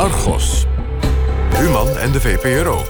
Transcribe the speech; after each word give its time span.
Argos. 0.00 0.64
Human 1.54 1.96
en 1.98 2.12
de 2.12 2.20
VPRO. 2.20 2.84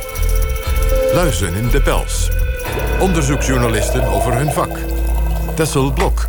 Luizen 1.15 1.55
in 1.55 1.69
de 1.69 1.81
pels. 1.83 2.29
Onderzoeksjournalisten 3.01 4.05
over 4.05 4.35
hun 4.35 4.53
vak. 4.53 4.79
Tessel 5.57 5.93
Blok. 5.93 6.29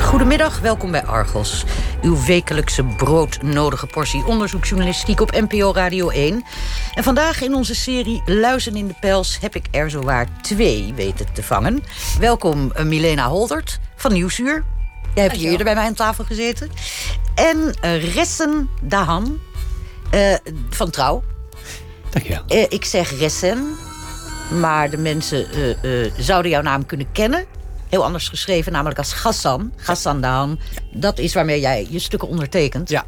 Goedemiddag, 0.00 0.60
welkom 0.60 0.90
bij 0.90 1.04
Argos. 1.04 1.64
Uw 2.02 2.24
wekelijkse 2.26 2.84
broodnodige 2.84 3.86
portie 3.86 4.24
onderzoeksjournalistiek 4.24 5.20
op 5.20 5.30
NPO 5.30 5.72
Radio 5.72 6.08
1. 6.08 6.44
En 6.94 7.04
vandaag 7.04 7.42
in 7.42 7.54
onze 7.54 7.74
serie 7.74 8.22
Luizen 8.26 8.76
in 8.76 8.86
de 8.86 8.94
Pels 9.00 9.38
heb 9.40 9.54
ik 9.54 9.66
er 9.70 9.90
zowaar 9.90 10.26
twee 10.42 10.92
weten 10.94 11.26
te 11.32 11.42
vangen. 11.42 11.82
Welkom 12.18 12.72
uh, 12.76 12.84
Milena 12.84 13.28
Holdert 13.28 13.80
van 13.96 14.12
Nieuwsuur. 14.12 14.64
Jij 15.14 15.24
hebt 15.24 15.36
hier 15.36 15.50
eerder 15.50 15.64
bij 15.64 15.74
mij 15.74 15.86
aan 15.86 15.94
tafel 15.94 16.24
gezeten. 16.24 16.70
En 17.34 17.76
uh, 17.84 18.14
Ressen 18.14 18.68
Dahan 18.82 19.38
uh, 20.14 20.34
van 20.70 20.90
Trouw. 20.90 21.24
Dankjewel. 22.10 22.42
Uh, 22.48 22.62
ik 22.68 22.84
zeg 22.84 23.18
Ressen, 23.18 23.76
maar 24.60 24.90
de 24.90 24.96
mensen 24.96 25.46
zouden 26.18 26.50
jouw 26.50 26.62
naam 26.62 26.86
kunnen 26.86 27.12
kennen 27.12 27.46
heel 27.88 28.04
anders 28.04 28.28
geschreven, 28.28 28.72
namelijk 28.72 28.98
als 28.98 29.12
Gassan. 29.12 29.72
Gassan 29.76 30.20
Dahan. 30.20 30.60
Dat 30.92 31.18
is 31.18 31.34
waarmee 31.34 31.60
jij 31.60 31.86
je 31.90 31.98
stukken 31.98 32.28
ondertekent. 32.28 32.88
Ja. 32.88 33.04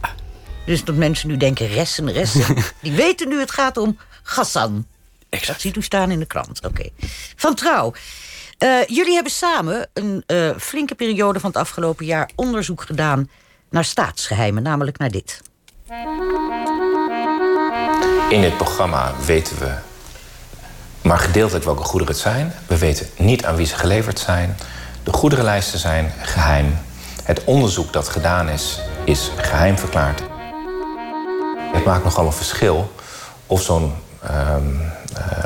Dus 0.66 0.84
dat 0.84 0.94
mensen 0.94 1.28
nu 1.28 1.36
denken, 1.36 1.66
ressen, 1.66 2.12
ressen. 2.12 2.56
die 2.82 2.92
weten 2.92 3.28
nu 3.28 3.38
het 3.38 3.50
gaat 3.50 3.76
om 3.76 3.98
Gassan. 4.22 4.86
Exact. 5.28 5.52
Dat 5.52 5.60
ziet 5.60 5.76
u 5.76 5.82
staan 5.82 6.10
in 6.10 6.18
de 6.18 6.26
krant. 6.26 6.64
Oké. 6.64 6.88
Van 7.36 7.54
Trouw. 7.54 7.92
Jullie 8.86 9.14
hebben 9.14 9.32
samen 9.32 9.88
een 9.94 10.24
flinke 10.58 10.94
periode 10.94 11.40
van 11.40 11.50
het 11.50 11.58
afgelopen 11.58 12.06
jaar 12.06 12.30
onderzoek 12.36 12.82
gedaan 12.82 13.30
naar 13.70 13.84
staatsgeheimen, 13.84 14.62
namelijk 14.62 14.98
naar 14.98 15.10
dit. 15.10 15.40
In 18.30 18.40
dit 18.40 18.56
programma 18.56 19.12
weten 19.24 19.58
we 19.58 19.72
maar 21.02 21.18
gedeeltelijk 21.18 21.64
welke 21.64 21.82
goederen 21.82 22.14
het 22.14 22.22
zijn. 22.22 22.52
We 22.66 22.78
weten 22.78 23.06
niet 23.16 23.44
aan 23.44 23.56
wie 23.56 23.66
ze 23.66 23.76
geleverd 23.76 24.18
zijn. 24.18 24.56
De 25.04 25.12
goederenlijsten 25.12 25.78
zijn 25.78 26.12
geheim. 26.22 26.78
Het 27.24 27.44
onderzoek 27.44 27.92
dat 27.92 28.08
gedaan 28.08 28.48
is, 28.48 28.80
is 29.04 29.30
geheim 29.36 29.78
verklaard. 29.78 30.22
Het 31.72 31.84
maakt 31.84 32.04
nogal 32.04 32.26
een 32.26 32.32
verschil 32.32 32.92
of 33.46 33.62
zo'n 33.62 33.94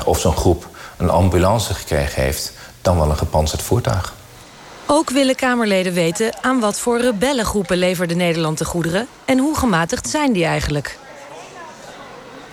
of 0.05 0.21
zo'n 0.21 0.37
groep 0.37 0.69
een 0.97 1.11
ambulance 1.11 1.75
gekregen 1.75 2.23
heeft... 2.23 2.53
dan 2.83 2.97
wel 2.97 3.11
een 3.11 3.17
gepantserd 3.17 3.63
voertuig. 3.63 4.15
Ook 4.87 5.11
willen 5.11 5.37
Kamerleden 5.37 5.93
weten 5.93 6.43
aan 6.43 6.61
wat 6.61 6.79
voor 6.79 7.01
rebellengroepen 7.01 7.77
leverde 7.77 8.15
Nederland 8.15 8.59
de 8.59 8.65
goederen... 8.65 9.09
en 9.25 9.39
hoe 9.39 9.57
gematigd 9.57 10.09
zijn 10.09 10.33
die 10.33 10.45
eigenlijk. 10.45 10.99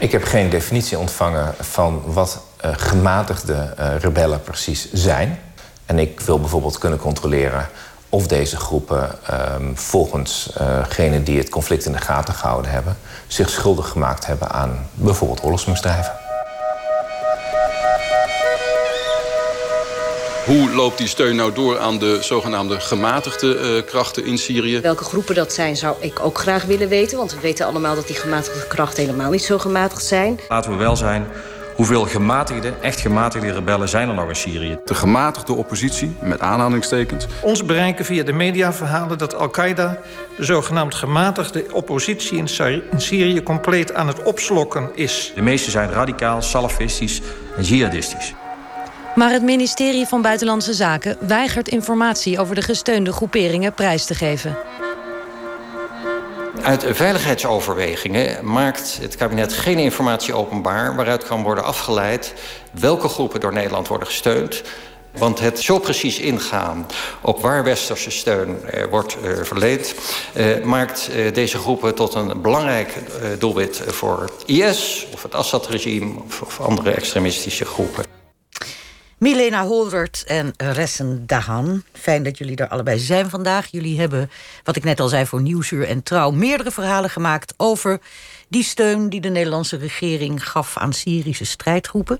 Ik 0.02 0.11
heb 0.11 0.23
geen 0.23 0.49
definitie 0.49 0.97
ontvangen 0.97 1.53
van 1.59 2.02
wat 2.05 2.41
uh, 2.66 2.71
gematigde 2.75 3.73
uh, 3.80 3.95
rebellen 3.99 4.41
precies 4.41 4.91
zijn. 4.91 5.39
En 5.85 5.99
ik 5.99 6.19
wil 6.19 6.39
bijvoorbeeld 6.39 6.77
kunnen 6.77 6.99
controleren 6.99 7.69
of 8.09 8.27
deze 8.27 8.58
groepen 8.58 9.09
um, 9.55 9.77
volgens 9.77 10.53
degenen 10.88 11.19
uh, 11.19 11.25
die 11.25 11.38
het 11.38 11.49
conflict 11.49 11.85
in 11.85 11.91
de 11.91 11.97
gaten 11.97 12.33
gehouden 12.33 12.71
hebben, 12.71 12.97
zich 13.27 13.49
schuldig 13.49 13.89
gemaakt 13.89 14.25
hebben 14.25 14.52
aan 14.52 14.89
bijvoorbeeld 14.93 15.43
oorlogsmisdrijven. 15.43 16.20
Hoe 20.45 20.72
loopt 20.72 20.97
die 20.97 21.08
steun 21.08 21.36
nou 21.36 21.53
door 21.53 21.80
aan 21.80 22.00
de 22.00 22.17
zogenaamde 22.22 22.80
gematigde 22.80 23.59
uh, 23.59 23.86
krachten 23.86 24.25
in 24.25 24.38
Syrië? 24.38 24.80
Welke 24.80 25.03
groepen 25.03 25.36
dat 25.36 25.53
zijn, 25.53 25.75
zou 25.75 25.95
ik 26.00 26.20
ook 26.20 26.38
graag 26.38 26.64
willen 26.64 26.88
weten. 26.89 27.17
Want 27.17 27.33
we 27.33 27.39
weten 27.39 27.66
allemaal 27.66 27.95
dat 27.95 28.08
die 28.08 28.16
gematigde 28.16 28.67
krachten 28.67 29.03
helemaal 29.03 29.31
niet 29.31 29.44
zo 29.44 29.58
gematigd 29.58 30.06
zijn. 30.06 30.39
Laten 30.50 30.72
we 30.72 30.78
wel 30.78 30.95
zijn, 30.95 31.28
hoeveel 31.75 32.06
gematigde, 32.06 32.73
echt 32.81 33.00
gematigde 33.00 33.52
rebellen 33.52 33.89
zijn 33.89 34.09
er 34.09 34.16
nog 34.16 34.28
in 34.28 34.36
Syrië? 34.36 34.78
De 34.86 34.95
gematigde 34.95 35.53
oppositie, 35.53 36.15
met 36.21 36.39
aanhalingstekens. 36.39 37.26
Ons 37.42 37.65
bereiken 37.65 38.05
via 38.05 38.23
de 38.23 38.33
mediaverhalen 38.33 39.17
dat 39.17 39.36
Al-Qaeda... 39.36 39.99
de 40.38 40.45
zogenaamd 40.45 40.95
gematigde 40.95 41.65
oppositie 41.71 42.38
in, 42.38 42.48
Syrië, 42.48 42.83
in 42.92 43.02
Syrië 43.02 43.44
compleet 43.44 43.94
aan 43.94 44.08
het 44.08 44.23
opslokken 44.23 44.89
is. 44.94 45.32
De 45.36 45.42
meeste 45.42 45.71
zijn 45.71 45.92
radicaal, 45.92 46.42
salafistisch 46.42 47.21
en 47.58 47.64
jihadistisch. 47.64 48.33
Maar 49.16 49.32
het 49.32 49.42
ministerie 49.42 50.05
van 50.05 50.22
Buitenlandse 50.22 50.73
Zaken 50.73 51.17
weigert 51.20 51.67
informatie 51.67 52.39
over 52.39 52.55
de 52.55 52.61
gesteunde 52.61 53.11
groeperingen 53.11 53.73
prijs 53.73 54.05
te 54.05 54.16
geven. 54.16 54.58
Uit 56.64 56.86
veiligheidsoverwegingen 56.89 58.45
maakt 58.45 58.98
het 59.02 59.16
kabinet 59.16 59.54
geen 59.54 59.77
informatie 59.77 60.33
openbaar... 60.33 60.95
waaruit 60.95 61.23
kan 61.23 61.44
worden 61.44 61.64
afgeleid 61.64 62.33
welke 62.80 63.08
groepen 63.08 63.39
door 63.39 63.54
Nederland 63.54 63.88
worden 63.88 64.08
gesteund... 64.08 64.61
Want 65.17 65.39
het 65.39 65.60
zo 65.60 65.80
precies 65.80 66.20
ingaan 66.20 66.86
op 67.21 67.42
waar 67.42 67.64
westerse 67.64 68.11
steun 68.11 68.66
eh, 68.66 68.86
wordt 68.89 69.17
eh, 69.21 69.32
verleend... 69.42 69.95
Eh, 70.33 70.64
maakt 70.64 71.10
eh, 71.10 71.33
deze 71.33 71.58
groepen 71.58 71.95
tot 71.95 72.14
een 72.14 72.42
belangrijk 72.42 72.89
eh, 72.89 73.27
doelwit 73.39 73.82
voor 73.88 74.30
IS... 74.45 75.08
of 75.14 75.23
het 75.23 75.36
Assad-regime 75.36 76.20
of, 76.27 76.42
of 76.42 76.60
andere 76.60 76.92
extremistische 76.92 77.66
groepen. 77.66 78.20
Milena 79.21 79.65
Holwert 79.65 80.23
en 80.27 80.54
Ressen 80.58 81.23
Dahan. 81.27 81.83
Fijn 81.93 82.23
dat 82.23 82.37
jullie 82.37 82.55
er 82.55 82.67
allebei 82.67 82.99
zijn 82.99 83.30
vandaag. 83.30 83.67
Jullie 83.71 83.99
hebben, 83.99 84.32
wat 84.64 84.76
ik 84.76 84.83
net 84.83 84.99
al 84.99 85.08
zei 85.08 85.26
voor 85.26 85.42
Nieuwsuur 85.42 85.87
en 85.87 86.04
Trouw... 86.04 86.32
meerdere 86.32 86.71
verhalen 86.71 87.09
gemaakt 87.09 87.54
over 87.58 87.99
die 88.48 88.64
steun 88.64 89.09
die 89.09 89.21
de 89.21 89.30
Nederlandse 89.30 89.77
regering 89.77 90.49
gaf 90.49 90.77
aan 90.77 90.93
Syrische 90.93 91.45
strijdgroepen. 91.45 92.20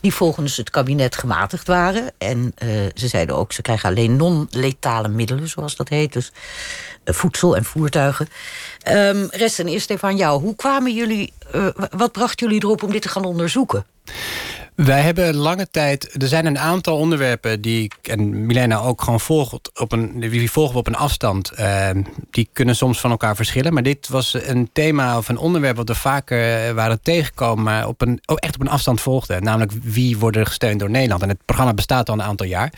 Die 0.00 0.14
volgens 0.14 0.56
het 0.56 0.70
kabinet 0.70 1.16
gematigd 1.16 1.66
waren. 1.66 2.12
En 2.18 2.54
uh, 2.62 2.68
ze 2.94 3.08
zeiden 3.08 3.36
ook, 3.36 3.52
ze 3.52 3.62
krijgen 3.62 3.88
alleen 3.88 4.16
non-letale 4.16 5.08
middelen, 5.08 5.48
zoals 5.48 5.76
dat 5.76 5.88
heet. 5.88 6.12
Dus 6.12 6.32
uh, 7.04 7.14
voedsel 7.14 7.56
en 7.56 7.64
voertuigen. 7.64 8.28
Um, 8.88 9.28
Ressen, 9.30 9.66
eerst 9.66 9.90
even 9.90 10.08
aan 10.08 10.16
jou. 10.16 10.40
Hoe 10.40 10.56
kwamen 10.56 10.94
jullie, 10.94 11.32
uh, 11.54 11.66
wat 11.90 12.12
bracht 12.12 12.40
jullie 12.40 12.62
erop 12.62 12.82
om 12.82 12.92
dit 12.92 13.02
te 13.02 13.08
gaan 13.08 13.24
onderzoeken? 13.24 13.86
Wij 14.74 15.00
hebben 15.00 15.34
lange 15.34 15.70
tijd. 15.70 16.22
Er 16.22 16.28
zijn 16.28 16.46
een 16.46 16.58
aantal 16.58 16.96
onderwerpen 16.96 17.60
die 17.60 17.82
ik 17.82 18.08
en 18.08 18.46
Milena 18.46 18.78
ook 18.78 19.02
gewoon 19.02 19.20
volgt 19.20 19.80
op 19.80 19.92
een. 19.92 20.20
Die 20.20 20.50
volgen 20.50 20.72
we 20.72 20.78
op 20.78 20.86
een 20.86 20.94
afstand. 20.94 21.52
Uh, 21.58 21.90
die 22.30 22.48
kunnen 22.52 22.76
soms 22.76 23.00
van 23.00 23.10
elkaar 23.10 23.36
verschillen. 23.36 23.72
Maar 23.72 23.82
dit 23.82 24.08
was 24.08 24.34
een 24.34 24.70
thema 24.72 25.18
of 25.18 25.28
een 25.28 25.36
onderwerp 25.36 25.76
wat 25.76 25.88
we 25.88 25.94
vaker 25.94 26.74
waren 26.74 27.02
tegengekomen. 27.02 27.64
Maar 27.64 27.88
op 27.88 28.00
een, 28.00 28.20
ook 28.26 28.38
echt 28.38 28.54
op 28.54 28.60
een 28.60 28.68
afstand 28.68 29.00
volgden. 29.00 29.42
Namelijk 29.42 29.72
wie 29.82 30.18
worden 30.18 30.46
gesteund 30.46 30.80
door 30.80 30.90
Nederland. 30.90 31.22
En 31.22 31.28
het 31.28 31.44
programma 31.44 31.74
bestaat 31.74 32.08
al 32.08 32.14
een 32.14 32.22
aantal 32.22 32.46
jaar. 32.46 32.72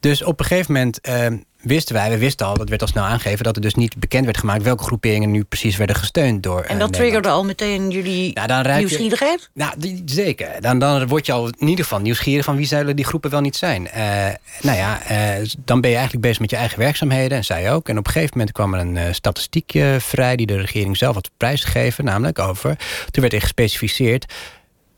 Dus 0.00 0.22
op 0.24 0.40
een 0.40 0.46
gegeven 0.46 0.72
moment 0.72 1.08
uh, 1.08 1.26
wisten 1.62 1.94
wij, 1.94 2.10
we 2.10 2.18
wisten 2.18 2.46
al, 2.46 2.56
dat 2.56 2.68
werd 2.68 2.80
al 2.80 2.88
snel 2.88 3.04
aangegeven, 3.04 3.44
dat 3.44 3.56
er 3.56 3.62
dus 3.62 3.74
niet 3.74 3.96
bekend 3.96 4.24
werd 4.24 4.38
gemaakt 4.38 4.62
welke 4.62 4.84
groeperingen 4.84 5.30
nu 5.30 5.44
precies 5.44 5.76
werden 5.76 5.96
gesteund 5.96 6.42
door. 6.42 6.60
En 6.60 6.78
dat 6.78 6.88
uh, 6.88 6.94
triggerde 6.94 7.28
al 7.28 7.44
meteen 7.44 7.90
jullie 7.90 8.32
nou, 8.32 8.46
dan 8.46 8.76
nieuwsgierigheid? 8.76 9.40
Je, 9.40 9.48
nou, 9.62 9.74
die, 9.78 10.02
zeker. 10.04 10.60
Dan, 10.60 10.78
dan 10.78 11.06
word 11.06 11.26
je 11.26 11.32
al 11.32 11.46
in 11.46 11.68
ieder 11.68 11.84
geval 11.84 12.00
nieuwsgierig 12.00 12.44
van 12.44 12.56
wie 12.56 12.66
zullen 12.66 12.96
die 12.96 13.04
groepen 13.04 13.30
wel 13.30 13.40
niet 13.40 13.56
zijn. 13.56 13.88
Uh, 13.96 14.26
nou 14.60 14.76
ja, 14.76 15.00
uh, 15.10 15.46
dan 15.64 15.80
ben 15.80 15.90
je 15.90 15.96
eigenlijk 15.96 16.26
bezig 16.26 16.40
met 16.40 16.50
je 16.50 16.56
eigen 16.56 16.78
werkzaamheden, 16.78 17.38
en 17.38 17.44
zij 17.44 17.72
ook. 17.72 17.88
En 17.88 17.98
op 17.98 18.06
een 18.06 18.12
gegeven 18.12 18.38
moment 18.38 18.54
kwam 18.54 18.74
er 18.74 18.80
een 18.80 19.14
statistiekje 19.14 19.96
vrij 20.00 20.36
die 20.36 20.46
de 20.46 20.56
regering 20.56 20.96
zelf 20.96 21.14
had 21.14 21.30
prijsgegeven, 21.36 22.04
namelijk 22.04 22.38
over. 22.38 22.76
Toen 23.10 23.22
werd 23.22 23.32
er 23.32 23.40
gespecificeerd 23.40 24.32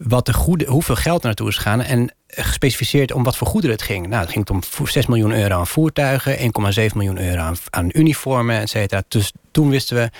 wat 0.09 0.27
de 0.27 0.33
goede, 0.33 0.67
hoeveel 0.67 0.97
geld 0.97 1.23
naartoe 1.23 1.49
is 1.49 1.57
gegaan. 1.57 1.83
En 1.83 2.15
gespecificeerd 2.27 3.13
om 3.13 3.23
wat 3.23 3.37
voor 3.37 3.47
goederen 3.47 3.77
het 3.77 3.85
ging. 3.85 4.07
Nou, 4.07 4.21
het 4.21 4.31
ging 4.31 4.51
om 4.51 4.63
6 4.85 5.07
miljoen 5.07 5.33
euro 5.33 5.59
aan 5.59 5.67
voertuigen, 5.67 6.39
1,7 6.39 6.47
miljoen 6.95 7.19
euro 7.19 7.41
aan, 7.41 7.57
aan, 7.71 7.89
uniformen, 7.93 8.61
et 8.61 8.69
cetera. 8.69 9.03
Dus 9.09 9.33
toen 9.51 9.71
wisten 9.71 9.97
we, 9.97 10.11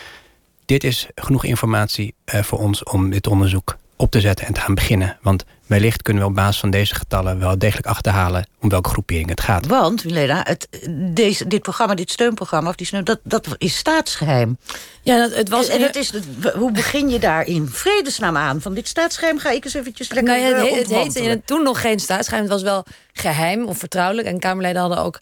dit 0.65 0.85
is 0.85 1.07
genoeg 1.15 1.45
informatie 1.45 2.15
uh, 2.35 2.43
voor 2.43 2.59
ons 2.59 2.83
om 2.83 3.11
dit 3.11 3.27
onderzoek 3.27 3.77
op 4.01 4.11
te 4.11 4.21
zetten 4.21 4.47
en 4.47 4.53
te 4.53 4.61
gaan 4.61 4.75
beginnen. 4.75 5.19
Want 5.23 5.45
wellicht 5.67 6.03
kunnen 6.03 6.23
we 6.23 6.29
op 6.29 6.35
basis 6.35 6.61
van 6.61 6.71
deze 6.71 6.95
getallen 6.95 7.39
wel 7.39 7.59
degelijk 7.59 7.87
achterhalen 7.87 8.47
om 8.61 8.69
welke 8.69 8.89
groepering 8.89 9.29
het 9.29 9.41
gaat. 9.41 9.67
Want, 9.67 10.05
Milena, 10.05 10.41
het, 10.45 10.69
deze, 11.15 11.47
dit 11.47 11.63
programma, 11.63 11.95
dit 11.95 12.11
steunprogramma, 12.11 12.69
of 12.69 12.75
die 12.75 12.87
steun, 12.87 13.05
dat, 13.05 13.21
dat 13.23 13.47
is 13.59 13.77
staatsgeheim. 13.77 14.59
Ja, 15.03 15.19
dat, 15.19 15.35
het 15.35 15.49
was. 15.49 15.69
En, 15.69 15.83
het 15.83 15.97
is, 15.97 16.13
hoe 16.55 16.73
begin 16.73 17.09
je 17.09 17.19
daar 17.19 17.47
in 17.47 17.69
vredesnaam 17.69 18.37
aan? 18.37 18.61
Van 18.61 18.75
dit 18.75 18.89
staatsgeheim 18.89 19.39
ga 19.39 19.51
ik 19.51 19.65
eens 19.65 19.75
eventjes 19.75 20.13
lekker. 20.13 20.35
Nou 20.35 20.49
ja, 20.49 20.57
het, 20.57 20.91
uh, 20.91 21.03
het 21.03 21.15
heette 21.15 21.43
toen 21.45 21.63
nog 21.63 21.81
geen 21.81 22.01
staatsgeheim. 22.01 22.43
Het 22.43 22.53
was 22.53 22.63
wel 22.63 22.85
geheim 23.13 23.67
of 23.67 23.79
vertrouwelijk. 23.79 24.29
En 24.29 24.39
Kamerleden 24.39 24.81
hadden 24.81 24.99
ook 24.99 25.21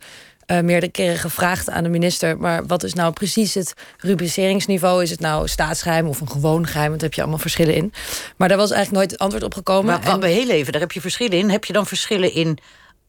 uh, 0.50 0.61
meerdere 0.61 0.93
keren 0.93 1.19
gevraagd 1.19 1.71
aan 1.71 1.83
de 1.83 1.89
minister. 1.89 2.39
Maar 2.39 2.67
wat 2.67 2.83
is 2.83 2.95
nou 2.95 3.12
precies 3.12 3.55
het 3.55 3.75
rubriceringsniveau? 3.99 5.03
Is 5.03 5.11
het 5.11 5.21
nou 5.21 5.49
staatsgeheim 5.49 6.06
of 6.06 6.21
een 6.21 6.31
gewoon 6.31 6.67
geheim? 6.67 6.89
Want 6.89 7.00
daar 7.00 7.09
heb 7.09 7.15
je 7.15 7.21
allemaal 7.21 7.41
verschillen 7.41 7.75
in. 7.75 7.93
Maar 8.37 8.49
daar 8.49 8.59
was 8.59 8.71
eigenlijk 8.71 9.05
nooit 9.05 9.21
antwoord 9.21 9.45
op 9.45 9.55
gekomen. 9.55 10.00
Maar, 10.00 10.21
en... 10.21 10.23
heel 10.23 10.49
even, 10.49 10.73
daar 10.73 10.81
heb 10.81 10.93
je 10.93 11.00
verschillen 11.00 11.39
in. 11.39 11.50
Heb 11.50 11.65
je 11.65 11.73
dan 11.73 11.87
verschillen 11.87 12.35
in 12.35 12.59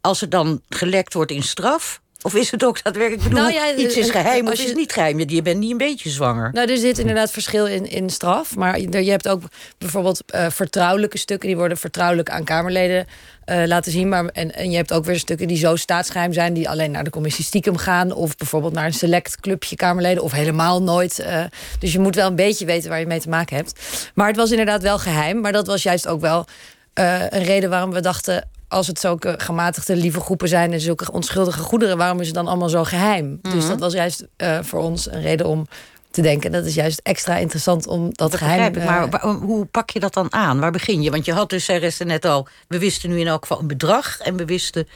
als 0.01 0.21
het 0.21 0.31
dan 0.31 0.62
gelekt 0.69 1.13
wordt 1.13 1.31
in 1.31 1.44
straf? 1.44 2.01
Of 2.21 2.36
is 2.36 2.51
het 2.51 2.63
ook 2.63 2.83
daadwerkelijk... 2.83 3.24
Ik 3.24 3.30
bedoel, 3.30 3.44
Nou 3.44 3.54
ja, 3.54 3.75
iets 3.75 3.98
is 3.98 4.07
eh, 4.07 4.12
geheim 4.21 4.44
of 4.44 4.50
als 4.50 4.60
is 4.60 4.69
je- 4.69 4.75
niet 4.75 4.92
geheim. 4.94 5.19
Je 5.30 5.42
bent 5.42 5.60
niet 5.60 5.71
een 5.71 5.77
beetje 5.77 6.10
zwanger. 6.10 6.50
Nou, 6.54 6.71
er 6.71 6.77
zit 6.77 7.00
inderdaad 7.00 7.31
verschil 7.31 7.66
in, 7.66 7.89
in 7.89 8.10
straf. 8.10 8.56
Maar 8.56 8.80
je 8.80 9.04
je 9.04 9.12
hebt 9.12 9.27
ook 9.27 9.42
bijvoorbeeld 9.77 10.21
eh, 10.25 10.50
vertrouwelijke 10.50 11.18
stukken... 11.18 11.48
die 11.48 11.57
worden 11.57 11.77
vertrouwelijk 11.77 12.30
aan 12.30 12.44
Kamerleden 12.44 13.07
eh, 13.45 13.63
laten 13.66 13.92
zien. 13.92 14.10
Maar, 14.10 14.25
en, 14.25 14.56
en 14.56 14.69
je 14.71 14.75
hebt 14.75 14.94
ook 14.94 15.06
weer 15.06 15.19
stukken 15.19 15.48
die 15.48 15.57
zo 15.57 15.75
staatsgeheim 15.75 16.33
zijn... 16.33 16.54
die 16.54 16.69
alleen 16.69 16.92
naar 16.92 17.04
de 17.04 17.10
commissie 17.10 17.45
stiekem 17.45 17.77
gaan... 17.77 18.12
of 18.12 18.36
bijvoorbeeld 18.38 18.74
naar 18.74 18.86
een 18.86 18.94
select 18.94 19.39
clubje 19.39 19.75
Kamerleden... 19.75 20.24
of 20.24 20.31
helemaal 20.31 20.81
nooit. 20.83 21.19
eh, 21.19 21.44
dus 21.80 21.92
je 21.92 22.00
moet 22.00 22.16
wel 22.16 22.27
een 22.27 22.36
beetje 22.36 22.66
weten 22.66 22.89
waar 22.89 23.00
je 23.00 23.06
mee 23.07 23.19
te 23.19 23.30
maken 23.30 23.56
hebt. 23.56 23.80
Maar 24.13 24.27
het 24.27 24.36
was 24.38 24.51
inderdaad 24.51 24.81
wel 24.81 25.00
geheim. 25.00 25.39
Maar 25.39 25.51
dat 25.51 25.68
was 25.68 25.83
juist 25.83 26.07
ook 26.07 26.21
wel 26.21 26.45
een 26.94 27.44
reden 27.44 27.69
waarom 27.69 27.92
we 27.92 28.01
dachten... 28.01 28.50
als 28.69 28.88
het 28.88 29.00
zulke 29.00 29.36
gematigde 29.38 29.95
lieve 29.95 30.19
groepen 30.19 30.48
zijn... 30.48 30.74
en 30.74 30.80
zulke 30.80 31.12
onschuldige 31.12 31.60
goederen... 31.60 31.98
waarom 31.98 32.19
is 32.19 32.25
het 32.25 32.36
dan 32.36 32.48
allemaal 32.48 32.69
zo 32.69 32.83
geheim? 32.83 33.39
Dus 33.42 33.54
Mhm. 33.54 33.68
dat 33.68 33.80
was 33.80 33.94
juist 33.94 34.27
eh, 34.36 34.60
voor 34.62 34.80
ons 34.80 35.12
een 35.12 35.21
reden 35.21 35.45
om 35.45 35.68
te 36.12 36.21
denken. 36.21 36.51
Dat 36.51 36.66
is 36.66 36.74
juist 36.75 37.00
extra 37.04 37.38
interessant 37.38 37.88
om 37.88 38.04
dat, 38.06 38.31
Dat 38.31 38.36
geheim... 38.36 38.75
ik. 38.75 38.83
Maar 38.83 39.07
eh, 39.10 39.36
hoe 39.36 39.66
pak 39.66 39.89
je 39.89 40.00
dat 40.00 40.13
dan 40.13 40.33
aan? 40.33 40.60
Waar 40.60 40.71
begin 40.71 41.01
je? 41.01 41.12
Want 41.12 41.25
je 41.25 41.33
had 41.33 41.50
dus, 41.50 41.66
zei 41.66 41.80
Reste 41.80 42.04
net 42.04 42.25
al... 42.25 42.48
we 42.68 42.80
wisten 42.80 43.10
nu 43.10 43.19
in 43.19 43.27
elk 43.27 43.42
geval 43.42 43.60
een 43.60 43.68
bedrag... 43.68 44.19
en 44.19 44.36
we 44.38 44.45
wisten 44.45 44.88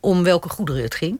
om 0.00 0.22
welke 0.22 0.48
goederen 0.48 0.82
het 0.82 0.94
ging. 0.94 1.18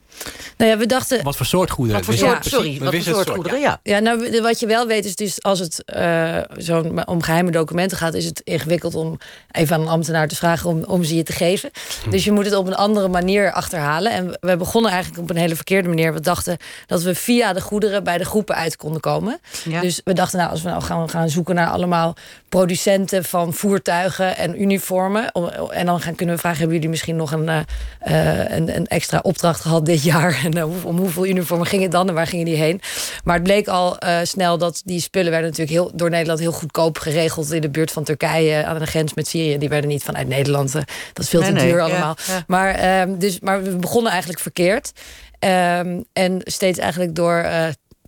Nou 0.56 0.70
ja, 0.70 0.76
we 0.76 0.86
dachten... 0.86 1.22
Wat 1.24 1.36
voor 1.36 1.46
soort 1.46 1.70
goederen? 1.70 1.96
Wat 2.04 2.08
voor 2.16 2.26
soort, 2.28 2.32
wisten 2.42 2.52
sorry, 2.52 2.78
we 2.78 2.84
wat 2.84 2.94
voor 2.94 3.14
soort 3.14 3.30
goederen, 3.30 3.60
ja. 3.60 3.80
Ja, 3.82 3.98
nou, 3.98 4.40
wat 4.42 4.60
je 4.60 4.66
wel 4.66 4.86
weet 4.86 5.04
is 5.04 5.16
dus 5.16 5.42
als 5.42 5.58
het 5.58 5.84
eh, 5.84 6.38
zo'n 6.56 7.06
om 7.06 7.22
geheime 7.22 7.50
documenten 7.50 7.96
gaat, 7.96 8.14
is 8.14 8.24
het 8.24 8.40
ingewikkeld 8.44 8.94
om 8.94 9.18
even 9.50 9.74
aan 9.76 9.80
een 9.82 9.88
ambtenaar 9.88 10.28
te 10.28 10.36
vragen 10.36 10.70
om, 10.70 10.82
om 10.84 11.04
ze 11.04 11.14
je 11.16 11.22
te 11.22 11.32
geven. 11.32 11.70
Hm. 12.04 12.10
Dus 12.10 12.24
je 12.24 12.32
moet 12.32 12.44
het 12.44 12.54
op 12.54 12.66
een 12.66 12.74
andere 12.74 13.08
manier 13.08 13.52
achterhalen. 13.52 14.12
En 14.12 14.36
we- 14.40 14.56
begonnen 14.56 14.90
eigenlijk 14.90 15.22
op 15.22 15.30
een 15.30 15.36
hele 15.36 15.54
verkeerde 15.56 15.88
manier. 15.88 16.12
We 16.14 16.20
dachten 16.20 16.56
dat 16.86 17.02
we 17.02 17.14
via 17.14 17.52
de 17.52 17.60
goederen 17.60 18.04
bij 18.04 18.18
de 18.18 18.24
groepen 18.24 18.54
uit 18.54 18.76
konden 18.76 19.00
komen. 19.00 19.40
Ja. 19.64 19.80
Dus 19.80 20.00
we 20.04 20.12
dachten, 20.12 20.38
nou, 20.38 20.50
als 20.50 20.62
we 20.62 20.68
nou 20.68 20.82
gaan, 20.82 21.10
gaan 21.10 21.28
zoeken 21.28 21.54
naar 21.54 21.68
allemaal 21.70 22.14
producenten 22.48 23.24
van 23.24 23.54
voertuigen 23.54 24.36
en 24.36 24.62
uniformen. 24.62 25.30
om- 25.34 25.48
En 25.70 25.86
dan 25.86 26.00
gaan, 26.00 26.14
kunnen 26.14 26.34
we 26.34 26.40
vragen: 26.40 26.58
hebben 26.58 26.76
jullie 26.76 26.90
misschien 26.90 27.16
nog 27.16 27.32
een, 27.32 27.48
eh, 27.48 27.58
eh, 27.98 28.56
een, 28.56 28.76
een 28.76 28.86
extra 28.86 29.18
opdracht 29.22 29.60
gehad 29.60 29.86
dit 29.86 30.01
jaar? 30.12 30.40
En 30.44 30.52
eh, 30.52 30.86
om 30.86 30.98
hoeveel 30.98 31.26
uniformen 31.26 31.66
ging 31.66 31.82
het 31.82 31.90
dan 31.90 32.08
en 32.08 32.14
waar 32.14 32.26
gingen 32.26 32.44
die 32.44 32.56
heen? 32.56 32.80
Maar 33.24 33.34
het 33.34 33.42
bleek 33.44 33.68
al 33.68 33.98
eh, 33.98 34.18
snel 34.22 34.58
dat 34.58 34.82
die 34.84 35.00
spullen 35.00 35.30
werden 35.30 35.50
natuurlijk 35.50 35.76
heel, 35.78 35.90
door 35.94 36.10
Nederland 36.10 36.38
heel 36.40 36.52
goedkoop 36.52 36.98
geregeld 36.98 37.52
in 37.52 37.60
de 37.60 37.70
buurt 37.70 37.90
van 37.90 38.04
Turkije 38.04 38.64
aan 38.64 38.78
de 38.78 38.86
grens 38.86 39.14
met 39.14 39.28
Syrië. 39.28 39.58
Die 39.58 39.68
werden 39.68 39.90
niet 39.90 40.04
vanuit 40.04 40.28
Nederland. 40.28 40.74
eh, 40.74 40.82
dat 41.12 41.24
is 41.24 41.30
veel 41.30 41.42
te 41.42 41.50
nee, 41.50 41.66
duur 41.70 41.80
allemaal. 41.80 42.16
ja. 42.26 42.44
Maar, 42.46 42.74
ehm, 42.74 43.18
dus, 43.18 43.40
maar 43.40 43.62
we 43.62 43.76
begonnen 43.76 44.10
eigenlijk 44.10 44.40
verkeerd. 44.42 44.92
Ehm, 45.38 46.00
en 46.12 46.40
steeds 46.44 46.78
eigenlijk 46.78 47.14
door 47.14 47.46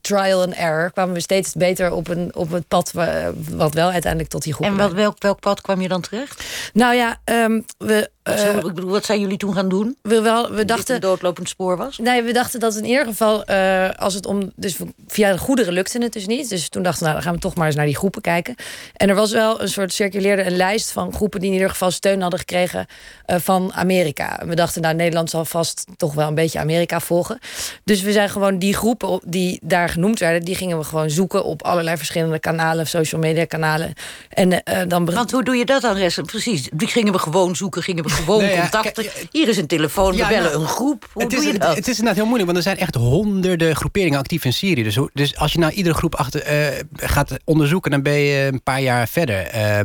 trial 0.00 0.42
and 0.42 0.54
error 0.54 0.90
kwamen 0.92 1.14
we 1.14 1.20
steeds 1.20 1.52
beter 1.52 1.92
op, 1.92 2.08
een, 2.08 2.34
op 2.34 2.50
het 2.50 2.68
pad 2.68 2.92
wa- 2.92 3.32
wat 3.50 3.74
wel 3.74 3.90
uiteindelijk 3.90 4.30
tot 4.30 4.42
die 4.42 4.52
groep. 4.52 4.66
En 4.66 4.76
wat, 4.76 4.92
welk, 4.92 5.16
welk 5.22 5.40
pad 5.40 5.60
kwam 5.60 5.80
je 5.80 5.88
dan 5.88 6.00
terecht? 6.00 6.44
Nou 6.72 6.94
ja, 6.94 7.20
ehm, 7.24 7.60
we, 7.78 8.10
Wat, 8.24 8.34
eh, 8.34 8.40
zijn- 8.40 8.56
ik 8.56 8.74
bedoel, 8.74 8.90
wat 8.90 9.04
zijn 9.04 9.20
jullie 9.20 9.36
toen 9.36 9.54
gaan 9.54 9.68
doen? 9.68 9.96
we, 10.02 10.20
wel, 10.20 10.50
we 10.50 10.64
dachten. 10.64 10.94
een 10.94 11.00
doodlopend 11.00 11.48
spoor 11.48 11.76
was? 11.76 11.98
Nee, 11.98 12.22
we 12.22 12.32
dachten 12.32 12.60
dat 12.60 12.76
in 12.76 12.84
ieder 12.84 13.04
geval, 13.04 13.44
eh, 13.44 13.90
als 13.90 14.14
het 14.14 14.26
om. 14.26 14.52
Dus 14.56 14.76
via 15.06 15.32
de 15.32 15.38
goederen 15.38 15.72
lukte 15.72 16.02
het 16.02 16.12
dus 16.12 16.26
niet. 16.26 16.48
Dus 16.48 16.68
toen 16.68 16.82
dachten 16.82 17.00
we, 17.02 17.04
nou, 17.08 17.14
dan 17.14 17.24
gaan 17.26 17.34
we 17.34 17.40
toch 17.40 17.54
maar 17.54 17.66
eens 17.66 17.76
naar 17.76 17.86
die 17.86 17.96
groepen 17.96 18.22
kijken. 18.22 18.54
En 18.96 19.08
er 19.08 19.14
was 19.14 19.32
wel 19.32 19.60
een 19.60 19.68
soort 19.68 19.92
circuleerde 19.92 20.44
een 20.44 20.56
lijst 20.56 20.90
van 20.90 21.12
groepen 21.12 21.40
die 21.40 21.48
in 21.48 21.54
ieder 21.54 21.70
geval 21.70 21.90
steun 21.90 22.20
hadden 22.20 22.38
gekregen 22.38 22.86
eh, 23.24 23.36
van 23.40 23.72
Amerika. 23.74 24.40
En 24.40 24.48
we 24.48 24.54
dachten, 24.54 24.82
nou, 24.82 24.94
Nederland 24.94 25.30
zal 25.30 25.44
vast 25.44 25.84
toch 25.96 26.14
wel 26.14 26.28
een 26.28 26.34
beetje 26.34 26.58
Amerika 26.58 27.00
volgen. 27.00 27.38
Dus 27.84 28.02
we 28.02 28.12
zijn 28.12 28.30
gewoon 28.30 28.58
die 28.58 28.74
groepen 28.74 29.20
die 29.26 29.58
daar 29.62 29.88
genoemd 29.88 30.18
werden, 30.18 30.42
die 30.42 30.54
gingen 30.54 30.78
we 30.78 30.84
gewoon 30.84 31.10
zoeken 31.10 31.44
op 31.44 31.62
allerlei 31.62 31.96
verschillende 31.96 32.38
kanalen, 32.38 32.86
social 32.86 33.20
media 33.20 33.44
kanalen. 33.44 33.92
En 34.28 34.62
dan 34.88 35.04
Want 35.04 35.30
hoe 35.30 35.44
doe 35.44 35.56
je 35.56 35.64
dat 35.64 35.82
dan, 35.82 35.96
Ressen? 35.96 36.24
Precies, 36.24 36.68
die 36.72 36.88
gingen 36.88 37.12
we 37.12 37.18
gewoon 37.18 37.56
zoeken, 37.56 37.82
gingen 37.82 38.04
we 38.04 38.10
gewoon 38.14 38.40
Nee, 38.40 38.52
ja, 38.52 38.60
contacten. 38.60 39.04
Hier 39.30 39.48
is 39.48 39.56
een 39.56 39.66
telefoon, 39.66 40.12
we 40.12 40.26
bellen 40.28 40.42
nou, 40.42 40.62
een 40.62 40.68
groep. 40.68 41.08
Hoe 41.12 41.22
het 41.22 41.30
doe 41.30 41.40
is, 41.40 41.46
je 41.46 41.58
dat? 41.58 41.76
Het 41.76 41.88
is 41.88 41.98
inderdaad 41.98 42.14
heel 42.14 42.24
moeilijk, 42.24 42.52
want 42.52 42.56
er 42.56 42.72
zijn 42.72 42.78
echt 42.78 42.94
honderden 42.94 43.76
groeperingen 43.76 44.18
actief 44.18 44.44
in 44.44 44.52
Syrië. 44.52 44.82
Dus, 44.82 44.98
dus 45.12 45.36
als 45.36 45.52
je 45.52 45.58
nou 45.58 45.72
iedere 45.72 45.94
groep 45.94 46.14
achter, 46.14 46.42
eh, 46.42 46.84
gaat 46.94 47.32
onderzoeken, 47.44 47.90
dan 47.90 48.02
ben 48.02 48.18
je 48.18 48.48
een 48.52 48.62
paar 48.62 48.80
jaar 48.80 49.08
verder. 49.08 49.46
Eh, 49.46 49.80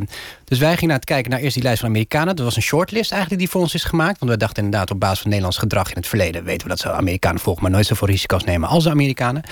dus 0.46 0.60
wij 0.60 0.74
gingen 0.74 0.88
naar 0.88 0.98
het 0.98 1.06
kijken 1.06 1.32
naar 1.32 1.40
eerst 1.40 1.54
die 1.54 1.64
lijst 1.64 1.80
van 1.80 1.90
Amerikanen. 1.90 2.36
Dat 2.36 2.46
was 2.46 2.56
een 2.56 2.62
shortlist 2.62 3.12
eigenlijk 3.12 3.42
die 3.42 3.52
voor 3.52 3.62
ons 3.62 3.74
is 3.74 3.84
gemaakt. 3.84 4.20
Want 4.20 4.32
we 4.32 4.38
dachten 4.38 4.64
inderdaad 4.64 4.92
op 4.92 5.00
basis 5.00 5.20
van 5.20 5.28
Nederlands 5.28 5.58
gedrag 5.58 5.90
in 5.90 5.96
het 5.96 6.08
verleden... 6.08 6.44
weten 6.44 6.64
we 6.64 6.70
dat 6.70 6.80
ze 6.80 6.92
Amerikanen 6.92 7.42
volgen, 7.42 7.64
maar 7.64 7.72
nooit 7.72 7.86
zoveel 7.86 8.08
risico's 8.08 8.44
nemen 8.44 8.70
als 8.70 8.84
de 8.84 8.90
Amerikanen. 8.90 9.44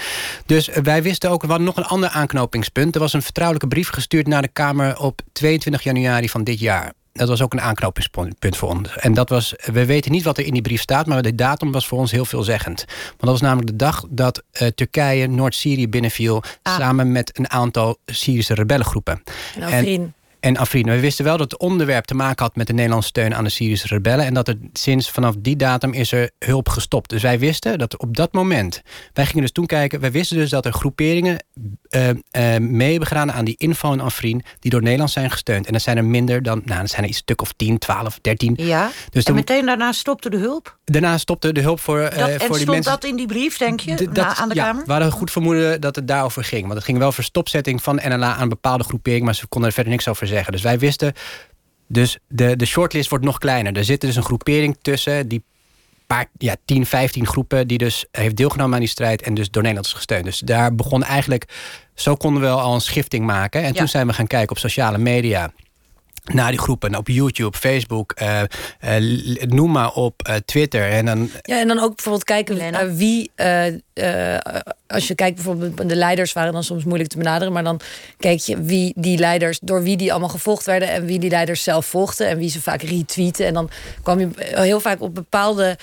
Dus 0.45 0.69
eh, 0.69 0.83
wij 0.83 1.03
wisten 1.03 1.29
ook, 1.29 1.41
we 1.41 1.47
hadden 1.47 1.65
nog 1.65 1.77
een 1.77 1.83
ander 1.83 2.09
aanknopingspunt. 2.09 2.95
Er 2.95 3.01
was 3.01 3.13
een 3.13 3.21
vertrouwelijke 3.21 3.67
brief 3.67 3.89
gestuurd 3.89 4.27
naar 4.27 4.41
de 4.41 4.47
Kamer 4.47 4.97
op 4.99 5.21
22 5.31 5.83
januari 5.83 6.29
van 6.29 6.43
dit 6.43 6.59
jaar. 6.59 6.93
Dat 7.17 7.27
was 7.27 7.41
ook 7.41 7.53
een 7.53 7.61
aanknopingspunt 7.61 8.57
voor 8.57 8.69
ons. 8.69 8.97
En 8.97 9.13
dat 9.13 9.29
was, 9.29 9.53
we 9.65 9.85
weten 9.85 10.11
niet 10.11 10.23
wat 10.23 10.37
er 10.37 10.45
in 10.45 10.53
die 10.53 10.61
brief 10.61 10.81
staat, 10.81 11.05
maar 11.05 11.21
de 11.21 11.35
datum 11.35 11.71
was 11.71 11.87
voor 11.87 11.99
ons 11.99 12.11
heel 12.11 12.25
veelzeggend. 12.25 12.85
Want 12.87 13.19
dat 13.19 13.29
was 13.29 13.41
namelijk 13.41 13.67
de 13.67 13.75
dag 13.75 14.03
dat 14.09 14.43
eh, 14.51 14.67
Turkije 14.67 15.27
Noord-Syrië 15.27 15.89
binnenviel, 15.89 16.43
samen 16.63 17.11
met 17.11 17.39
een 17.39 17.49
aantal 17.49 17.97
Syrische 18.05 18.53
rebellengroepen. 18.53 19.23
en 19.55 19.63
Afrin. 19.63 20.13
En 20.39 20.57
Afrin. 20.57 20.83
We 20.85 20.99
wisten 20.99 21.25
wel 21.25 21.37
dat 21.37 21.51
het 21.51 21.59
onderwerp 21.59 22.05
te 22.05 22.15
maken 22.15 22.43
had 22.43 22.55
met 22.55 22.67
de 22.67 22.73
Nederlandse 22.73 23.09
steun 23.09 23.35
aan 23.35 23.43
de 23.43 23.49
Syrische 23.49 23.87
rebellen. 23.87 24.25
En 24.25 24.33
dat 24.33 24.47
er 24.47 24.57
sinds 24.73 25.09
vanaf 25.09 25.35
die 25.39 25.55
datum 25.55 25.93
is 25.93 26.11
er 26.11 26.31
hulp 26.39 26.69
gestopt. 26.69 27.09
Dus 27.09 27.21
wij 27.21 27.39
wisten 27.39 27.77
dat 27.77 27.97
op 27.97 28.15
dat 28.17 28.33
moment. 28.33 28.81
Wij 29.13 29.25
gingen 29.25 29.41
dus 29.41 29.51
toen 29.51 29.65
kijken. 29.65 29.99
Wij 29.99 30.11
wisten 30.11 30.37
dus 30.37 30.49
dat 30.49 30.65
er 30.65 30.73
groeperingen 30.73 31.45
eh, 31.89 32.57
mee 32.57 32.99
aan 33.09 33.45
die 33.45 33.55
inval 33.57 33.93
in 33.93 33.99
Afrin. 33.99 34.43
die 34.59 34.71
door 34.71 34.81
Nederland 34.81 35.11
zijn 35.11 35.31
gesteund. 35.31 35.65
En 35.65 35.73
dat 35.73 35.81
zijn 35.81 35.97
er 35.97 36.05
minder 36.05 36.43
dan. 36.43 36.61
Nou, 36.65 36.79
dat 36.79 36.89
zijn 36.89 37.03
er 37.03 37.09
iets 37.09 37.17
stuk 37.17 37.41
of 37.41 37.53
10, 37.53 37.77
12, 37.77 38.19
13. 38.21 38.53
Ja, 38.57 38.89
Dus 39.09 39.23
en 39.23 39.33
meteen 39.33 39.65
daarna 39.65 39.91
stopte 39.91 40.29
de 40.29 40.37
hulp? 40.37 40.77
daarna 40.85 41.17
stopte 41.17 41.53
de 41.53 41.61
hulp 41.61 41.79
voor, 41.79 41.99
eh, 41.99 42.19
Dat, 42.19 42.29
en 42.29 42.39
voor 42.39 42.47
die 42.47 42.55
stond 42.55 42.65
mensen. 42.67 42.91
dat 42.91 43.03
in 43.03 43.15
die 43.15 43.27
brief, 43.27 43.57
denk 43.57 43.79
je, 43.79 44.09
na- 44.13 44.35
aan 44.35 44.49
de 44.49 44.55
ja, 44.55 44.63
Kamer? 44.63 44.85
We 44.85 44.91
hadden 44.91 45.11
goed 45.11 45.31
vermoeden 45.31 45.81
dat 45.81 45.95
het 45.95 46.07
daarover 46.07 46.43
ging. 46.43 46.61
Want 46.61 46.73
het 46.73 46.83
ging 46.83 46.97
wel 46.97 47.11
voor 47.11 47.23
stopzetting 47.23 47.83
van 47.83 47.95
NLA 48.07 48.35
aan 48.35 48.49
bepaalde 48.49 48.83
groeperingen... 48.83 49.25
maar 49.25 49.35
ze 49.35 49.47
konden 49.47 49.69
er 49.69 49.75
verder 49.75 49.91
niks 49.93 50.07
over 50.07 50.26
zeggen. 50.27 50.51
Dus 50.53 50.61
wij 50.61 50.79
wisten... 50.79 51.13
Dus 51.89 52.17
de, 52.27 52.55
de 52.55 52.65
shortlist 52.65 53.09
wordt 53.09 53.25
nog 53.25 53.37
kleiner. 53.37 53.77
Er 53.77 53.83
zit 53.83 54.01
dus 54.01 54.15
een 54.15 54.23
groepering 54.23 54.77
tussen 54.81 55.27
die 55.27 55.43
paar, 56.07 56.25
ja, 56.37 56.55
10, 56.65 56.85
15 56.85 57.27
groepen... 57.27 57.67
die 57.67 57.77
dus 57.77 58.05
heeft 58.11 58.35
deelgenomen 58.35 58.73
aan 58.73 58.79
die 58.79 58.89
strijd 58.89 59.21
en 59.21 59.33
dus 59.33 59.49
door 59.49 59.61
Nederland 59.61 59.87
is 59.87 59.93
gesteund. 59.93 60.23
Dus 60.23 60.39
daar 60.39 60.75
begon 60.75 61.03
eigenlijk... 61.03 61.45
Zo 61.93 62.15
konden 62.15 62.41
we 62.41 62.49
al 62.49 62.73
een 62.73 62.81
schifting 62.81 63.25
maken. 63.25 63.61
En 63.61 63.67
Ja. 63.67 63.73
toen 63.73 63.87
zijn 63.87 64.07
we 64.07 64.13
gaan 64.13 64.27
kijken 64.27 64.49
op 64.49 64.57
sociale 64.57 64.97
media 64.97 65.51
naar 66.33 66.51
die 66.51 66.59
groepen 66.59 66.95
op 66.95 67.07
YouTube, 67.07 67.57
Facebook, 67.57 68.11
eh, 68.11 68.41
eh, 68.79 69.41
noem 69.47 69.71
maar 69.71 69.91
op, 69.93 70.21
eh, 70.21 70.35
Twitter. 70.35 70.89
En 70.89 71.05
dan 71.05 71.29
Ja, 71.41 71.59
en 71.59 71.67
dan 71.67 71.79
ook 71.79 71.95
bijvoorbeeld 71.95 72.23
kijken 72.23 72.59
eh, 72.59 72.87
wie. 72.93 73.31
eh, 73.35 73.67
eh, 73.93 74.39
als 74.87 75.07
je 75.07 75.15
kijkt 75.15 75.35
bijvoorbeeld, 75.35 75.89
de 75.89 75.95
leiders 75.95 76.33
waren 76.33 76.53
dan 76.53 76.63
soms 76.63 76.83
moeilijk 76.83 77.09
te 77.09 77.17
benaderen. 77.17 77.53
Maar 77.53 77.63
dan 77.63 77.79
keek 78.17 78.39
je 78.39 78.61
wie 78.61 78.93
die 78.95 79.17
leiders, 79.17 79.59
door 79.61 79.83
wie 79.83 79.97
die 79.97 80.11
allemaal 80.11 80.29
gevolgd 80.29 80.65
werden. 80.65 80.89
En 80.89 81.05
wie 81.05 81.19
die 81.19 81.29
leiders 81.29 81.63
zelf 81.63 81.85
volgden. 81.85 82.27
En 82.27 82.37
wie 82.37 82.49
ze 82.49 82.61
vaak 82.61 82.81
retweeten. 82.81 83.45
En 83.45 83.53
dan 83.53 83.69
kwam 84.03 84.19
je 84.19 84.29
heel 84.37 84.79
vaak 84.79 85.01
op 85.01 85.15
bepaalde. 85.15 85.77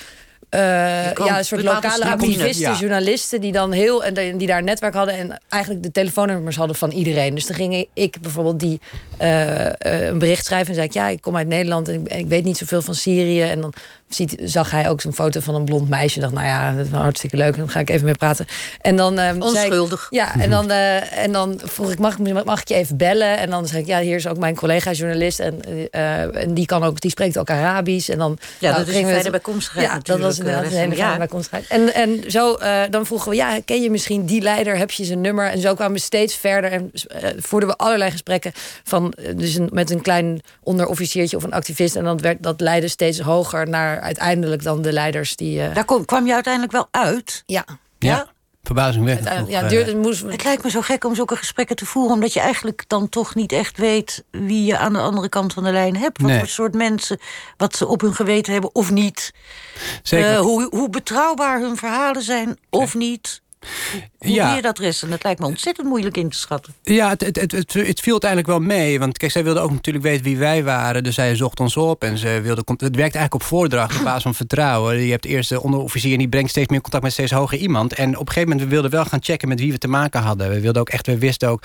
Eh, 0.55 1.25
ja, 1.25 1.37
een 1.37 1.45
soort 1.45 1.63
lokale 1.63 2.05
activisten, 2.05 2.71
ja. 2.71 2.77
journalisten 2.79 3.41
die 3.41 3.51
dan 3.51 3.71
heel 3.71 4.03
en 4.03 4.13
die 4.13 4.35
die 4.35 4.47
daar 4.47 4.57
een 4.57 4.63
netwerk 4.63 4.93
hadden 4.93 5.15
en 5.17 5.39
eigenlijk 5.49 5.83
de 5.83 5.91
telefoonnummers 5.91 6.55
hadden 6.55 6.75
van 6.75 6.91
iedereen. 6.91 7.35
Dus 7.35 7.45
dan 7.45 7.55
ging 7.55 7.87
ik 7.93 8.21
bijvoorbeeld 8.21 8.59
die 8.59 8.79
eh, 9.17 9.65
eh, 9.65 9.75
een 10.07 10.19
bericht 10.19 10.45
schrijven 10.45 10.67
en 10.67 10.75
zei 10.75 10.87
ik 10.87 10.93
ja, 10.93 11.07
ik 11.07 11.21
kom 11.21 11.35
uit 11.35 11.47
Nederland 11.47 11.87
en 11.87 12.01
ik, 12.01 12.07
en 12.07 12.19
ik 12.19 12.27
weet 12.27 12.43
niet 12.43 12.57
zoveel 12.57 12.81
van 12.81 12.95
Syrië. 12.95 13.41
En 13.41 13.61
dan 13.61 13.73
ziet, 14.15 14.35
zag 14.43 14.71
hij 14.71 14.89
ook 14.89 15.01
zo'n 15.01 15.13
foto 15.13 15.39
van 15.39 15.55
een 15.55 15.65
blond 15.65 15.89
meisje. 15.89 16.15
En 16.15 16.21
dacht, 16.21 16.33
nou 16.33 16.45
ja, 16.45 16.73
dat 16.75 16.85
is 16.85 16.91
hartstikke 16.91 17.37
leuk. 17.37 17.57
Dan 17.57 17.69
ga 17.69 17.79
ik 17.79 17.89
even 17.89 18.05
mee 18.05 18.13
praten. 18.15 18.45
En 18.81 18.95
dan 18.95 19.19
ehm, 19.19 19.35
ik- 19.35 19.43
Onschuldig. 19.43 20.07
ja, 20.09 20.39
en 20.39 20.49
dan, 20.49 20.71
eh, 20.71 21.17
en 21.17 21.31
dan 21.31 21.59
vroeg 21.63 21.91
ik, 21.91 21.99
mag, 21.99 22.17
ik, 22.17 22.43
mag 22.45 22.61
ik 22.61 22.67
je 22.67 22.73
even 22.73 22.97
bellen? 22.97 23.37
En 23.37 23.49
dan 23.49 23.67
zei 23.67 23.81
ik, 23.81 23.87
ja, 23.87 23.99
hier 23.99 24.15
is 24.15 24.27
ook 24.27 24.37
mijn 24.37 24.55
collega 24.55 24.91
journalist. 24.91 25.39
En, 25.39 25.61
eh, 25.91 26.35
en 26.41 26.53
die, 26.53 26.65
kan 26.65 26.83
ook, 26.83 27.01
die 27.01 27.11
spreekt 27.11 27.37
ook 27.37 27.49
Arabisch. 27.49 28.09
En 28.09 28.17
dan, 28.17 28.37
Ja, 28.59 28.69
nou, 28.71 28.79
dat 28.85 28.93
is 28.93 29.01
een 29.01 29.07
fijne 29.07 29.29
bijkomstigheid 29.29 29.87
Ja, 29.87 29.99
dat 30.03 30.19
was 30.19 30.37
inderdaad 30.39 30.63
eh, 30.63 30.71
een 30.71 30.77
hele 30.77 30.95
ja. 30.95 31.01
fijne 31.03 31.17
bijkomstigheid. 31.17 31.67
En, 31.67 31.93
en 31.93 32.31
zo, 32.31 32.57
dan 32.89 33.05
vroegen 33.05 33.29
we, 33.29 33.35
ja, 33.35 33.59
ken 33.65 33.81
je 33.81 33.89
misschien 33.89 34.25
die 34.25 34.41
leider? 34.41 34.77
Heb 34.77 34.91
je 34.91 35.03
zijn 35.05 35.21
nummer? 35.21 35.49
En 35.51 35.59
zo 35.59 35.73
kwamen 35.73 35.93
we 35.93 35.99
steeds 35.99 36.35
verder. 36.35 36.71
En 36.71 36.91
voerden 37.37 37.69
we 37.69 37.75
allerlei 37.75 38.11
gesprekken 38.11 38.51
van, 38.83 39.13
dus 39.35 39.55
een, 39.55 39.69
met 39.71 39.89
een 39.91 40.01
klein 40.01 40.41
onderofficiertje 40.63 41.37
of 41.37 41.43
een 41.43 41.53
activist. 41.53 41.95
En 41.95 42.03
dan 42.03 42.17
werd, 42.21 42.43
dat 42.43 42.61
leidde 42.61 42.87
steeds 42.87 43.19
hoger 43.19 43.69
naar 43.69 43.99
uiteindelijk 44.05 44.63
dan 44.63 44.81
de 44.81 44.93
leiders 44.93 45.35
die... 45.35 45.61
eh, 45.61 45.75
Daar 45.75 45.85
kom, 45.85 46.05
kwam 46.05 46.25
je 46.25 46.33
uiteindelijk 46.33 46.73
wel 46.73 46.87
uit. 46.91 47.43
ja. 47.45 47.65
Ja. 47.99 48.27
verbazingwekkend 48.63 49.29
Het, 49.29 49.47
ja, 49.47 49.61
eh, 49.63 49.69
duurde, 49.69 49.91
het 49.91 50.01
moest, 50.01 50.21
Het 50.21 50.43
lijkt 50.43 50.63
me 50.63 50.69
zo 50.69 50.81
gek 50.81 51.03
om 51.05 51.15
zulke 51.15 51.35
gesprekken 51.35 51.75
te 51.75 51.85
voeren, 51.85 52.13
omdat 52.13 52.33
je 52.33 52.39
eigenlijk 52.39 52.83
dan 52.87 53.09
toch 53.09 53.35
niet 53.35 53.51
echt 53.51 53.77
weet 53.77 54.23
wie 54.31 54.65
je 54.65 54.77
aan 54.77 54.93
de 54.93 54.99
andere 54.99 55.29
kant 55.29 55.53
van 55.53 55.63
de 55.63 55.71
lijn 55.71 55.97
hebt. 55.97 56.21
Wat 56.21 56.29
Nee. 56.29 56.39
voor 56.39 56.47
soort 56.47 56.73
mensen, 56.73 57.19
wat 57.57 57.75
ze 57.75 57.87
op 57.87 58.01
hun 58.01 58.13
geweten 58.15 58.53
hebben 58.53 58.75
of 58.75 58.91
niet. 58.91 59.31
Zeker. 60.03 60.31
Eh, 60.33 60.39
hoe, 60.39 60.67
hoe 60.69 60.89
betrouwbaar 60.89 61.59
hun 61.59 61.77
verhalen 61.77 62.21
zijn 62.21 62.57
of 62.69 62.93
niet. 62.95 63.41
Hoe 64.17 64.31
Ja. 64.31 64.55
je 64.55 64.61
dat 64.61 64.79
rest? 64.79 65.03
En 65.03 65.09
dat 65.09 65.23
lijkt 65.23 65.39
me 65.39 65.45
ontzettend 65.45 65.87
moeilijk 65.87 66.17
in 66.17 66.29
te 66.29 66.37
schatten. 66.37 66.73
Ja, 66.83 67.09
het, 67.09 67.21
het, 67.25 67.35
het, 67.41 67.51
het, 67.51 67.73
het 67.73 67.99
viel 67.99 68.11
uiteindelijk 68.11 68.49
wel 68.51 68.59
mee. 68.59 68.99
Want 68.99 69.17
kijk, 69.17 69.31
zij 69.31 69.43
wilde 69.43 69.59
ook 69.59 69.71
natuurlijk 69.71 70.05
weten 70.05 70.23
wie 70.23 70.37
wij 70.37 70.63
waren. 70.63 71.03
Dus 71.03 71.15
zij 71.15 71.35
zocht 71.35 71.59
ons 71.59 71.77
op 71.77 72.03
en 72.03 72.17
ze 72.17 72.39
wilde... 72.43 72.61
Het 72.65 72.79
werkt 72.79 72.99
eigenlijk 72.99 73.33
op 73.33 73.43
voordracht, 73.43 73.97
op 73.97 74.03
basis 74.03 74.23
van 74.23 74.35
vertrouwen. 74.35 74.97
Je 75.05 75.11
hebt 75.11 75.25
eerst 75.25 75.49
de 75.49 75.61
onderofficier 75.61 76.11
en 76.11 76.17
die 76.17 76.29
brengt 76.29 76.49
steeds 76.49 76.69
meer 76.69 76.81
contact 76.81 77.03
met 77.03 77.13
steeds 77.13 77.31
hoger 77.31 77.57
iemand. 77.57 77.93
En 77.93 78.09
op 78.17 78.19
een 78.19 78.27
gegeven 78.27 78.49
moment, 78.49 78.67
we 78.67 78.73
wilden 78.73 78.91
wel 78.91 79.05
gaan 79.05 79.23
checken 79.23 79.47
met 79.47 79.59
wie 79.59 79.71
we 79.71 79.77
te 79.77 79.87
maken 79.87 80.21
hadden. 80.21 80.49
We 80.49 80.59
wilden 80.59 80.81
ook 80.81 80.89
echt, 80.89 81.07
we 81.07 81.17
wisten 81.17 81.49
ook 81.49 81.63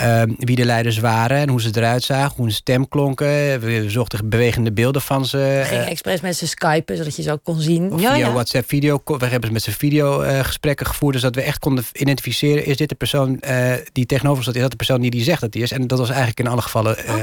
ehm, 0.00 0.30
wie 0.38 0.56
de 0.56 0.64
leiders 0.64 0.98
waren 0.98 1.36
en 1.38 1.48
hoe 1.48 1.60
ze 1.60 1.70
eruit 1.74 2.02
zagen, 2.02 2.32
hoe 2.36 2.44
hun 2.44 2.54
stem 2.54 2.88
klonken. 2.88 3.60
We 3.60 3.84
zochten 3.90 4.28
bewegende 4.28 4.72
beelden 4.72 5.02
van 5.02 5.26
ze. 5.26 5.62
ging 5.64 5.80
eh, 5.82 5.90
expres 5.90 6.20
met 6.20 6.36
ze 6.36 6.46
skypen, 6.46 6.96
zodat 6.96 7.16
je 7.16 7.22
ze 7.22 7.32
ook 7.32 7.44
kon 7.44 7.60
zien. 7.60 7.92
via 7.98 8.32
WhatsApp 8.32 8.68
video. 8.68 9.02
We 9.04 9.26
hebben 9.26 9.52
met 9.52 9.62
z'n 9.62 9.70
video 9.70 10.20
eh, 10.20 10.44
gesprekken 10.44 10.86
gevoerd. 10.86 11.12
Dus 11.12 11.22
dat 11.22 11.34
we 11.34 11.42
echt 11.42 11.58
konden 11.58 11.84
identificeren. 11.92 12.64
Is 12.66 12.76
dit 12.76 12.88
de 12.88 12.94
persoon 12.94 13.40
eh, 13.40 13.72
die 13.92 14.06
tegenover 14.06 14.42
staat? 14.42 14.54
Is 14.54 14.60
dat 14.60 14.70
de 14.70 14.76
persoon 14.76 15.00
die 15.00 15.10
die 15.10 15.22
zegt 15.22 15.40
dat 15.40 15.52
die 15.52 15.62
is? 15.62 15.72
En 15.72 15.86
dat 15.86 15.98
was 15.98 16.08
eigenlijk 16.08 16.40
in 16.40 16.46
alle 16.46 16.62
gevallen 16.62 16.96
eh, 16.98 17.14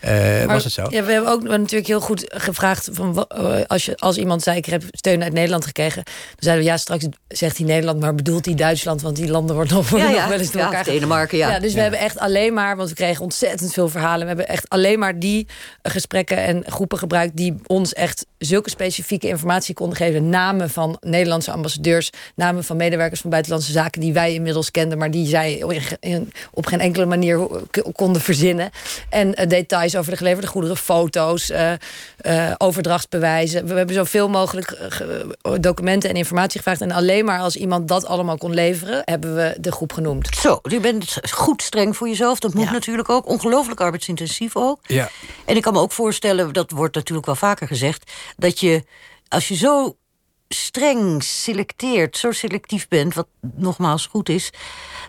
eh, 0.00 0.46
Maar 0.46 0.54
was 0.54 0.64
het 0.64 0.72
zo. 0.72 0.86
Ja, 0.90 1.04
we 1.04 1.12
hebben 1.12 1.30
ook 1.30 1.42
natuurlijk 1.42 1.86
heel 1.86 2.00
goed 2.00 2.24
gevraagd... 2.28 2.88
Van, 2.92 3.28
als, 3.66 3.84
je, 3.84 3.96
als 3.96 4.16
iemand 4.16 4.42
zei, 4.42 4.56
ik 4.56 4.66
heb 4.66 4.82
steun 4.90 5.22
uit 5.22 5.32
Nederland 5.32 5.64
gekregen... 5.64 6.02
dan 6.04 6.14
zeiden 6.38 6.64
we, 6.64 6.70
ja, 6.70 6.76
straks 6.76 7.06
zegt 7.28 7.56
hij 7.56 7.66
Nederland... 7.66 8.00
maar 8.00 8.14
bedoelt 8.14 8.44
hij 8.44 8.54
Duitsland, 8.54 9.02
want 9.02 9.16
die 9.16 9.28
landen 9.30 9.54
worden 9.54 9.74
nog, 9.76 9.90
Ja, 9.96 10.08
ja. 10.20 10.28
wel 10.28 10.38
eens 10.38 10.50
door 10.50 10.60
Ja, 10.60 10.66
elkaar... 10.66 10.84
Denemarken, 10.84 11.38
ja. 11.38 11.58
dus 11.58 11.70
we 11.72 11.76
Ja. 11.76 11.82
hebben 11.82 12.00
echt 12.00 12.18
alleen 12.20 12.54
maar... 12.54 12.76
want 12.76 12.88
we 12.88 12.94
kregen 12.94 13.22
ontzettend 13.22 13.72
veel 13.72 13.88
verhalen... 13.88 14.20
we 14.20 14.26
hebben 14.26 14.48
echt 14.48 14.68
alleen 14.68 14.98
maar 14.98 15.18
die 15.18 15.46
gesprekken 15.82 16.36
en 16.36 16.62
groepen 16.66 16.98
gebruikt... 16.98 17.36
die 17.36 17.54
ons 17.66 17.92
echt 17.92 18.26
zulke 18.38 18.70
specifieke 18.70 19.28
informatie 19.28 19.74
konden 19.74 19.96
geven. 19.96 20.28
Namen 20.28 20.70
van 20.70 20.96
Nederlandse 21.00 21.50
ambassadeurs... 21.52 22.10
namen 22.34 22.64
van 22.64 22.76
medewerkers 22.76 23.20
van 23.20 23.30
buitenlandse 23.30 23.72
zaken... 23.72 24.00
die 24.00 24.12
wij 24.12 24.34
inmiddels 24.34 24.70
kenden, 24.70 24.98
maar 24.98 25.10
die 25.10 25.26
zij 25.26 25.62
op 26.52 26.66
geen 26.66 26.80
enkele 26.80 27.06
manier 27.06 27.46
k- 27.70 27.84
konden 27.92 28.22
verzinnen. 28.22 28.70
En 29.08 29.34
eh, 29.34 29.48
details 29.48 29.96
over 29.96 30.10
de 30.10 30.16
geleverde 30.16 30.46
goederen, 30.48 30.76
foto's, 30.76 31.50
eh, 31.50 31.72
eh, 32.16 32.54
overdrachtsbewijzen. 32.58 33.66
We 33.66 33.74
hebben 33.74 33.94
zoveel 33.94 34.28
mogelijk 34.28 34.70
eh, 34.70 34.86
ge- 34.88 35.58
documenten 35.60 36.10
en 36.10 36.16
informatie 36.16 36.58
gevraagd. 36.58 36.80
En 36.80 36.90
alleen 36.92 37.24
maar 37.24 37.40
als 37.40 37.56
iemand 37.56 37.88
dat 37.88 38.06
allemaal 38.06 38.38
kon 38.38 38.54
leveren, 38.54 39.02
hebben 39.04 39.34
we 39.36 39.56
de 39.60 39.72
groep 39.72 39.92
genoemd. 39.92 40.28
Zo, 40.40 40.58
je 40.62 40.80
bent 40.80 41.16
goed 41.30 41.62
streng 41.62 41.96
voor 42.00 42.08
jezelf. 42.08 42.38
Dat 42.38 42.54
moet 42.54 42.70
natuurlijk 42.70 43.08
ook. 43.08 43.26
Ongelooflijk 43.26 43.80
arbeidsintensief 43.80 44.56
ook. 44.56 44.80
Ja. 44.86 45.10
En 45.44 45.56
ik 45.56 45.62
kan 45.62 45.72
me 45.72 45.78
ook 45.78 45.92
voorstellen, 45.92 46.52
dat 46.52 46.70
wordt 46.70 46.94
natuurlijk 46.94 47.26
wel 47.26 47.36
vaker 47.36 47.66
gezegd, 47.66 48.12
dat 48.36 48.60
je 48.60 48.84
als 49.28 49.48
je 49.48 49.54
zo 49.54 49.96
streng 50.48 51.22
selecteert, 51.22 52.16
zo 52.16 52.32
selectief 52.32 52.88
bent, 52.88 53.14
wat 53.14 53.26
nogmaals 53.54 54.06
goed 54.06 54.28
is, 54.28 54.50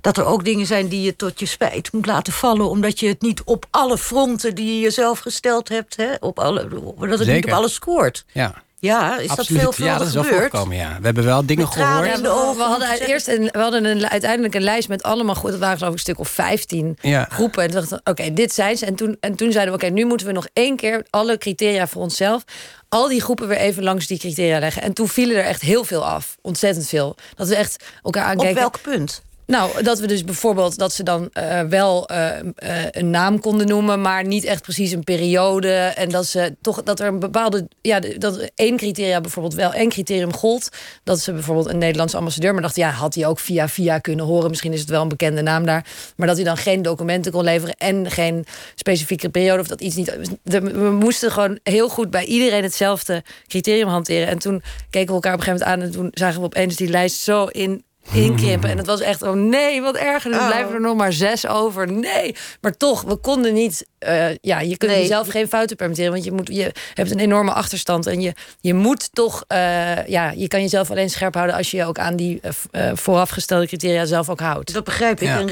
dat 0.02 0.18
er 0.18 0.26
ook 0.26 0.46
dingen 0.46 0.66
zijn 0.66 0.88
die 0.88 1.02
je 1.02 1.16
tot 1.16 1.40
je 1.40 1.46
spijt 1.46 1.92
moet 1.94 2.06
laten 2.06 2.34
vallen, 2.34 2.70
omdat 2.70 3.00
je 3.00 3.08
het 3.08 3.22
niet 3.22 3.44
op 3.44 3.66
alle 3.70 3.98
fronten 3.98 4.56
die 4.56 4.74
je 4.74 4.80
jezelf 4.80 5.20
gesteld 5.20 5.70
hebt, 5.70 5.96
hè, 5.96 6.14
op 6.20 6.40
alle, 6.40 6.68
dat 7.00 7.20
het 7.20 7.28
niet 7.28 7.46
op 7.46 7.52
alles 7.52 7.74
scoort. 7.74 8.26
Ja. 8.34 8.64
Ja, 8.82 9.18
is 9.20 9.30
Absoluut. 9.30 9.62
dat 9.62 9.76
veel 9.76 9.86
Ja, 9.86 9.98
dat 9.98 10.08
is 10.08 10.14
wel 10.14 10.24
gebeurd? 10.24 10.42
voorgekomen, 10.52 10.78
ja. 10.78 10.98
We 11.00 11.06
hebben 11.06 11.24
wel 11.26 11.46
dingen 11.46 11.68
gehoord. 11.68 12.22
we 12.22 12.62
hadden 12.64 13.02
eerst 13.08 13.28
een, 13.28 13.50
we 13.52 13.60
hadden 13.60 13.86
een, 13.86 14.10
uiteindelijk 14.10 14.56
een 14.56 14.62
lijst 14.64 14.88
met 14.88 15.04
allemaal 15.04 15.36
goed. 15.36 15.52
Dat 15.52 15.60
waren 15.60 15.78
geloof 15.78 15.92
ik 15.92 15.98
een 15.98 16.04
stuk 16.04 16.20
of 16.20 16.30
15 16.30 16.98
Ja. 17.02 17.28
groepen. 17.30 17.64
En 17.64 17.70
toen 17.72 17.80
dachten 17.80 18.02
we, 18.04 18.12
oké, 18.12 18.34
dit 18.34 18.54
zijn 18.54 18.78
ze. 18.78 18.86
En 18.86 18.96
toen, 18.96 19.18
en 19.20 19.36
toen 19.36 19.52
zeiden 19.52 19.78
we, 19.78 19.84
oké, 19.86 19.94
nu 19.94 20.06
moeten 20.06 20.28
we 20.28 20.34
nog 20.34 20.48
één 20.54 20.76
keer 20.76 21.06
alle 21.10 21.38
criteria 21.38 21.88
voor 21.88 22.02
onszelf. 22.02 22.44
Al 22.90 23.08
die 23.08 23.22
groepen 23.22 23.48
weer 23.48 23.58
even 23.58 23.84
langs 23.84 24.08
die 24.08 24.20
criteria 24.20 24.60
leggen. 24.60 24.82
En 24.82 24.94
toen 24.94 25.08
vielen 25.08 25.38
er 25.38 25.44
echt 25.46 25.62
heel 25.62 25.84
veel 25.84 26.06
af. 26.06 26.38
Ontzettend 26.42 26.88
veel. 26.88 27.16
Dat 27.36 27.48
we 27.48 27.56
echt 27.56 27.84
elkaar 28.04 28.24
aankijken. 28.26 28.66
Op 28.66 28.72
welk 28.74 28.82
punt? 28.82 29.22
Nou, 29.52 29.84
dat 29.84 30.00
we 30.00 30.08
dus 30.08 30.24
bijvoorbeeld 30.24 30.78
dat 30.78 30.94
ze 30.94 31.04
dan 31.04 31.30
eh, 31.34 31.62
wel 31.62 32.08
eh, 32.08 32.40
eh, 32.40 32.46
een 32.92 33.10
naam 33.10 33.40
konden 33.40 33.68
noemen, 33.68 34.02
maar 34.02 34.26
niet 34.26 34.44
echt 34.44 34.62
precies 34.62 34.92
een 34.92 35.04
periode. 35.04 35.74
En 35.74 36.10
dat 36.10 36.26
ze 36.26 36.56
toch 36.62 36.84
dat 36.84 37.00
er 37.00 37.08
een 37.08 37.20
bepaalde. 37.20 37.68
Ja, 37.82 38.00
dat 38.18 38.50
één 38.56 38.78
criteria 38.78 39.22
bijvoorbeeld 39.22 39.54
wel 39.54 39.74
één 39.74 39.90
criterium 39.90 40.34
gold. 40.34 40.70
Dat 41.04 41.20
ze 41.20 41.34
bijvoorbeeld 41.34 41.70
een 41.70 41.78
Nederlandse 41.78 42.18
ambassadeur, 42.18 42.54
maar 42.54 42.62
dachten, 42.62 42.82
ja, 42.82 42.90
had 42.90 43.16
hij 43.16 43.28
ook 43.28 43.40
via 43.40 43.68
via 43.68 44.00
kunnen 44.00 44.26
horen. 44.26 44.50
Misschien 44.50 44.74
is 44.74 44.80
het 44.80 44.90
wel 44.90 45.02
een 45.02 45.08
bekende 45.08 45.42
naam 45.42 45.66
daar. 45.66 45.86
Maar 46.16 46.28
dat 46.28 46.36
hij 46.36 46.46
dan 46.46 46.58
geen 46.58 46.82
documenten 46.82 47.32
kon 47.32 47.44
leveren 47.44 47.76
en 47.78 48.12
geen 48.12 48.46
specifieke 48.76 49.30
periode 49.30 49.62
of 49.62 49.68
dat 49.68 49.82
iets 49.82 49.96
niet. 49.96 50.18
We 50.44 50.98
moesten 51.00 51.32
gewoon 51.32 51.60
heel 51.64 51.90
goed 51.90 52.10
bij 52.10 52.26
iedereen 52.26 52.64
hetzelfde 52.64 53.24
criterium 53.48 53.88
hanteren. 53.88 54.28
En 54.28 54.40
toen 54.40 54.64
keken 54.90 55.08
we 55.08 55.14
elkaar 55.14 55.34
op 55.34 55.40
een 55.40 55.46
gegeven 55.46 55.68
moment 55.68 55.84
aan 55.84 55.90
en 55.90 56.02
toen 56.02 56.12
zagen 56.14 56.40
we 56.40 56.46
opeens 56.46 56.76
die 56.76 56.90
lijst 56.90 57.20
zo 57.20 57.46
in 57.46 57.84
inkrimpen. 58.12 58.70
En 58.70 58.78
het 58.78 58.86
was 58.88 59.00
echt, 59.02 59.22
oh 59.22 59.34
nee, 59.34 59.82
wat 59.82 59.96
erg. 59.96 60.26
En 60.26 60.32
dan 60.32 60.40
Oh. 60.40 60.48
blijven 60.48 60.74
er 60.74 60.82
nog 60.82 60.96
maar 60.96 61.14
zes 61.14 61.48
over. 61.48 61.92
Nee. 61.92 62.36
Maar 62.62 62.78
toch, 62.78 63.02
we 63.02 63.16
konden 63.16 63.54
niet... 63.54 63.86
eh, 64.00 64.36
ja, 64.36 64.60
je 64.60 64.78
kunt 64.78 64.92
Nee. 64.92 65.02
jezelf 65.02 65.28
geen 65.28 65.48
fouten 65.48 65.76
permitteren. 65.76 66.12
Want 66.12 66.24
je, 66.24 66.32
moet, 66.32 66.48
je 66.48 66.72
hebt 66.94 67.12
een 67.12 67.20
enorme 67.20 67.52
achterstand. 67.54 68.08
En 68.08 68.22
je, 68.22 68.34
je 68.62 68.74
moet 68.74 69.10
toch... 69.14 69.44
eh, 69.48 70.06
ja, 70.08 70.32
je 70.32 70.48
kan 70.48 70.62
jezelf 70.62 70.90
alleen 70.92 71.10
scherp 71.10 71.34
houden... 71.34 71.56
als 71.56 71.72
je 71.72 71.78
je 71.78 71.86
ook 71.86 72.00
aan 72.00 72.16
die 72.16 72.40
eh, 72.72 72.92
voorafgestelde 72.94 73.68
criteria 73.68 74.06
zelf 74.06 74.30
ook 74.30 74.40
houdt. 74.40 74.74
Dat 74.74 74.84
begrijp 74.84 75.20
ik. 75.22 75.28
Ja. 75.28 75.40
En 75.40 75.46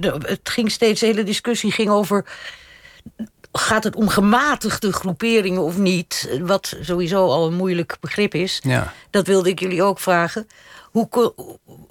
de- 0.00 0.20
het 0.26 0.40
ging 0.48 0.70
steeds, 0.70 1.00
de 1.00 1.06
hele 1.06 1.22
discussie 1.22 1.72
ging 1.72 1.88
over... 1.90 2.24
gaat 3.52 3.84
het 3.84 3.96
om 3.96 4.08
gematigde 4.08 4.92
groeperingen 4.92 5.62
of 5.62 5.76
niet? 5.78 6.38
Wat 6.40 6.76
sowieso 6.80 7.26
al 7.26 7.46
een 7.46 7.54
moeilijk 7.54 7.96
begrip 8.00 8.34
is. 8.34 8.60
Ja. 8.62 8.92
Dat 9.10 9.26
wilde 9.26 9.48
ik 9.48 9.60
jullie 9.60 9.82
ook 9.82 9.98
vragen. 10.00 10.46
Hoe, 10.94 11.34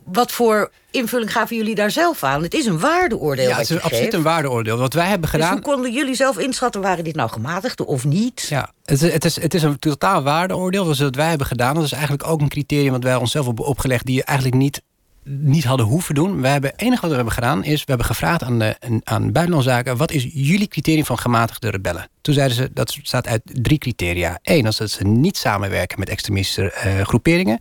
wat 0.05 0.31
voor 0.31 0.71
invulling 0.91 1.31
gaven 1.31 1.55
jullie 1.55 1.75
daar 1.75 1.91
zelf 1.91 2.23
aan? 2.23 2.43
Het 2.43 2.53
is 2.53 2.65
een 2.65 2.79
waardeoordeel 2.79 3.49
Ja, 3.49 3.57
het 3.57 3.69
is 3.69 3.75
absoluut 3.75 3.99
geeft. 4.01 4.13
een 4.13 4.21
waardeoordeel. 4.21 4.77
Wat 4.77 4.93
wij 4.93 5.03
hebben 5.07 5.21
Dus 5.21 5.39
gedaan. 5.39 5.51
hoe 5.51 5.61
konden 5.61 5.91
jullie 5.93 6.15
zelf 6.15 6.37
inschatten... 6.37 6.81
waren 6.81 7.03
dit 7.03 7.15
nou 7.15 7.29
gematigde 7.29 7.85
of 7.85 8.05
niet? 8.05 8.45
Ja, 8.49 8.69
het, 8.85 9.01
is- 9.01 9.13
het, 9.13 9.25
is, 9.25 9.41
het 9.41 9.53
is 9.53 9.63
een 9.63 9.79
totaal 9.79 10.23
waardeoordeel. 10.23 10.89
Is 10.89 10.99
wat 10.99 11.15
wij 11.15 11.29
hebben 11.29 11.47
gedaan. 11.47 11.75
Dat 11.75 11.83
is 11.83 11.91
eigenlijk 11.91 12.27
ook 12.27 12.41
een 12.41 12.49
criterium 12.49 12.91
wat 12.91 13.03
wij 13.03 13.15
onszelf 13.15 13.45
hebben 13.45 13.65
opgelegd... 13.65 14.05
die 14.05 14.15
je 14.15 14.23
eigenlijk 14.23 14.57
niet, 14.57 14.81
niet 15.23 15.63
hadden 15.63 15.85
hoeven 15.85 16.15
doen. 16.15 16.41
We 16.41 16.47
hebben, 16.47 16.69
het 16.69 16.81
enige 16.81 17.01
wat 17.01 17.09
we 17.09 17.15
hebben 17.15 17.33
gedaan 17.33 17.63
is... 17.63 17.79
we 17.79 17.85
hebben 17.85 18.05
gevraagd 18.05 18.43
aan, 18.43 18.59
de, 18.59 18.75
aan 19.03 19.31
buitenlandse 19.31 19.69
zaken... 19.69 19.97
wat 19.97 20.11
is 20.11 20.27
jullie 20.33 20.67
criterium 20.67 21.05
van 21.05 21.17
gematigde 21.17 21.69
rebellen? 21.69 22.09
Toen 22.21 22.33
zeiden 22.33 22.55
ze, 22.57 22.69
dat 22.73 22.95
bestaat 22.99 23.27
uit 23.27 23.41
drie 23.43 23.77
criteria. 23.77 24.39
Eén, 24.43 24.63
dat 24.63 24.75
ze 24.75 25.03
niet 25.03 25.37
samenwerken 25.37 25.99
met 25.99 26.09
extremistische 26.09 26.71
eh, 26.71 27.01
groeperingen. 27.01 27.59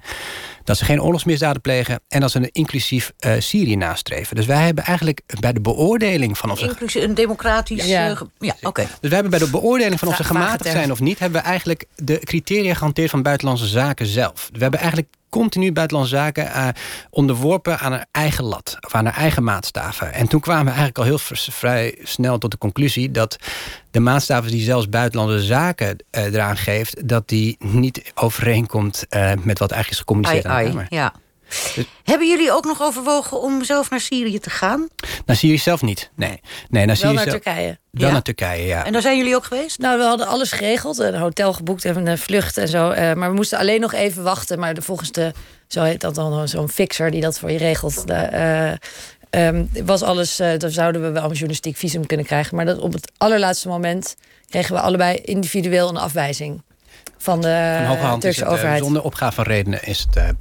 Dat 0.65 0.77
ze 0.77 0.85
geen 0.85 1.03
oorlogsmisdaden 1.03 1.61
plegen. 1.61 2.01
En 2.09 2.21
dat 2.21 2.31
ze 2.31 2.39
een 2.39 2.51
inclusief 2.53 3.13
eh, 3.19 3.33
Syrië 3.39 3.77
nastreven. 3.77 4.37
Dus 4.37 4.47
wij 4.47 4.65
hebben 4.65 4.85
eigenlijk 4.85 5.21
bij 5.41 5.53
de 5.53 5.61
beoordeling 5.61 6.39
van 6.39 6.51
of 6.51 6.59
ze 6.59 6.65
Inclusief 6.69 7.03
een 7.03 7.15
democratisch... 7.15 7.87
Ja. 7.87 8.11
eh, 8.11 8.21
ja 8.39 8.55
oké. 8.63 8.83
dus 9.01 9.09
we 9.09 9.15
hebben 9.15 9.31
bij 9.31 9.41
de 9.41 9.51
beoordeling 9.51 9.99
van 9.99 10.09
of 10.09 10.17
ze 10.17 10.25
gematigd 10.25 10.71
zijn 10.71 10.91
of 10.91 11.01
niet, 11.01 11.19
hebben 11.19 11.41
we 11.41 11.47
eigenlijk 11.47 11.85
de 11.97 12.19
criteria 12.19 12.75
gehanteerd 12.75 13.11
van 13.11 13.23
buitenlandse 13.23 13.67
zaken 13.67 14.07
zelf. 14.07 14.49
We 14.53 14.59
hebben 14.59 14.81
eigenlijk 14.81 15.09
continu 15.33 15.73
buitenlandse 15.73 16.17
zaken 16.17 16.53
eh, 16.53 16.69
onderworpen 17.11 17.79
aan 17.79 17.93
haar 17.93 18.07
eigen 18.11 18.45
lat 18.45 18.77
of 18.81 18.95
aan 18.95 19.05
haar 19.05 19.17
eigen 19.17 19.45
maatstaven. 19.45 20.13
En 20.13 20.29
toen 20.29 20.41
kwamen 20.41 20.65
we 20.65 20.71
eigenlijk 20.71 20.99
al 20.99 21.05
heel 21.05 21.19
vrij 21.51 21.99
snel 22.03 22.39
tot 22.39 22.51
de 22.51 22.59
conclusie 22.59 23.11
dat 23.11 23.37
de 23.91 24.01
maatstaven 24.01 24.51
die 24.51 24.63
zelfs 24.63 24.89
buitenlandse 24.89 25.43
zaken 25.43 25.97
eh, 26.11 26.25
eraan 26.25 26.57
geeft, 26.57 27.09
dat 27.09 27.29
die 27.29 27.57
niet 27.59 28.13
overeenkomt 28.15 29.07
eh, 29.09 29.33
met 29.43 29.59
wat 29.59 29.71
eigenlijk 29.71 29.91
is 29.91 29.99
gecommuniceerd 29.99 30.47
Ai, 30.47 30.67
aan 30.67 30.73
de 30.73 30.79
ai, 30.79 30.87
Kamer. 30.89 31.01
ja. 31.03 31.13
Hebben 32.05 32.29
jullie 32.29 32.53
ook 32.53 32.65
nog 32.65 32.83
overwogen 32.83 33.41
om 33.41 33.65
zelf 33.65 33.91
naar 33.91 34.01
Syrië 34.01 34.39
te 34.39 34.51
gaan? 34.51 34.89
Naar 35.27 35.37
Syrië 35.37 35.59
zelf 35.59 35.83
niet. 35.83 36.11
Nee, 36.17 36.29
nee 36.29 36.39
naar 36.69 36.87
Wel 36.87 36.97
Syrië 36.97 37.13
naar 37.15 37.23
zelf- 37.23 37.35
Turkije. 37.43 37.79
Wel 37.91 38.07
Ja. 38.07 38.13
naar 38.13 38.23
Turkije, 38.23 38.67
ja. 38.67 38.85
En 38.85 38.93
daar 38.93 39.03
zijn 39.03 39.17
jullie 39.19 39.37
ook 39.37 39.45
geweest? 39.45 39.79
Nou, 39.79 39.99
we 39.99 40.05
hadden 40.05 40.27
alles 40.27 40.53
geregeld. 40.53 40.99
Een 40.99 41.15
hotel 41.15 41.53
geboekt 41.53 41.85
en 41.85 42.07
een 42.07 42.19
vlucht 42.19 42.57
en 42.57 42.69
zo. 42.69 42.91
eh, 42.91 43.13
maar 43.15 43.29
we 43.29 43.35
moesten 43.35 43.59
alleen 43.59 43.81
nog 43.81 43.93
even 43.93 44.23
wachten. 44.23 44.59
Maar 44.59 44.75
de, 44.75 44.83
volgens 44.83 45.13
de, 45.13 45.33
zo 45.69 45.83
heet 45.83 46.01
dat 46.01 46.15
dan, 46.15 46.49
zo'n 46.49 46.69
fixer 46.69 47.11
die 47.11 47.21
dat 47.21 47.39
voor 47.39 47.51
je 47.51 47.59
regelt. 47.59 48.07
De, 48.07 48.15
eh, 48.15 48.73
ehm, 49.31 49.65
was 49.85 50.03
alles, 50.03 50.39
eh 50.39 50.59
dan 50.59 50.71
zouden 50.71 51.03
we 51.03 51.11
wel 51.11 51.23
een 51.25 51.31
journalistiek 51.31 51.77
visum 51.77 52.07
kunnen 52.07 52.27
krijgen. 52.27 52.57
Maar 52.57 52.65
dat 52.65 52.79
op 52.79 52.93
het 52.93 53.13
allerlaatste 53.17 53.69
moment 53.69 54.17
kregen 54.49 54.75
we 54.75 54.81
allebei 54.81 55.17
individueel 55.17 55.89
een 55.89 55.97
afwijzing. 55.97 56.63
Van 57.19 57.41
de 57.41 57.75
Van 57.79 57.87
hoge 57.87 58.01
hand 58.07 58.25
is 58.25 58.35
Turkse 58.35 58.45
het, 58.45 58.53
overheid. 58.53 58.83
zonder 58.83 59.03
opgave 59.03 59.35
van 59.35 59.45
redenen 59.45 59.85
is 59.85 60.07
het, 60.11 60.35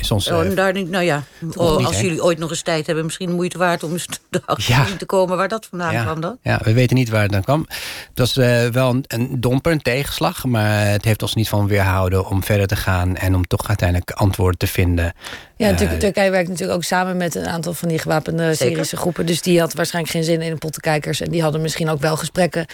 is 0.00 0.10
ons, 0.10 0.30
oh, 0.30 0.40
eh, 0.40 0.48
en 0.48 0.54
daar, 0.54 0.72
niet- 0.72 0.90
nou 0.90 1.04
ja, 1.04 1.22
niet, 1.38 1.56
oh, 1.56 1.86
als 1.86 1.96
hè? 1.96 2.02
jullie 2.02 2.22
ooit 2.24 2.38
nog 2.38 2.50
eens 2.50 2.62
tijd 2.62 2.86
hebben, 2.86 3.04
misschien 3.04 3.28
de 3.28 3.34
moeite 3.34 3.58
waard 3.58 3.82
om 3.82 3.92
eens 3.92 4.06
erachter 4.30 4.74
Ja. 4.74 4.86
te 4.98 5.06
komen 5.06 5.36
waar 5.36 5.48
dat 5.48 5.66
vandaan 5.70 5.92
ja, 5.92 6.02
kwam 6.02 6.20
dan. 6.20 6.38
ja, 6.42 6.60
we 6.62 6.72
weten 6.72 6.96
niet 6.96 7.08
waar 7.08 7.22
het 7.22 7.32
dan 7.32 7.42
kwam. 7.42 7.66
Het 8.08 8.18
was 8.18 8.36
eh, 8.36 8.66
wel 8.66 8.90
een, 8.90 9.04
een 9.06 9.40
domper, 9.40 9.72
een 9.72 9.82
tegenslag. 9.82 10.44
Maar 10.44 10.86
het 10.86 11.04
heeft 11.04 11.22
ons 11.22 11.34
niet 11.34 11.48
van 11.48 11.66
weerhouden 11.66 12.26
om 12.28 12.42
verder 12.44 12.66
te 12.66 12.76
gaan. 12.76 13.16
En 13.16 13.34
om 13.34 13.46
toch 13.46 13.68
uiteindelijk 13.68 14.10
antwoorden 14.10 14.58
te 14.58 14.66
vinden. 14.66 15.12
Ja, 15.56 15.74
Tur- 15.74 15.98
Turkije 15.98 16.30
werkt 16.30 16.48
natuurlijk 16.48 16.76
ook 16.76 16.84
samen 16.84 17.16
met 17.16 17.34
een 17.34 17.46
aantal 17.46 17.74
van 17.74 17.88
die 17.88 17.98
gewapende 17.98 18.54
Syrische 18.54 18.96
groepen. 18.96 19.26
Dus 19.26 19.42
die 19.42 19.60
had 19.60 19.74
waarschijnlijk 19.74 20.14
geen 20.14 20.24
zin 20.24 20.42
in 20.42 20.52
een 20.52 20.58
pottenkijkers. 20.58 21.20
En 21.20 21.30
die 21.30 21.42
hadden 21.42 21.60
misschien 21.60 21.88
ook 21.90 22.00
wel 22.00 22.16
gesprekken 22.16 22.66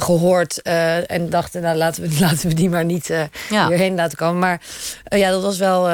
gehoord. 0.00 0.62
eh, 0.62 1.10
en 1.10 1.30
dachten, 1.30 1.62
nou 1.62 1.76
laten 1.76 2.02
we, 2.02 2.16
laten 2.26 2.48
we 2.48 2.54
die 2.54 2.68
maar 2.70 2.84
niet 2.84 3.06
Ja. 3.50 3.66
hierheen 3.68 3.94
laten 3.94 4.16
komen. 4.18 4.38
Maar 4.38 4.60
eh, 5.04 5.18
ja, 5.18 5.30
dat 5.30 5.42
was 5.42 5.58
wel 5.58 5.90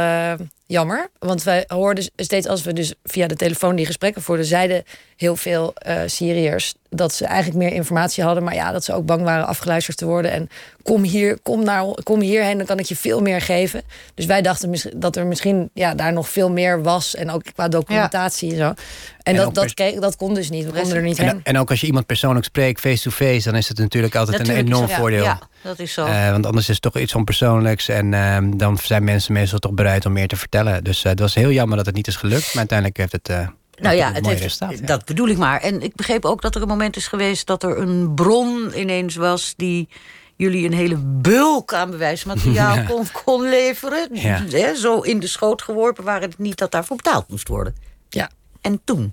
jammer. 0.67 1.09
Want 1.19 1.43
wij 1.43 1.65
hoorden 1.67 2.11
steeds 2.17 2.47
als 2.47 2.63
we 2.63 2.73
dus 2.73 2.95
via 3.05 3.27
de 3.27 3.37
telefoon 3.37 3.77
die 3.77 3.87
gesprekken 3.87 4.23
voerden, 4.23 4.47
zeiden 4.47 4.85
heel 5.17 5.37
veel 5.37 5.75
Syriërs 6.07 6.75
dat 6.91 7.13
ze 7.15 7.27
eigenlijk 7.27 7.59
meer 7.65 7.73
informatie 7.73 8.25
hadden. 8.25 8.45
Maar 8.45 8.55
ja, 8.55 8.73
dat 8.73 8.85
ze 8.85 8.93
ook 8.95 9.07
bang 9.07 9.23
waren 9.23 9.47
afgeluisterd 9.47 9.97
te 9.97 10.07
worden. 10.07 10.31
En 10.31 10.49
kom 10.87 11.02
hier, 11.02 11.38
kom, 11.43 11.64
naar, 11.64 11.85
kom 12.02 12.21
hierheen, 12.21 12.57
dan 12.57 12.66
kan 12.66 12.78
ik 12.78 12.87
je 12.87 12.97
veel 12.97 13.21
meer 13.21 13.40
geven. 13.40 13.83
Dus 14.14 14.26
wij 14.26 14.43
dachten 14.43 14.75
dat 14.97 15.16
er 15.16 15.26
misschien 15.26 15.71
ja, 15.75 15.95
daar 15.95 16.12
nog 16.12 16.28
veel 16.28 16.50
meer 16.50 16.83
was. 16.83 17.14
En 17.14 17.31
ook 17.31 17.43
qua 17.55 17.69
documentatie 17.69 18.50
en 18.50 18.57
zo. 18.57 18.64
En, 18.69 18.76
En 19.23 19.37
dat, 19.37 19.55
dat, 19.55 19.75
kreeg, 19.75 19.99
dat 20.00 20.16
kon 20.16 20.35
dus 20.35 20.50
niet. 20.50 20.64
We 20.64 20.71
konden 20.81 20.97
er 20.97 21.02
niet 21.02 21.19
En, 21.19 21.26
heen. 21.26 21.40
en 21.43 21.59
ook 21.59 21.71
als 21.71 21.81
je 21.81 21.87
iemand 21.87 22.07
persoonlijk 22.07 22.45
spreekt, 22.47 22.81
face-to-face... 22.81 23.50
dan 23.50 23.55
is 23.59 23.69
het 23.69 23.78
natuurlijk 23.78 24.14
altijd 24.14 24.38
Natuurlijk 24.38 24.66
een 24.69 24.73
enorm 24.75 24.88
ja, 24.90 24.97
voordeel. 24.97 25.23
Ja, 25.25 25.38
dat 25.62 25.78
is 25.78 25.93
zo. 25.93 26.05
Eh, 26.05 26.31
want 26.31 26.47
anders 26.47 26.69
is 26.69 26.75
het 26.75 26.83
toch 26.93 27.02
iets 27.02 27.14
onpersoonlijks. 27.14 27.88
En 27.88 28.14
ehm, 28.14 28.57
dan 28.57 28.78
zijn 28.83 29.05
mensen 29.05 29.33
meestal 29.33 29.59
toch 29.59 29.73
bereid 29.73 30.07
om 30.07 30.12
meer 30.12 30.28
te 30.28 30.37
vertellen. 30.37 30.85
Dus 30.85 31.05
eh, 31.05 31.11
het 31.11 31.21
was 31.21 31.35
heel 31.35 31.50
jammer 31.50 31.76
dat 31.76 31.87
het 31.87 31.95
niet 31.95 32.07
is 32.07 32.16
gelukt. 32.16 32.47
Maar 32.47 32.57
uiteindelijk 32.59 32.99
heeft 32.99 33.12
het... 33.12 33.28
eh, 33.28 33.49
Nou 33.81 33.97
ja, 33.97 34.12
het 34.12 34.26
heeft, 34.26 34.40
resultaat. 34.43 34.78
ja. 34.78 34.87
dat 34.87 35.05
bedoel 35.05 35.28
ik 35.28 35.37
maar. 35.37 35.61
En 35.61 35.83
ik 35.83 35.95
begreep 35.95 36.25
ook 36.25 36.43
dat 36.43 36.55
er 36.55 36.62
een 36.62 36.69
moment 36.69 36.97
is 36.97 37.07
geweest 37.07 37.47
dat 37.47 37.62
er 37.62 37.78
een 37.78 38.14
bron 38.14 38.73
ineens 38.81 39.16
was 39.16 39.55
die 39.57 39.88
jullie 40.37 40.66
een 40.66 40.73
hele 40.73 40.97
bulk 40.99 41.75
aan 41.75 41.90
bewijsmateriaal 41.90 42.75
Ja. 42.76 42.83
kon, 42.83 43.07
kon 43.25 43.49
leveren. 43.49 44.09
Ja. 44.12 44.43
Hè, 44.50 44.75
zo 44.75 45.00
in 45.00 45.21
de 45.21 45.26
schoot 45.26 45.62
geworpen 45.62 46.05
waar 46.05 46.21
het 46.21 46.38
niet 46.38 46.59
dat 46.59 46.71
daarvoor 46.71 46.97
betaald 46.97 47.28
moest 47.28 47.49
worden. 47.49 47.75
Ja. 48.09 48.31
En 48.61 48.81
toen? 48.85 49.12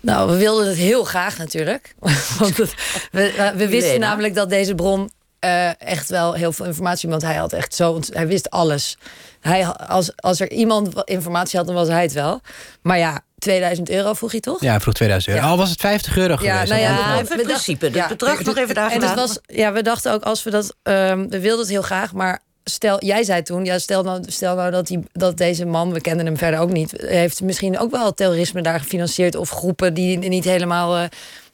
Nou, 0.00 0.30
we 0.30 0.36
wilden 0.36 0.66
het 0.66 0.76
heel 0.76 1.04
graag 1.04 1.38
natuurlijk. 1.38 1.94
Want 2.38 2.56
het- 2.56 2.74
we, 3.12 3.32
we- 3.36 3.52
we 3.56 3.68
wisten 3.68 3.92
Lena? 3.92 4.08
namelijk 4.08 4.34
dat 4.34 4.48
deze 4.48 4.74
bron 4.74 5.10
eh, 5.38 5.80
echt 5.80 6.08
wel 6.10 6.32
heel 6.32 6.52
veel 6.52 6.66
informatie... 6.66 7.08
want 7.08 7.22
hij 7.22 7.34
had 7.34 7.52
echt 7.52 7.74
zo... 7.74 7.92
want 7.92 8.10
hij 8.12 8.26
wist 8.26 8.50
alles. 8.50 8.98
Hij, 9.40 9.66
als, 9.66 10.12
als 10.16 10.40
er 10.40 10.50
iemand 10.52 11.02
informatie 11.04 11.58
had, 11.58 11.66
dan 11.66 11.76
was 11.76 11.88
hij 11.88 12.02
het 12.02 12.12
wel. 12.12 12.40
Maar 12.82 12.98
ja, 12.98 13.20
2000 13.44 13.90
euro 13.90 14.12
vroeg 14.14 14.30
hij 14.30 14.40
toch? 14.40 14.60
Ja, 14.60 14.80
vroeg 14.80 14.94
2000 14.94 15.34
euro. 15.34 15.46
Ja. 15.46 15.50
Al 15.52 15.56
was 15.58 15.70
het 15.70 15.80
50 15.80 16.16
euro 16.16 16.36
geweest. 16.36 16.68
nou 16.68 16.80
ja, 16.80 16.88
het 16.96 17.06
nog- 17.06 17.14
even 17.14 17.26
we 17.28 17.34
het 17.36 17.44
principe. 17.46 17.84
Het 17.86 17.94
ja, 17.94 18.08
bedrag 18.08 18.44
nog 18.44 18.56
even 18.56 18.74
daar 18.74 18.90
En 18.90 19.02
het 19.02 19.14
was, 19.14 19.38
ja, 19.46 19.72
we 19.72 19.82
dachten 19.82 20.12
ook 20.12 20.22
als 20.22 20.42
we 20.42 20.50
dat. 20.50 20.74
ehm, 20.82 21.28
we 21.28 21.40
wilden 21.40 21.60
het 21.60 21.68
heel 21.68 21.82
graag, 21.82 22.12
maar 22.12 22.42
stel, 22.64 23.04
jij 23.04 23.24
zei 23.24 23.42
toen, 23.42 23.64
ja, 23.64 23.78
stel 23.78 24.02
nou, 24.02 24.22
stel 24.26 24.54
nou 24.56 24.70
dat, 24.70 24.86
die, 24.86 24.98
dat 25.12 25.36
deze 25.36 25.64
man, 25.64 25.92
we 25.92 26.00
kenden 26.00 26.26
hem 26.26 26.36
verder 26.38 26.60
ook 26.60 26.72
niet, 26.72 26.94
heeft 26.96 27.42
misschien 27.42 27.78
ook 27.78 27.90
wel 27.90 28.14
terrorisme 28.14 28.62
daar 28.62 28.80
gefinancierd 28.80 29.34
of 29.36 29.50
groepen 29.50 29.94
die 29.94 30.18
niet 30.18 30.44
helemaal. 30.44 30.96
eh, 30.96 31.04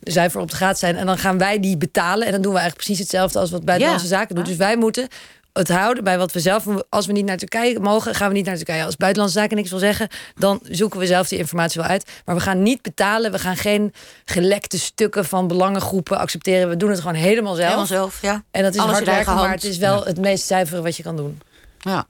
zuiver 0.00 0.40
op 0.40 0.50
de 0.50 0.56
graad 0.56 0.78
zijn. 0.78 0.97
En 0.97 1.06
dan 1.06 1.18
gaan 1.18 1.38
wij 1.38 1.61
die 1.61 1.76
betalen. 1.76 2.26
En 2.26 2.32
dan 2.32 2.42
doen 2.42 2.52
we 2.52 2.59
eigenlijk 2.59 2.87
precies 2.87 2.99
hetzelfde 3.02 3.38
als 3.38 3.50
wat 3.50 3.64
Buitenlandse 3.64 4.06
Ja. 4.09 4.16
Zaken 4.16 4.35
doet. 4.35 4.47
Dus 4.47 4.56
wij 4.56 4.76
moeten 4.76 5.09
het 5.52 5.69
houden 5.69 6.04
bij 6.04 6.19
wat 6.19 6.33
we 6.33 6.40
zelf. 6.40 6.66
Als 6.88 7.07
we 7.07 7.12
niet 7.12 7.25
naar 7.25 7.37
Turkije 7.37 7.80
mogen, 7.80 8.14
gaan 8.14 8.28
we 8.28 8.35
niet 8.35 8.47
naar 8.47 8.57
Turkije. 8.57 8.85
Als 8.85 8.97
Buitenlandse 8.97 9.38
Zaken 9.38 9.57
niks 9.57 9.71
wil 9.71 9.78
zeggen, 9.78 10.09
dan 10.35 10.61
zoeken 10.62 11.00
we 11.00 11.07
zelf 11.07 11.28
die 11.28 11.38
informatie 11.38 11.80
wel 11.80 11.90
uit. 11.90 12.11
Maar 12.25 12.35
we 12.35 12.40
gaan 12.40 12.62
niet 12.62 12.83
betalen. 12.83 13.33
We 13.33 13.38
gaan 13.38 13.57
geen 13.57 13.92
gelekte 14.25 14.78
stukken 14.78 15.25
van 15.25 15.47
belangengroepen 15.49 16.19
accepteren. 16.19 16.69
We 16.69 16.76
doen 16.76 16.90
het 16.90 17.00
gewoon 17.00 17.14
helemaal 17.14 17.54
zelf. 17.54 17.66
Helemaal 17.66 17.87
zelf, 17.87 18.23
ja. 18.23 18.45
En 18.50 18.62
dat 18.62 18.75
is 18.75 18.80
Alles 18.80 18.92
hard 18.92 19.07
werken, 19.07 19.35
maar 19.35 19.50
het 19.50 19.64
is 19.64 19.78
wel 19.78 20.04
het 20.04 20.19
meest 20.19 20.47
zuivere 20.47 20.83
wat 20.83 20.97
je 20.97 21.02
kan 21.02 21.16
doen. 21.16 21.40
Ja. 21.78 22.07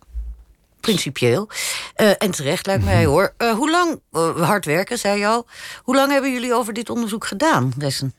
Principieel. 0.80 1.48
Eh, 1.94 2.10
en 2.18 2.30
terecht 2.30 2.66
lijkt 2.66 2.84
mij 2.84 3.04
hoor. 3.04 3.34
Eh, 3.36 3.52
hoe 3.52 3.70
lang, 3.70 4.00
eh, 4.12 4.48
hard 4.48 4.64
werken 4.64 4.98
zei 4.98 5.18
je 5.18 5.26
al. 5.26 5.46
Hoe 5.82 5.94
lang 5.94 6.12
hebben 6.12 6.32
jullie 6.32 6.54
over 6.54 6.72
dit 6.72 6.90
onderzoek 6.90 7.26
gedaan, 7.26 7.72
Ressen? 7.78 8.14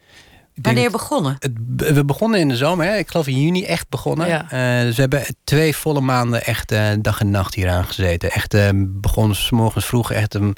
Wanneer 0.56 0.92
begonnen? 0.92 1.36
Het, 1.40 1.52
we 1.94 2.06
begonnen 2.06 2.40
in 2.40 2.48
de 2.48 2.56
zomer, 2.56 2.86
hè? 2.86 2.98
ik 2.98 3.10
geloof 3.10 3.28
in 3.28 3.42
juni 3.42 3.66
echt 3.66 3.90
begonnen. 3.90 4.28
Ja. 4.28 4.52
Eh, 4.52 4.86
dus 4.86 4.96
we 4.96 5.02
hebben 5.02 5.24
twee 5.44 5.76
volle 5.76 6.02
maanden 6.02 6.46
echt 6.46 6.72
eh, 6.72 6.90
dag 7.02 7.20
en 7.20 7.30
nacht 7.30 7.56
hier 7.56 7.70
aan 7.70 7.86
gezeten. 7.86 8.32
Echt 8.32 8.54
eh, 8.54 8.70
begonnen 8.76 9.36
s 9.36 9.50
morgens 9.50 9.86
vroeg, 9.86 10.12
echt 10.12 10.34
um, 10.34 10.54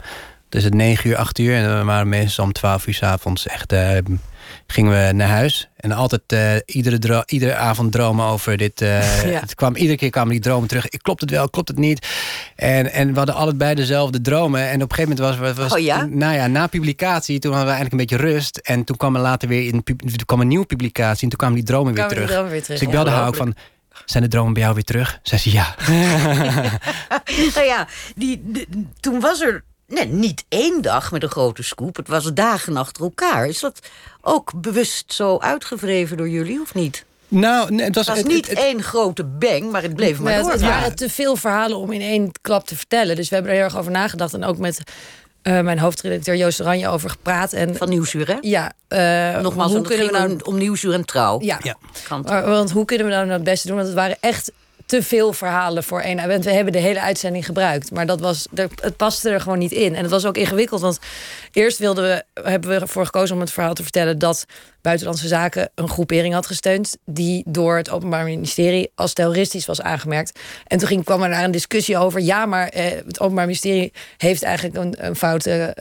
dus 0.50 0.64
het 0.64 0.74
9 0.74 1.10
uur, 1.10 1.16
8 1.16 1.40
uur. 1.40 1.56
En 1.56 1.78
we 1.78 1.84
waren 1.84 2.10
meestal 2.10 2.46
om 2.46 2.52
12 2.52 2.88
uur 2.88 2.94
s 2.94 3.04
avonds 3.04 3.48
echt 3.48 3.74
gingen 4.68 5.08
we 5.08 5.14
naar 5.14 5.28
huis. 5.30 5.70
En 5.76 5.92
altijd 5.92 6.22
eh, 6.28 6.56
iedere, 6.66 7.24
iedere 7.26 7.56
avond 7.56 7.92
dromen 7.92 8.26
over 8.26 8.58
dit. 8.58 8.82
eh, 8.82 9.24
Ja. 9.32 9.40
het 9.40 9.56
kwam, 9.56 9.76
iedere 9.76 9.98
keer 9.98 10.10
kwamen 10.10 10.32
die 10.32 10.40
dromen 10.42 10.68
terug. 10.68 10.88
Klopt 10.88 11.22
het 11.22 11.30
wel, 11.30 11.50
klopt 11.50 11.68
het 11.68 11.78
niet? 11.78 12.08
En, 12.56 12.92
en 12.92 13.12
we 13.12 13.18
hadden 13.18 13.36
allebei 13.36 13.76
dezelfde 13.76 14.22
dromen. 14.22 14.70
En 14.70 14.82
op 14.82 14.90
een 14.92 14.96
gegeven 14.96 15.16
moment 15.24 15.40
was, 15.40 15.56
was 15.58 15.74
Oh 15.74 15.80
ja? 15.80 16.06
nou 16.06 16.34
ja, 16.36 16.48
na 16.48 16.68
publicatie, 16.68 17.40
toen 17.40 17.52
hadden 17.54 17.70
we 17.72 17.76
eigenlijk 17.78 18.12
een 18.12 18.18
beetje 18.18 18.32
rust. 18.34 18.58
En 18.58 18.84
toen 18.84 18.98
kwam 18.98 19.16
er 19.16 19.22
later 19.22 19.48
weer 19.48 19.82
pub- 19.84 20.00
toen 20.02 20.26
kwam 20.26 20.42
een 20.42 20.48
nieuwe 20.48 20.66
publicatie. 20.66 21.24
En 21.24 21.30
toen 21.30 21.38
kwamen 21.38 21.56
die 21.56 21.66
dromen 21.66 21.94
weer 21.94 22.08
terug. 22.08 22.30
dromen 22.30 22.52
weer 22.52 22.64
terug, 22.64 22.80
Dus 22.80 22.88
ik 22.88 22.94
belde 22.94 23.10
haar 23.10 23.28
ook 23.28 23.36
van. 23.36 23.56
Zijn 24.06 24.24
de 24.24 24.30
dromen 24.30 24.54
bij 24.54 24.62
jou 24.62 24.74
weer 24.74 24.84
terug? 24.84 25.20
Zei 25.24 25.42
ze 25.42 25.52
ja. 25.52 25.76
nou 27.56 27.66
ja, 27.66 27.88
die, 28.16 28.42
de- 28.46 28.68
toen 29.00 29.20
was 29.20 29.42
er 29.42 29.64
nee, 29.88 30.06
niet 30.06 30.44
één 30.50 30.82
dag 30.82 31.12
met 31.12 31.24
een 31.24 31.30
grote 31.30 31.64
scoop. 31.64 31.96
Het 31.96 32.08
was 32.08 32.34
dagen 32.34 32.78
achter 32.78 33.04
elkaar. 33.04 33.46
Is 33.48 33.60
dat 33.60 33.80
ook 34.22 34.52
bewust 34.56 35.14
zo 35.14 35.38
uitgevreven 35.38 36.18
door 36.18 36.30
jullie, 36.30 36.62
of 36.62 36.74
niet? 36.74 37.06
Nou, 37.28 37.72
nee, 37.72 37.86
het 37.86 37.96
was, 37.96 38.06
Het 38.08 38.16
was 38.16 38.24
het- 38.24 38.34
niet 38.34 38.48
het- 38.50 38.58
één 38.58 38.84
grote 38.84 39.24
bang, 39.24 39.72
maar 39.72 39.82
het 39.82 39.96
bleef 39.96 40.18
maar 40.20 40.26
Nee, 40.26 40.34
het, 40.36 40.44
door. 40.44 40.52
het 40.54 40.62
waren 40.62 40.96
te 40.96 41.10
veel 41.10 41.36
verhalen 41.36 41.78
om 41.78 41.92
in 41.92 42.02
één 42.02 42.32
klap 42.42 42.68
te 42.68 42.76
vertellen. 42.76 43.16
Dus 43.16 43.30
we 43.30 43.36
hebben 43.36 43.52
er 43.54 43.58
heel 43.58 43.68
erg 43.68 43.78
over 43.78 43.92
nagedacht. 43.92 44.34
En 44.34 44.44
ook 44.44 44.58
met 44.58 44.80
eh, 45.42 45.60
mijn 45.60 45.80
hoofdredacteur 45.80 46.36
Joost 46.36 46.62
Oranje 46.62 46.88
over 46.88 47.10
gepraat. 47.10 47.54
En, 47.54 47.76
Van 47.76 47.90
Nieuwsuur, 47.90 48.28
hè? 48.28 48.38
Ja. 48.42 48.72
eh, 48.88 49.42
Nogmaals, 49.42 49.72
hoe 49.72 49.82
kunnen 49.82 50.06
we 50.06 50.12
nou... 50.12 50.32
om, 50.32 50.40
om 50.44 50.58
Nieuwsuur 50.58 50.94
en 50.94 51.06
Trouw. 51.06 51.42
Ja. 51.42 51.60
Maar- 52.10 52.46
Want 52.50 52.72
hoe 52.72 52.86
kunnen 52.86 53.08
we 53.08 53.14
nou 53.14 53.30
het 53.30 53.44
beste 53.44 53.68
doen? 53.68 53.76
Want 53.76 53.88
het 53.88 53.98
waren 53.98 54.18
echt 54.20 54.52
te 54.94 55.04
veel 55.04 55.34
verhalen 55.34 55.84
voor 55.84 56.02
één. 56.02 56.28
We 56.28 56.52
hebben 56.52 56.74
de 56.74 56.80
hele 56.80 57.02
uitzending 57.02 57.46
gebruikt. 57.46 57.92
Maar 57.92 58.06
dat 58.06 58.20
was, 58.20 58.48
het 58.82 58.98
paste 58.98 59.30
er 59.30 59.42
gewoon 59.42 59.60
niet 59.60 59.72
in. 59.72 59.96
En 59.96 60.02
het 60.02 60.12
was 60.12 60.26
ook 60.26 60.38
ingewikkeld. 60.38 60.82
Want 60.82 61.00
eerst 61.52 61.78
wilden 61.78 62.04
we, 62.04 62.42
hebben 62.42 62.70
we 62.70 62.80
ervoor 62.80 63.06
gekozen 63.06 63.36
om 63.36 63.42
het 63.42 63.52
verhaal 63.52 63.74
te 63.74 63.84
vertellen... 63.84 64.20
dat 64.20 64.46
Buitenlandse 64.82 65.28
Zaken 65.28 65.70
een 65.76 65.90
groepering 65.90 66.34
had 66.34 66.46
gesteund... 66.46 66.98
die 67.06 67.44
door 67.48 67.78
het 67.78 67.90
Openbaar 67.90 68.24
Ministerie 68.24 68.92
als 68.96 69.14
terroristisch 69.14 69.66
was 69.66 69.82
aangemerkt. 69.82 70.40
En 70.68 70.78
toen 70.78 70.88
ging, 70.88 71.04
kwam 71.04 71.24
er 71.24 71.30
daar 71.30 71.44
een 71.44 71.52
discussie 71.52 71.98
over. 71.98 72.22
Ja, 72.22 72.46
maar 72.46 72.68
eh, 72.68 72.86
het 73.06 73.20
Openbaar 73.20 73.46
Ministerie 73.46 73.94
heeft 74.18 74.44
eigenlijk 74.44 74.78
een, 74.78 74.96
een 75.06 75.16
foute 75.16 75.74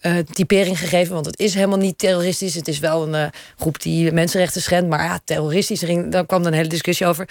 eh, 0.00 0.18
typering 0.32 0.78
gegeven. 0.78 1.14
Want 1.14 1.26
het 1.26 1.38
is 1.38 1.54
helemaal 1.54 1.78
niet 1.78 1.98
terroristisch. 1.98 2.54
Het 2.54 2.68
is 2.68 2.78
wel 2.78 3.02
een 3.02 3.14
eh, 3.14 3.26
groep 3.56 3.82
die 3.82 4.12
mensenrechten 4.12 4.62
schendt. 4.62 4.88
Maar 4.88 5.04
ja, 5.04 5.20
terroristisch. 5.24 5.82
Er 5.82 6.10
daar 6.10 6.26
kwam 6.26 6.42
dan 6.42 6.52
een 6.52 6.58
hele 6.58 6.68
discussie 6.68 7.06
over. 7.06 7.28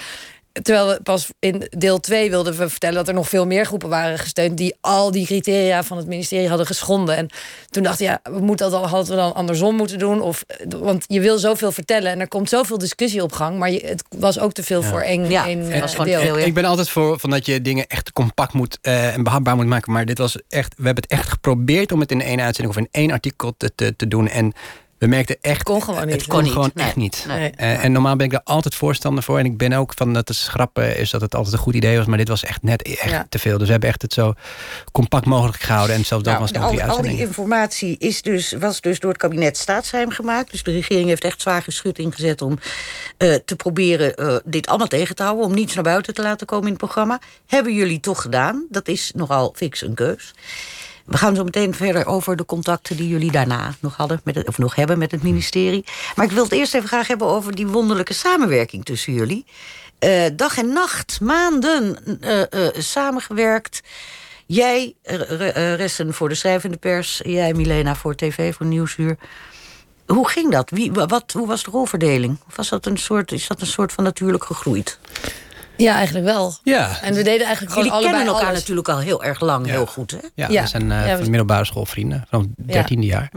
Terwijl 0.52 0.88
we 0.88 1.00
pas 1.04 1.28
in 1.40 1.68
deel 1.78 2.00
2 2.00 2.30
wilden 2.30 2.58
we 2.58 2.70
vertellen 2.70 2.96
dat 2.96 3.08
er 3.08 3.14
nog 3.14 3.30
veel 3.30 3.46
meer 3.46 3.66
groepen 3.66 3.90
waren 3.90 4.20
gesteund 4.20 4.58
die 4.58 4.76
al 4.82 5.12
die 5.12 5.26
criteria 5.26 5.84
van 5.84 5.98
het 5.98 6.08
ministerie 6.08 6.48
hadden 6.48 6.66
geschonden. 6.66 7.16
En 7.16 7.30
toen 7.70 7.84
dacht 7.84 8.00
ik, 8.00 8.08
ja, 8.08 8.20
we 8.24 8.40
moeten 8.40 8.72
dat 8.72 8.82
dan, 8.82 8.90
hadden 8.90 9.10
we 9.16 9.22
dan 9.22 9.34
andersom 9.36 9.76
moeten 9.76 10.00
doen. 10.00 10.22
Of, 10.22 10.44
want 10.68 11.04
je 11.08 11.20
wil 11.20 11.38
zoveel 11.38 11.72
vertellen 11.72 12.12
en 12.12 12.20
er 12.20 12.28
komt 12.28 12.50
zoveel 12.50 12.78
discussie 12.78 13.24
op 13.24 13.32
gang. 13.32 13.58
Maar 13.58 13.72
je, 13.72 13.82
het 13.86 14.04
was 14.10 14.40
ook 14.40 14.52
te 14.52 14.64
veel 14.64 14.84
voor 14.84 15.02
één, 15.02 15.30
Ja, 15.30 15.46
één 15.46 15.60
het 15.60 15.80
was 15.80 15.92
eh, 15.92 15.98
gewoon 15.98 16.06
te 16.06 16.12
deel. 16.12 16.22
veel, 16.22 16.38
ja. 16.38 16.46
Ik 16.46 16.54
ben 16.54 16.66
altijd 16.66 16.90
voor 16.90 17.20
van 17.20 17.30
dat 17.30 17.46
je 17.46 17.62
dingen 17.62 17.88
echt 17.88 18.12
compact 18.14 18.54
moet 18.54 18.78
eh, 18.82 19.16
en 19.16 19.24
behapbaar 19.24 19.56
moet 19.56 19.66
maken. 19.66 19.92
Maar 19.92 20.06
dit 20.06 20.18
was 20.18 20.38
echt. 20.50 20.74
We 20.78 20.86
hebben 20.86 21.04
het 21.04 21.12
echt 21.12 21.30
geprobeerd 21.30 21.92
om 21.92 22.00
het 22.00 22.12
in 22.12 22.22
één 22.22 22.42
uitzending 22.42 22.78
of 22.78 22.82
in 22.82 22.88
één 22.92 23.12
artikel 23.12 23.54
te, 23.58 23.72
te, 23.76 23.96
te 23.96 24.08
doen. 24.08 24.28
En 24.28 24.54
we 25.00 25.08
merkten 25.08 25.38
echt. 25.42 25.64
kon 25.64 25.84
gewoon 25.84 26.06
niet. 26.06 26.16
Het 26.16 26.28
kon, 26.28 26.48
gewoon 26.48 26.72
nee. 26.74 26.86
echt 26.86 26.96
niet. 26.96 27.26
Nee. 27.28 27.50
Eh, 27.50 27.84
en 27.84 27.92
normaal 27.92 28.16
ben 28.16 28.26
ik 28.26 28.32
daar 28.32 28.42
altijd 28.44 28.76
voorstander 28.76 29.24
voor. 29.24 29.40
En 29.40 29.46
ik 29.46 29.58
ben 29.58 29.74
ook 29.74 29.94
van 29.96 30.14
dat 30.14 30.28
het 30.28 30.38
schrappen 30.38 30.98
is 30.98 31.10
dat 31.10 31.22
het 31.22 31.36
altijd 31.36 31.54
een 31.54 31.60
goed 31.62 31.76
idee 31.76 31.98
was. 31.98 32.06
Maar 32.06 32.18
dit 32.18 32.28
was 32.28 32.44
echt 32.44 32.64
net 32.64 32.82
echt 32.82 33.10
Ja. 33.10 33.26
te 33.30 33.40
veel. 33.40 33.58
Dus 33.58 33.66
we 33.66 33.72
hebben 33.72 33.90
echt 33.90 34.02
het 34.02 34.14
zo 34.14 34.34
compact 34.92 35.26
mogelijk 35.26 35.62
gehouden. 35.62 35.96
En 35.96 36.06
zelfs 36.06 36.24
dat 36.24 36.34
Nou, 36.34 36.46
was 36.46 36.52
nog 36.62 36.72
die 36.72 36.84
al, 36.84 36.96
al 36.96 37.02
die 37.02 37.20
informatie 37.20 37.98
is 37.98 38.22
dus, 38.22 38.52
was 38.52 38.82
dus 38.82 39.00
door 39.00 39.10
het 39.10 39.20
kabinet 39.20 39.58
staatsgeheim 39.58 40.10
gemaakt. 40.10 40.52
Dus 40.52 40.64
de 40.64 40.72
regering 40.72 41.08
heeft 41.08 41.24
echt 41.24 41.42
zwaar 41.42 41.62
geschut 41.62 42.00
ingezet 42.00 42.42
om 42.42 42.60
eh, 43.18 43.34
te 43.46 43.56
proberen 43.56 44.16
eh, 44.16 44.36
dit 44.46 44.68
allemaal 44.68 44.88
tegen 44.88 45.16
te 45.16 45.24
houden. 45.24 45.46
Om 45.46 45.54
niets 45.54 45.74
naar 45.74 45.84
buiten 45.84 46.14
te 46.14 46.22
laten 46.22 46.48
komen 46.48 46.66
in 46.66 46.74
het 46.74 46.82
programma. 46.82 47.20
Hebben 47.48 47.74
jullie 47.74 48.00
toch 48.00 48.22
gedaan. 48.22 48.66
Dat 48.70 48.88
is 48.88 49.12
nogal 49.16 49.54
fix 49.56 49.82
een 49.82 49.94
keus. 49.94 50.34
We 51.10 51.18
gaan 51.18 51.36
zo 51.36 51.44
meteen 51.44 51.74
verder 51.74 52.06
over 52.06 52.36
de 52.36 52.46
contacten 52.46 52.98
die 52.98 53.08
jullie 53.08 53.32
daarna 53.32 53.74
nog 53.80 53.96
hadden, 53.96 54.22
of 54.46 54.58
nog 54.58 54.76
hebben 54.76 54.98
met 54.98 55.12
het 55.12 55.24
ministerie. 55.24 55.86
Maar 56.16 56.26
ik 56.26 56.32
wil 56.32 56.44
het 56.44 56.52
eerst 56.52 56.74
even 56.74 56.88
graag 56.88 57.08
hebben 57.08 57.28
over 57.28 57.56
die 57.56 57.68
wonderlijke 57.68 58.14
samenwerking 58.14 58.86
tussen 58.86 59.14
jullie. 59.14 59.46
Uh, 60.00 60.26
dag 60.34 60.58
en 60.58 60.74
nacht, 60.74 61.22
maanden 61.22 61.98
uh, 62.22 62.40
uh, 62.40 62.68
samengewerkt. 62.78 63.82
Jij, 64.46 64.96
Ressen 65.76 66.14
voor 66.14 66.30
de 66.30 66.36
schrijvende 66.36 66.78
pers. 66.78 67.22
Jij, 67.24 67.54
Milena, 67.54 67.96
voor 67.96 68.16
tv, 68.16 68.56
voor 68.56 68.66
Nieuwsuur. 68.66 69.18
Hoe 70.06 70.30
ging 70.30 70.52
dat? 70.52 70.70
Wie, 70.70 70.92
wat, 70.92 71.32
hoe 71.32 71.48
was 71.48 71.64
de 71.64 71.72
rolverdeling? 71.72 72.38
Was 72.56 72.70
dat 72.70 72.86
een 72.86 72.98
soort, 72.98 73.32
is 73.32 73.48
dat 73.48 73.62
een 73.62 73.68
soort 73.68 73.92
van 73.92 74.04
natuurlijk 74.04 74.44
gegroeid? 74.44 75.00
Ja, 75.80 75.96
eigenlijk 75.96 76.26
wel. 76.26 76.54
Ja. 76.64 77.02
En 77.02 77.14
we 77.14 77.24
deden 77.24 77.46
eigenlijk 77.46 77.60
gewoon 77.60 77.76
Jullie 77.76 77.92
allebei 77.92 78.14
kennen 78.16 78.34
elkaar 78.34 78.48
alles. 78.50 78.60
natuurlijk 78.60 78.90
al 78.90 79.00
heel 79.00 79.24
erg 79.24 79.40
lang, 79.40 79.68
heel 79.68 79.86
goed, 79.86 80.12
hè? 80.12 80.18
Ja, 80.36 80.48
Ja. 80.50 80.62
we 80.62 80.68
zijn 80.68 80.84
uh, 80.84 80.90
Ja, 80.90 81.08
van 81.08 81.18
we- 81.18 81.24
de 81.24 81.30
middelbare 81.30 81.66
schoolvrienden. 81.66 82.26
Van 82.30 82.54
het 82.58 82.68
dertiende 82.68 83.06
jaar. 83.06 83.32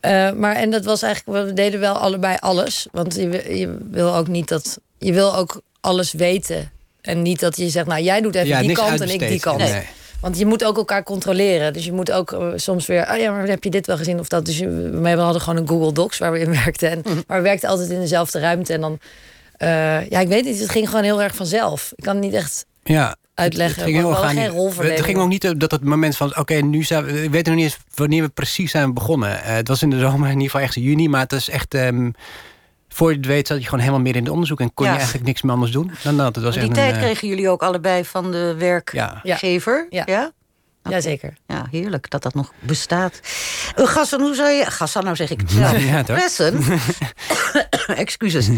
Eh, 0.00 0.30
maar 0.32 0.54
en 0.56 0.70
dat 0.70 0.84
was 0.84 1.02
eigenlijk, 1.02 1.46
we 1.46 1.52
deden 1.52 1.80
wel 1.80 1.94
allebei 1.94 2.36
alles. 2.40 2.86
Want 2.92 3.14
je, 3.14 3.28
wil- 3.28 3.52
je 3.52 3.78
wil 3.90 4.14
ook 4.16 4.28
niet 4.28 4.48
dat. 4.48 4.78
Je 4.98 5.12
wil 5.12 5.36
ook 5.36 5.60
alles 5.80 6.12
weten. 6.12 6.70
En 7.00 7.22
niet 7.22 7.40
dat 7.40 7.56
je 7.56 7.68
zegt, 7.68 7.86
nou 7.86 8.02
jij 8.02 8.20
doet 8.20 8.34
even 8.34 8.48
Ja, 8.48 8.60
die 8.60 8.72
kant 8.72 9.00
en 9.00 9.08
ik 9.08 9.18
die 9.28 9.40
kant. 9.40 9.58
Nee. 9.58 9.82
Want 10.20 10.38
je 10.38 10.46
moet 10.46 10.64
ook 10.64 10.76
elkaar 10.76 11.02
controleren. 11.02 11.72
Dus 11.72 11.84
je 11.84 11.92
moet 11.92 12.12
ook 12.12 12.32
eh, 12.32 12.46
soms 12.56 12.86
weer, 12.86 13.08
oh 13.12 13.16
ja, 13.18 13.32
maar 13.32 13.46
heb 13.46 13.64
je 13.64 13.70
dit 13.70 13.86
wel 13.86 13.96
gezien 13.96 14.18
of 14.18 14.28
dat? 14.28 14.44
Dus 14.44 14.58
je, 14.58 14.68
we 14.90 15.08
hadden 15.10 15.42
gewoon 15.42 15.58
een 15.58 15.68
Google 15.68 15.92
Docs 15.92 16.18
waar 16.18 16.32
we 16.32 16.38
in 16.40 16.50
werkten. 16.64 16.90
En, 16.90 17.02
Maar 17.26 17.36
we 17.36 17.42
werkten 17.42 17.68
altijd 17.68 17.90
in 17.90 18.00
dezelfde 18.00 18.38
ruimte. 18.38 18.72
En 18.72 18.80
dan, 18.80 18.98
eh, 19.60 20.08
ja, 20.10 20.18
ik 20.20 20.28
weet 20.28 20.44
niet, 20.44 20.60
het 20.60 20.70
ging 20.70 20.88
gewoon 20.88 21.04
heel 21.04 21.22
erg 21.22 21.34
vanzelf. 21.34 21.92
Ik 21.96 22.04
kan 22.04 22.14
het 22.16 22.24
niet 22.24 22.34
echt 22.34 22.66
Ja. 22.82 23.16
uitleggen. 23.34 23.74
Het 23.82 23.84
ging 23.90 23.96
heel 23.96 24.14
geen 24.14 24.48
rolverdeling. 24.48 24.96
Het 24.96 25.04
ging 25.06 25.18
ook 25.18 25.28
niet 25.28 25.44
eh, 25.44 25.50
dat 25.56 25.70
het 25.70 25.84
moment 25.84 26.16
van, 26.16 26.36
oké, 26.38 26.54
nu 26.54 26.82
zijn 26.82 27.04
we, 27.04 27.22
ik 27.22 27.30
weet 27.30 27.46
nog 27.46 27.54
niet 27.54 27.64
eens 27.64 27.78
wanneer 27.94 28.22
we 28.22 28.28
precies 28.28 28.70
zijn 28.70 28.94
begonnen. 28.94 29.42
Eh, 29.42 29.54
het 29.54 29.68
was 29.68 29.82
in 29.82 29.90
de 29.90 29.98
zomer, 29.98 30.26
in 30.26 30.32
ieder 30.32 30.44
geval 30.50 30.60
echt 30.60 30.74
juni, 30.74 31.08
maar 31.08 31.20
het 31.20 31.32
is 31.32 31.48
echt, 31.48 31.74
ehm, 31.74 32.10
voor 32.88 33.10
je 33.10 33.16
het 33.16 33.26
weet 33.26 33.46
zat 33.46 33.58
je 33.58 33.64
gewoon 33.64 33.80
helemaal 33.80 34.00
meer 34.00 34.16
in 34.16 34.22
het 34.22 34.32
onderzoek 34.32 34.60
en 34.60 34.74
kon 34.74 34.84
Ja. 34.86 34.90
je 34.92 34.96
eigenlijk 34.98 35.26
niks 35.26 35.42
meer 35.42 35.52
anders 35.52 35.72
doen 35.72 35.90
dan 36.02 36.16
dat. 36.16 36.34
Het 36.34 36.44
was 36.44 36.54
Die 36.54 36.62
echt 36.62 36.74
tijd 36.74 36.88
een, 36.90 36.96
eh, 36.96 37.02
kregen 37.02 37.28
jullie 37.28 37.48
ook 37.48 37.62
allebei 37.62 38.04
van 38.04 38.30
de 38.30 38.54
werkgever. 38.58 39.86
Ja. 39.90 40.02
ja? 40.06 40.30
Jazeker. 40.82 41.34
Ja, 41.46 41.66
heerlijk 41.70 42.10
dat 42.10 42.22
dat 42.22 42.34
nog 42.34 42.52
bestaat. 42.60 43.20
Uh, 43.78 43.86
Gassan, 43.86 44.20
hoe 44.20 44.34
zou 44.34 44.48
je... 44.50 44.64
Gassan, 44.70 45.04
nou 45.04 45.16
zeg 45.16 45.30
ik 45.30 45.40
het 45.40 45.50
zelf. 45.50 45.84
Ja, 45.90 46.02
toch? 46.02 46.16
Pressen. 46.16 46.60
Excuses. 47.86 48.48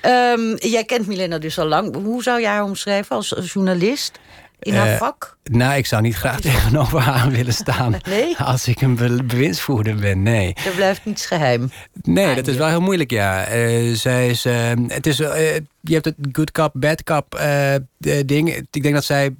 Ehm, 0.00 0.54
jij 0.56 0.84
kent 0.84 1.06
Milena 1.06 1.38
dus 1.38 1.58
al 1.58 1.66
lang. 1.66 1.94
Hoe 1.94 2.22
zou 2.22 2.40
jij 2.40 2.50
haar 2.50 2.62
omschrijven 2.64 3.16
als 3.16 3.34
journalist? 3.52 4.18
In 4.58 4.74
haar 4.74 4.88
Eh, 4.92 4.96
vak? 4.98 5.36
Nou, 5.44 5.76
ik 5.76 5.86
zou 5.86 6.02
niet 6.02 6.14
graag 6.16 6.40
tegenover 6.50 7.00
haar 7.00 7.30
willen 7.30 7.52
staan. 7.52 7.96
Nee? 8.08 8.36
Als 8.36 8.68
ik 8.68 8.80
een 8.80 8.96
be- 8.96 9.22
bewindsvoerder 9.24 9.94
ben, 9.96 10.22
nee. 10.22 10.54
Er 10.66 10.72
blijft 10.74 11.04
niets 11.04 11.26
geheim. 11.26 11.70
Nee, 12.02 12.34
dat 12.34 12.46
is 12.46 12.56
wel 12.56 12.68
heel 12.68 12.80
moeilijk, 12.80 13.10
ja. 13.10 13.44
Eh, 13.44 13.94
zij 13.94 14.28
is, 14.28 14.44
eh, 14.44 14.72
het 14.86 15.06
is, 15.06 15.20
eh, 15.20 15.54
je 15.80 15.92
hebt 15.92 16.04
het 16.04 16.14
good 16.32 16.50
cop, 16.52 16.70
bad 16.74 17.02
cop 17.02 17.34
eh, 17.34 17.74
ding. 18.26 18.54
Ik 18.70 18.82
denk 18.82 18.94
dat 18.94 19.04
zij 19.04 19.34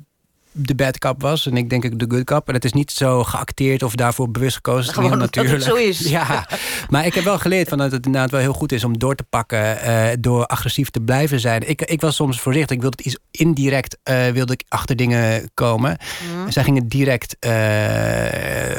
de 0.57 0.75
bad 0.75 0.99
cop 0.99 1.23
was 1.23 1.47
en 1.47 1.57
ik 1.57 1.71
denk 1.71 1.85
ik 1.85 1.99
de 1.99 2.05
good 2.09 2.25
cop. 2.25 2.49
En 2.49 2.55
het 2.55 2.65
is 2.65 2.73
niet 2.73 2.91
zo 2.91 3.25
geacteerd 3.25 3.83
of 3.83 3.95
daarvoor 3.95 4.31
bewust 4.31 4.57
gekozen. 4.57 4.95
Gewoon 4.95 5.21
het 5.21 5.63
zo 5.63 5.75
is. 5.75 5.99
Ja, 6.17 6.49
maar 6.91 7.07
ik 7.07 7.15
heb 7.15 7.25
wel 7.25 7.39
geleerd 7.39 7.69
van 7.69 7.79
dat 7.79 7.93
het 7.93 8.07
inderdaad 8.07 8.31
wel 8.31 8.41
heel 8.41 8.53
goed 8.53 8.73
is 8.73 8.85
om 8.85 8.99
door 8.99 9.15
te 9.15 9.23
pakken, 9.23 9.81
eh, 9.81 10.17
door 10.21 10.47
agressief 10.47 10.91
te 10.91 11.01
blijven 11.01 11.41
zijn. 11.41 11.69
Ik, 11.69 11.83
ik 11.83 12.01
was 12.01 12.17
soms 12.17 12.41
voorzichtig. 12.41 12.77
Ik 12.77 12.83
wilde 12.83 13.03
iets 13.03 13.19
indirect 13.31 13.99
eh, 14.03 14.29
wilde 14.29 14.53
ik 14.53 14.65
achter 14.69 14.97
dingen 14.97 15.51
komen. 15.55 15.99
En 16.47 16.53
zij 16.53 16.65
gingen 16.65 16.89
direct 16.89 17.37
eh, 17.39 17.53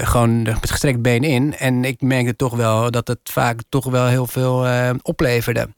gewoon 0.07 0.41
met 0.41 0.71
gestrekt 0.71 1.01
been 1.01 1.23
in. 1.23 1.55
En 1.57 1.85
ik 1.85 2.01
merkte 2.01 2.35
toch 2.35 2.55
wel 2.55 2.91
dat 2.91 3.07
het 3.07 3.19
vaak 3.23 3.59
toch 3.69 3.85
wel 3.85 4.05
heel 4.05 4.27
veel 4.27 4.67
opleverde. 5.01 5.69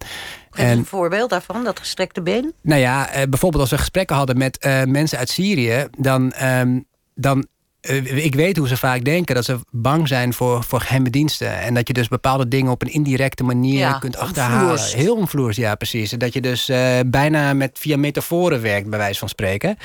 Een 0.59 0.85
voorbeeld 0.85 1.29
daarvan, 1.29 1.63
dat 1.63 1.79
gestrekte 1.79 2.21
been. 2.21 2.53
Nou 2.61 2.81
ja, 2.81 3.09
eh, 3.09 3.27
bijvoorbeeld 3.29 3.61
als 3.61 3.71
we 3.71 3.77
gesprekken 3.77 4.15
hadden 4.15 4.37
met 4.37 4.57
eh, 4.57 4.83
mensen 4.83 5.17
uit 5.17 5.29
Syrië, 5.29 5.87
dan. 5.97 6.31
ehm, 6.31 6.79
dan 7.15 7.47
eh, 7.81 8.25
ik 8.25 8.35
weet 8.35 8.57
hoe 8.57 8.67
ze 8.67 8.77
vaak 8.77 9.03
denken 9.03 9.35
dat 9.35 9.45
ze 9.45 9.59
bang 9.71 10.07
zijn 10.07 10.33
voor, 10.33 10.63
voor 10.63 10.81
geheime 10.81 11.09
diensten. 11.09 11.59
En 11.59 11.73
dat 11.73 11.87
je 11.87 11.93
dus 11.93 12.07
bepaalde 12.07 12.47
dingen 12.47 12.71
op 12.71 12.81
een 12.81 12.91
indirecte 12.91 13.43
manier 13.43 13.77
Ja, 13.77 13.99
kunt 13.99 14.17
achterhalen. 14.17 14.83
Heel 14.83 15.15
omvloers, 15.15 15.57
ja, 15.57 15.75
precies. 15.75 16.09
Dat 16.09 16.33
je 16.33 16.41
dus 16.41 16.71
bijna 17.05 17.53
met, 17.53 17.79
via 17.79 17.97
metaforen 17.97 18.61
werkt, 18.61 18.89
bij 18.89 18.99
wijze 18.99 19.19
van 19.19 19.29
spreken. 19.29 19.77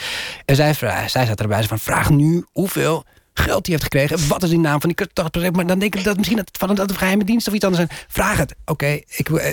En 0.44 0.56
zij, 0.56 0.74
zij 1.06 1.26
zat 1.26 1.40
erbij 1.40 1.64
van: 1.64 1.78
vraag 1.78 2.10
nu 2.10 2.44
hoeveel 2.52 3.04
geld 3.34 3.66
hij 3.66 3.76
heeft 3.76 3.82
gekregen. 3.82 4.28
Wat 4.28 4.42
is 4.42 4.48
die 4.50 4.58
naam 4.58 4.80
van 4.80 4.88
die 4.88 4.94
kartottenproject? 4.96 5.56
Maar 5.56 5.66
dan 5.66 5.78
denk 5.78 5.94
ik 5.94 6.04
dat 6.04 6.16
misschien 6.16 6.36
dat 6.36 6.46
het 6.48 6.58
van 6.58 6.70
een, 6.70 6.76
het 6.78 6.90
een 6.90 6.96
geheime 6.96 7.24
dienst 7.24 7.48
of 7.48 7.54
iets 7.54 7.64
anders 7.64 7.82
is. 7.90 8.04
Vraag 8.08 8.36
het. 8.38 8.54
Oké, 8.64 8.86
ik 9.16 9.28
eh, 9.28 9.52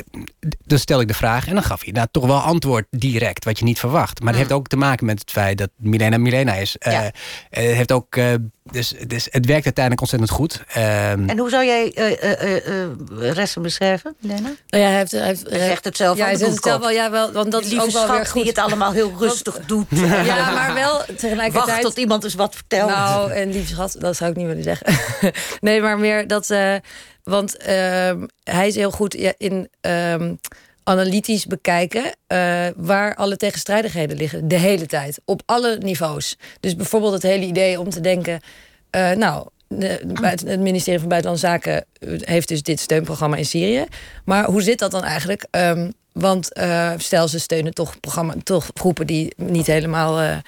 dan 0.66 0.80
stel 0.80 1.02
ik 1.02 1.08
de 1.08 1.14
vraag 1.14 1.48
en 1.48 1.54
dan 1.54 1.64
gaf 1.64 1.84
hij 1.84 1.92
nou, 1.94 2.08
toch 2.12 2.26
wel 2.26 2.40
antwoord 2.40 2.86
direct, 2.90 3.46
wat 3.46 3.60
je 3.60 3.66
niet 3.66 3.80
verwacht. 3.80 4.20
Maar 4.20 4.32
dat 4.32 4.42
heeft 4.42 4.54
ook 4.54 4.68
te 4.68 4.78
maken 4.78 5.06
met 5.06 5.20
het 5.20 5.32
feit 5.32 5.58
dat 5.58 5.70
Milena 5.76 6.18
Milena 6.18 6.54
is. 6.54 6.78
Eh, 6.78 6.92
Ja. 6.94 7.12
eh, 7.50 7.64
heeft 7.76 7.92
ook, 7.92 8.16
eh, 8.16 8.34
dus, 8.64 8.94
dus 9.08 9.28
het 9.32 9.46
werkt 9.46 9.66
uiteindelijk 9.66 10.02
ontzettend 10.02 10.32
goed. 10.32 10.64
Ehm, 10.68 11.30
En 11.30 11.38
hoe 11.38 11.50
zou 11.50 11.66
jij 11.66 11.92
eh 11.94 12.24
eh 12.24 12.42
eh, 12.42 12.84
eh, 12.84 13.32
resten 13.32 13.62
beschrijven, 13.62 14.16
Milena? 14.20 14.54
Nou 14.68 14.84
ja, 14.84 14.90
hij 14.90 14.98
heeft, 14.98 15.12
hij 15.12 15.26
heeft, 15.26 15.50
Hij 15.50 15.60
zegt 15.60 15.84
het 15.84 15.98
zelf 15.98 16.18
ja, 16.18 16.24
hij 16.24 16.34
de 16.34 16.40
zegt 16.40 16.52
het 16.52 16.64
zelf 16.64 16.80
wel, 16.80 16.92
ja, 16.92 17.12
wel, 17.12 17.32
want 17.32 17.52
dat 17.52 17.62
is 17.62 17.70
Lieve 17.70 17.86
ook 17.86 17.92
wel 17.92 18.02
schat 18.04 18.16
weer 18.16 18.26
goed. 18.26 18.42
die 18.42 18.50
het 18.52 18.60
allemaal 18.60 18.92
heel 18.92 19.14
rustig 19.20 19.60
doet. 19.66 19.88
Ja, 20.26 20.52
maar 20.52 20.74
wel 20.74 21.04
tegelijkertijd... 21.18 21.66
Wacht 21.70 21.82
tot 21.82 21.98
iemand 21.98 22.24
eens 22.24 22.34
wat 22.34 22.56
vertelt. 22.56 22.90
Nou, 22.90 23.32
en 23.32 23.52
lief 23.52 23.68
schat, 23.70 23.96
dat 24.00 24.16
zou 24.16 24.32
ik 24.32 24.38
niet 24.38 24.48
willen 24.48 24.64
zeggen. 24.64 24.94
nee, 25.60 25.82
maar 25.82 26.00
meer 26.00 26.28
dat... 26.28 26.50
eh, 26.50 26.76
want 27.24 27.58
ehm, 27.58 28.26
hij 28.44 28.68
is 28.68 28.76
heel 28.76 28.92
goed 28.92 29.14
in 29.38 29.70
ehm, 29.82 30.34
analytisch 30.84 31.46
bekijken... 31.46 32.16
eh, 32.28 32.68
waar 32.76 33.16
alle 33.16 33.38
tegenstrijdigheden 33.38 34.18
liggen, 34.18 34.48
de 34.48 34.58
hele 34.58 34.86
tijd. 34.86 35.20
Op 35.26 35.42
alle 35.46 35.78
niveaus. 35.78 36.38
Dus 36.60 36.76
bijvoorbeeld 36.76 37.14
het 37.14 37.24
hele 37.24 37.46
idee 37.46 37.80
om 37.80 37.90
te 37.90 38.02
denken... 38.02 38.40
eh, 38.90 39.12
nou, 39.12 39.48
het 40.22 40.60
ministerie 40.60 41.00
van 41.00 41.10
Buitenlandse 41.10 41.48
Zaken 41.48 41.86
heeft 42.20 42.48
dus 42.48 42.64
dit 42.64 42.80
steunprogramma 42.80 43.36
in 43.36 43.46
Syrië. 43.46 43.86
Maar 44.26 44.46
hoe 44.46 44.62
zit 44.62 44.80
dat 44.80 44.92
dan 44.92 45.04
eigenlijk? 45.04 45.48
Ehm, 45.52 45.90
want 46.12 46.54
eh, 46.54 46.92
stel, 46.98 47.28
ze 47.28 47.40
steunen 47.40 47.74
toch, 47.74 48.00
programma, 48.00 48.34
toch 48.44 48.70
groepen 48.74 49.08
die 49.08 49.34
niet 49.38 49.68
helemaal 49.68 50.42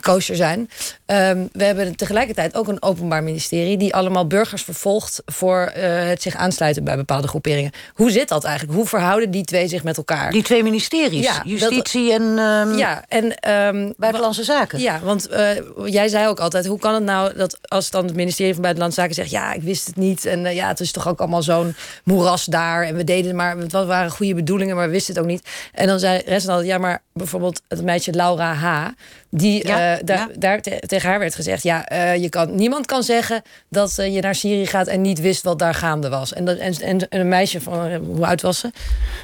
kosher 0.00 0.36
zijn. 0.36 0.70
Ehm, 1.06 1.46
we 1.52 1.64
hebben 1.64 1.96
tegelijkertijd 1.96 2.54
ook 2.54 2.68
een 2.68 2.82
openbaar 2.82 3.22
ministerie... 3.22 3.76
die 3.76 3.94
allemaal 3.94 4.26
burgers 4.26 4.62
vervolgt 4.62 5.22
voor 5.26 5.60
eh, 5.60 6.08
het 6.08 6.22
zich 6.22 6.34
aansluiten 6.36 6.84
bij 6.84 6.96
bepaalde 6.96 7.28
groeperingen. 7.28 7.72
Hoe 7.94 8.10
zit 8.10 8.28
dat 8.28 8.44
eigenlijk? 8.44 8.76
Hoe 8.78 8.86
verhouden 8.86 9.30
die 9.30 9.44
twee 9.44 9.68
zich 9.68 9.82
met 9.82 9.96
elkaar? 9.96 10.30
Die 10.30 10.42
twee 10.42 10.62
ministeries, 10.62 11.24
Ja, 11.26 11.42
justitie 11.44 12.12
en 12.12 12.38
ehm, 12.38 12.76
Ja, 12.76 13.04
en 13.08 13.36
ehm, 13.38 13.92
buitenlandse 13.96 14.44
zaken. 14.44 14.80
ja, 14.80 15.00
want 15.00 15.28
eh, 15.28 15.48
jij 15.84 16.08
zei 16.08 16.28
ook 16.28 16.40
altijd: 16.40 16.66
hoe 16.66 16.78
kan 16.78 16.94
het 16.94 17.04
nou 17.04 17.36
dat 17.36 17.58
als 17.68 17.90
dan 17.90 18.04
het 18.04 18.14
ministerie 18.14 18.52
van 18.52 18.62
Buitenlandse 18.62 19.00
Zaken 19.00 19.14
zegt: 19.14 19.30
ja, 19.30 19.52
ik 19.52 19.62
wist 19.62 19.86
het 19.86 19.96
niet. 19.96 20.24
En 20.24 20.54
ja, 20.54 20.68
het 20.68 20.80
is 20.80 20.92
toch 20.92 21.08
ook 21.08 21.18
allemaal 21.20 21.42
zo'n 21.42 21.74
moeras 22.04 22.44
daar. 22.44 22.82
En 22.84 22.96
we 22.96 23.04
deden 23.04 23.36
maar, 23.36 23.56
het 23.56 23.72
waren 23.72 24.10
goede 24.10 24.34
bedoelingen, 24.34 24.76
maar 24.76 24.86
we 24.86 24.92
wisten 24.92 25.14
het 25.14 25.22
ook 25.22 25.28
niet. 25.28 25.48
En 25.72 25.86
dan 25.86 25.98
zei 25.98 26.22
Resnal: 26.26 26.62
ja, 26.62 26.78
maar 26.78 27.02
bijvoorbeeld 27.12 27.62
het 27.68 27.82
meisje 27.82 28.12
Laura 28.12 28.54
H. 28.54 28.88
Die 29.34 29.66
Ja, 29.66 29.96
eh, 29.96 30.04
daar, 30.04 30.18
ja. 30.18 30.28
daar 30.38 30.60
te- 30.60 30.82
tegen 30.86 31.08
haar 31.08 31.18
werd 31.18 31.34
gezegd: 31.34 31.62
ja, 31.62 31.86
eh, 31.88 32.16
je 32.16 32.28
kan, 32.28 32.54
niemand 32.54 32.86
kan 32.86 33.02
zeggen 33.02 33.42
dat 33.68 33.98
eh, 33.98 34.14
je 34.14 34.20
naar 34.20 34.34
Syrië 34.34 34.66
gaat 34.66 34.86
en 34.86 35.00
niet 35.00 35.20
wist 35.20 35.42
wat 35.42 35.58
daar 35.58 35.74
gaande 35.74 36.08
was. 36.08 36.32
En, 36.32 36.44
dat, 36.44 36.58
en, 36.58 36.74
en 36.80 37.06
een 37.10 37.28
meisje 37.28 37.60
van, 37.60 37.94
hoe 37.94 38.26
oud 38.26 38.40
was 38.42 38.58
ze? 38.58 38.70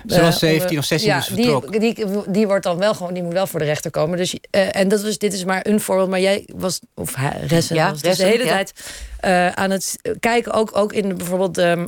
Ze 0.06 0.20
was 0.20 0.32
Eh, 0.34 0.38
17 0.38 0.60
onder- 0.66 0.78
of 0.78 0.84
16 0.84 1.10
ja, 1.10 1.16
dus 1.16 1.26
die, 1.26 1.44
vertrok. 1.44 1.80
die, 1.80 2.06
die 2.32 2.46
wordt 2.46 2.64
dan 2.64 2.78
wel 2.78 2.94
gewoon, 2.94 3.14
die 3.14 3.22
moet 3.22 3.32
wel 3.32 3.46
voor 3.46 3.58
de 3.58 3.64
rechter 3.66 3.90
komen. 3.90 4.18
Dus, 4.18 4.36
eh, 4.50 4.76
en 4.76 4.88
dat 4.88 5.02
was, 5.02 5.18
dit 5.18 5.32
is 5.32 5.44
maar 5.44 5.66
een 5.66 5.80
voorbeeld. 5.80 6.08
Maar 6.10 6.20
jij 6.20 6.48
was, 6.56 6.80
of 6.94 7.14
Ressen, 7.46 7.76
Ja, 7.76 7.90
was 7.90 8.00
dus 8.02 8.16
de 8.16 8.24
hele 8.24 8.44
ja. 8.44 8.50
tijd 8.50 8.72
eh, 9.20 9.48
aan 9.48 9.70
het 9.70 9.96
kijken. 10.20 10.52
Ook, 10.52 10.76
ook 10.76 10.92
in 10.92 11.16
bijvoorbeeld 11.16 11.58
ehm 11.58 11.86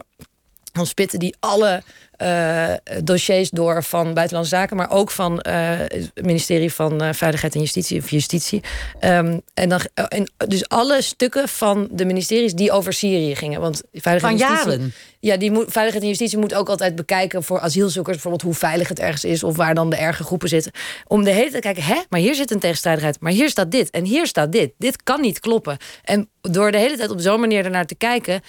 Hans 0.73 0.95
Pitten, 0.95 1.19
die 1.19 1.35
alle 1.41 1.83
eh, 2.21 2.75
dossiers 3.05 3.51
door 3.51 3.83
van 3.83 4.15
Buitenlandse 4.15 4.57
Zaken, 4.57 4.77
maar 4.77 4.91
ook 4.91 5.11
van 5.11 5.41
eh, 5.41 5.79
het 5.79 6.11
ministerie 6.15 6.73
van 6.73 7.03
eh, 7.03 7.13
Veiligheid 7.13 7.55
en 7.55 7.61
Justitie 7.61 8.01
of 8.01 8.11
Justitie. 8.11 8.63
Ehm, 8.99 9.39
en 9.55 9.69
dan, 9.69 9.81
en 9.95 10.33
dus 10.49 10.69
alle 10.69 11.03
stukken 11.03 11.49
van 11.49 11.89
de 11.91 12.05
ministeries 12.05 12.55
die 12.55 12.73
over 12.73 12.93
Syrië 12.93 13.37
gingen. 13.37 13.61
Want 13.61 13.83
Veiligheid 13.93 14.39
Van 14.39 14.49
en 14.49 14.55
Justitie, 14.55 14.79
jaren. 14.79 14.95
ja, 15.21 15.37
die 15.37 15.51
moet, 15.51 15.73
Veiligheid 15.73 16.03
en 16.03 16.09
Justitie 16.09 16.39
moet 16.39 16.55
ook 16.55 16.69
altijd 16.69 16.95
bekijken 16.95 17.43
voor 17.43 17.61
asielzoekers, 17.61 18.15
bijvoorbeeld 18.15 18.43
hoe 18.43 18.55
veilig 18.55 18.89
het 18.89 18.99
ergens 18.99 19.25
is 19.25 19.43
of 19.43 19.57
waar 19.57 19.75
dan 19.75 19.91
de 19.91 19.97
erge 19.97 20.25
groepen 20.25 20.49
zitten. 20.49 20.73
Om 21.07 21.25
de 21.25 21.31
hele 21.31 21.51
tijd 21.51 21.63
te 21.63 21.73
kijken, 21.73 21.83
hè, 21.83 22.01
maar 22.09 22.21
hier 22.21 22.35
zit 22.35 22.51
een 22.51 22.59
tegenstrijdigheid, 22.59 23.21
maar 23.21 23.33
hier 23.33 23.49
staat 23.49 23.71
dit 23.71 23.91
en 23.91 24.05
hier 24.05 24.27
staat 24.27 24.53
dit. 24.53 24.73
Dit 24.79 25.03
kan 25.03 25.21
niet 25.21 25.41
kloppen. 25.41 25.77
En 26.05 26.29
door 26.41 26.73
de 26.73 26.79
hele 26.79 26.97
tijd 26.97 27.11
op 27.11 27.21
zo'n 27.21 27.41
manier 27.41 27.65
ernaar 27.65 27.87
te 27.87 27.95
kijken, 27.95 28.41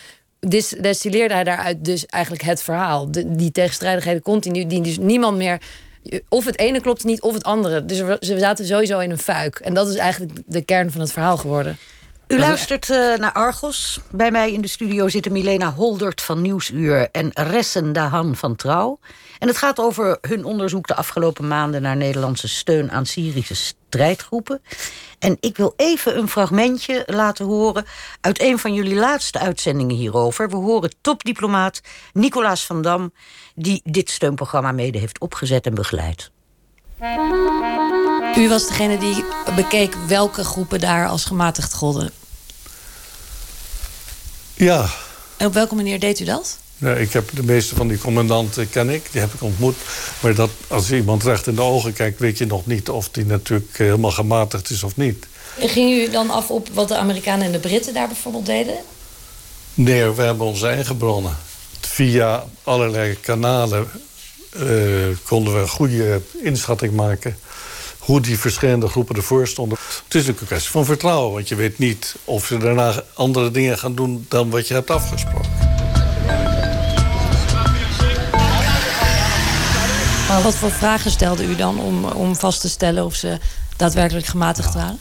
dis- 0.48 0.76
destilleerde 0.82 1.34
hij 1.34 1.44
daaruit 1.44 1.86
dus 1.86 2.06
eigenlijk 2.06 2.44
het 2.44 2.64
verhaal. 2.64 3.12
Die 3.26 3.52
tegenstrijdigheden 3.52 4.22
continu, 4.22 4.66
die 4.66 4.82
dus 4.82 4.98
niemand 4.98 5.38
meer. 5.38 5.62
Of 6.30 6.46
het 6.46 6.60
ene 6.60 6.82
klopt 6.82 7.04
niet, 7.04 7.22
of 7.22 7.34
het 7.34 7.44
andere. 7.44 7.86
Dus 7.86 7.98
ze 8.20 8.40
zaten 8.40 8.66
sowieso 8.66 9.00
in 9.00 9.12
een 9.12 9.18
fuik. 9.18 9.60
En 9.60 9.74
dat 9.74 9.88
is 9.88 9.96
eigenlijk 9.96 10.32
de 10.46 10.62
kern 10.62 10.92
van 10.92 11.02
het 11.02 11.12
verhaal 11.12 11.38
geworden. 11.38 11.78
U 12.28 12.40
luistert 12.40 12.90
uh, 12.90 13.18
naar 13.18 13.32
Argos. 13.32 14.00
Bij 14.12 14.32
mij 14.32 14.54
in 14.54 14.62
de 14.62 14.68
studio 14.68 15.08
zitten 15.08 15.32
Milena 15.32 15.74
Holdert 15.74 16.22
van 16.22 16.42
Nieuwsuur... 16.42 17.10
en 17.12 17.30
Ressen 17.34 17.94
Dahan 17.94 18.36
van 18.36 18.56
Trouw. 18.56 19.00
En 19.42 19.48
het 19.48 19.58
gaat 19.58 19.80
over 19.80 20.18
hun 20.22 20.46
onderzoek 20.46 20.88
de 20.88 20.96
afgelopen 20.96 21.48
maanden... 21.48 21.82
naar 21.82 21.98
Nederlandse 21.98 22.48
steun 22.48 22.92
aan 22.92 23.06
Syrische 23.06 23.56
strijdgroepen. 23.56 24.62
En 25.20 25.38
ik 25.40 25.58
wil 25.58 25.74
even 25.76 26.18
een 26.18 26.30
fragmentje 26.30 27.04
laten 27.06 27.46
horen... 27.46 27.86
uit 28.22 28.42
een 28.42 28.60
van 28.60 28.74
jullie 28.74 28.96
laatste 28.96 29.40
uitzendingen 29.40 29.96
hierover. 29.96 30.50
We 30.50 30.56
horen 30.56 30.94
topdiplomaat 31.02 31.82
Nicolaas 32.14 32.66
van 32.66 32.82
Dam... 32.82 33.14
die 33.56 33.82
dit 33.84 34.10
steunprogramma 34.10 34.72
mede 34.72 34.98
heeft 34.98 35.20
opgezet 35.20 35.66
en 35.66 35.74
begeleid. 35.74 36.32
U 38.38 38.50
was 38.50 38.68
degene 38.68 38.98
die 38.98 39.24
bekeek 39.56 39.96
welke 40.08 40.44
groepen 40.44 40.80
daar 40.80 41.08
als 41.08 41.26
gematigd 41.26 41.74
golden. 41.74 42.12
Ja. 44.54 44.90
En 45.38 45.48
op 45.48 45.54
welke 45.54 45.76
manier 45.76 46.00
deed 46.00 46.20
u 46.20 46.26
dat? 46.26 46.61
Nou, 46.82 47.00
ik 47.00 47.14
heb 47.14 47.30
de 47.34 47.44
meeste 47.44 47.76
van 47.76 47.88
die 47.88 47.98
commandanten 47.98 48.70
ken 48.70 48.90
ik, 48.90 49.12
die 49.12 49.22
heb 49.22 49.34
ik 49.34 49.42
ontmoet. 49.42 49.76
Maar 50.20 50.36
dat, 50.36 50.50
als 50.68 50.92
iemand 50.92 51.24
recht 51.24 51.48
in 51.48 51.56
de 51.56 51.62
ogen 51.62 51.94
kijkt, 51.94 52.20
weet 52.20 52.38
je 52.38 52.46
nog 52.46 52.66
niet 52.66 52.90
of 52.90 53.10
die 53.10 53.26
natuurlijk 53.26 53.78
helemaal 53.78 54.12
gematigd 54.12 54.70
is 54.70 54.84
of 54.84 54.96
niet. 54.96 55.26
ging 55.60 55.92
u 55.92 56.12
dan 56.12 56.30
af 56.30 56.50
op 56.50 56.70
wat 56.74 56.88
de 56.88 56.98
Amerikanen 56.98 57.46
en 57.46 57.52
de 57.52 57.60
Britten 57.60 57.94
daar 57.94 58.08
bijvoorbeeld 58.08 58.46
deden? 58.46 58.76
Nee, 59.74 60.10
we 60.10 60.22
hebben 60.22 60.46
onze 60.46 60.68
eigen 60.68 60.98
bronnen. 60.98 61.38
Via 61.82 62.46
allerlei 62.64 63.20
kanalen 63.20 63.88
uh, 64.58 65.08
konden 65.24 65.54
we 65.54 65.60
een 65.60 65.70
goede 65.70 66.22
inschatting 66.44 66.94
maken 66.94 67.38
hoe 68.00 68.22
die 68.22 68.40
verschillende 68.40 68.88
groepen 68.88 69.16
ervoor 69.16 69.48
stonden. 69.48 69.78
Het 70.04 70.16
is 70.16 70.28
een 70.28 70.36
kwestie 70.36 70.72
van 70.72 70.86
vertrouwen, 70.86 71.34
want 71.34 71.48
je 71.48 71.56
weet 71.56 71.78
niet 71.78 72.16
of 72.26 72.46
ze 72.46 72.58
daarna 72.58 73.04
andere 73.14 73.52
dingen 73.52 73.78
gaan 73.78 73.96
doen 73.96 74.26
dan 74.30 74.50
wat 74.50 74.68
je 74.68 74.74
hebt 74.74 74.90
afgesproken. 74.90 75.61
Wat 80.40 80.56
voor 80.56 80.72
vragen 80.72 81.12
stelde 81.12 81.44
u 81.44 81.56
dan 81.56 81.80
om, 81.80 82.06
om 82.06 82.36
vast 82.36 82.62
te 82.62 82.70
stellen 82.70 83.06
of 83.06 83.16
ze 83.16 83.38
daadwerkelijk 83.78 84.26
gematigd 84.26 84.74
waren? 84.74 85.00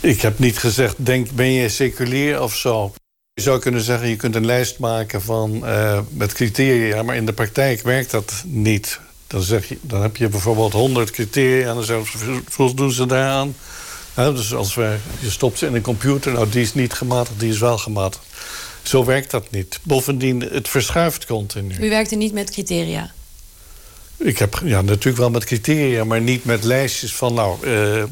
Ik 0.00 0.20
heb 0.20 0.38
niet 0.38 0.58
gezegd, 0.58 0.94
denk, 0.96 1.30
ben 1.30 1.52
je 1.52 1.68
seculier 1.68 2.42
of 2.42 2.56
zo? 2.56 2.92
Je 3.34 3.42
zou 3.42 3.58
kunnen 3.58 3.80
zeggen, 3.80 4.08
je 4.08 4.16
kunt 4.16 4.34
een 4.34 4.46
lijst 4.46 4.78
maken 4.78 5.22
van, 5.22 5.60
uh, 5.64 5.98
met 6.08 6.32
criteria... 6.32 7.02
maar 7.02 7.16
in 7.16 7.26
de 7.26 7.32
praktijk 7.32 7.82
werkt 7.82 8.10
dat 8.10 8.42
niet. 8.46 9.00
Dan, 9.26 9.42
zeg 9.42 9.68
je, 9.68 9.78
dan 9.80 10.02
heb 10.02 10.16
je 10.16 10.28
bijvoorbeeld 10.28 10.72
100 10.72 11.10
criteria 11.10 11.68
en 11.68 11.74
dan 11.74 11.84
zeggen 11.84 12.42
ze, 12.50 12.74
doen 12.74 12.92
ze 12.92 13.06
daaraan. 13.06 13.54
dus 14.14 14.54
als 14.54 14.74
je 14.74 15.30
stopt 15.30 15.58
ze 15.58 15.66
in 15.66 15.74
een 15.74 15.80
computer, 15.80 16.32
nou 16.32 16.48
die 16.48 16.62
is 16.62 16.74
niet 16.74 16.92
gematigd, 16.92 17.40
die 17.40 17.50
is 17.50 17.58
wel 17.58 17.78
gematigd. 17.78 18.27
Zo 18.82 19.04
werkt 19.04 19.30
dat 19.30 19.50
niet. 19.50 19.78
Bovendien, 19.82 20.40
het 20.40 20.68
verschuift 20.68 21.26
continu. 21.26 21.74
U 21.80 21.88
werkte 21.88 22.14
niet 22.14 22.32
met 22.32 22.50
criteria? 22.50 23.10
Ik 24.16 24.38
heb 24.38 24.60
ja, 24.64 24.80
natuurlijk 24.80 25.16
wel 25.16 25.30
met 25.30 25.44
criteria, 25.44 26.04
maar 26.04 26.20
niet 26.20 26.44
met 26.44 26.64
lijstjes 26.64 27.14
van... 27.14 27.34
nou, 27.34 27.66
uh, 27.66 28.02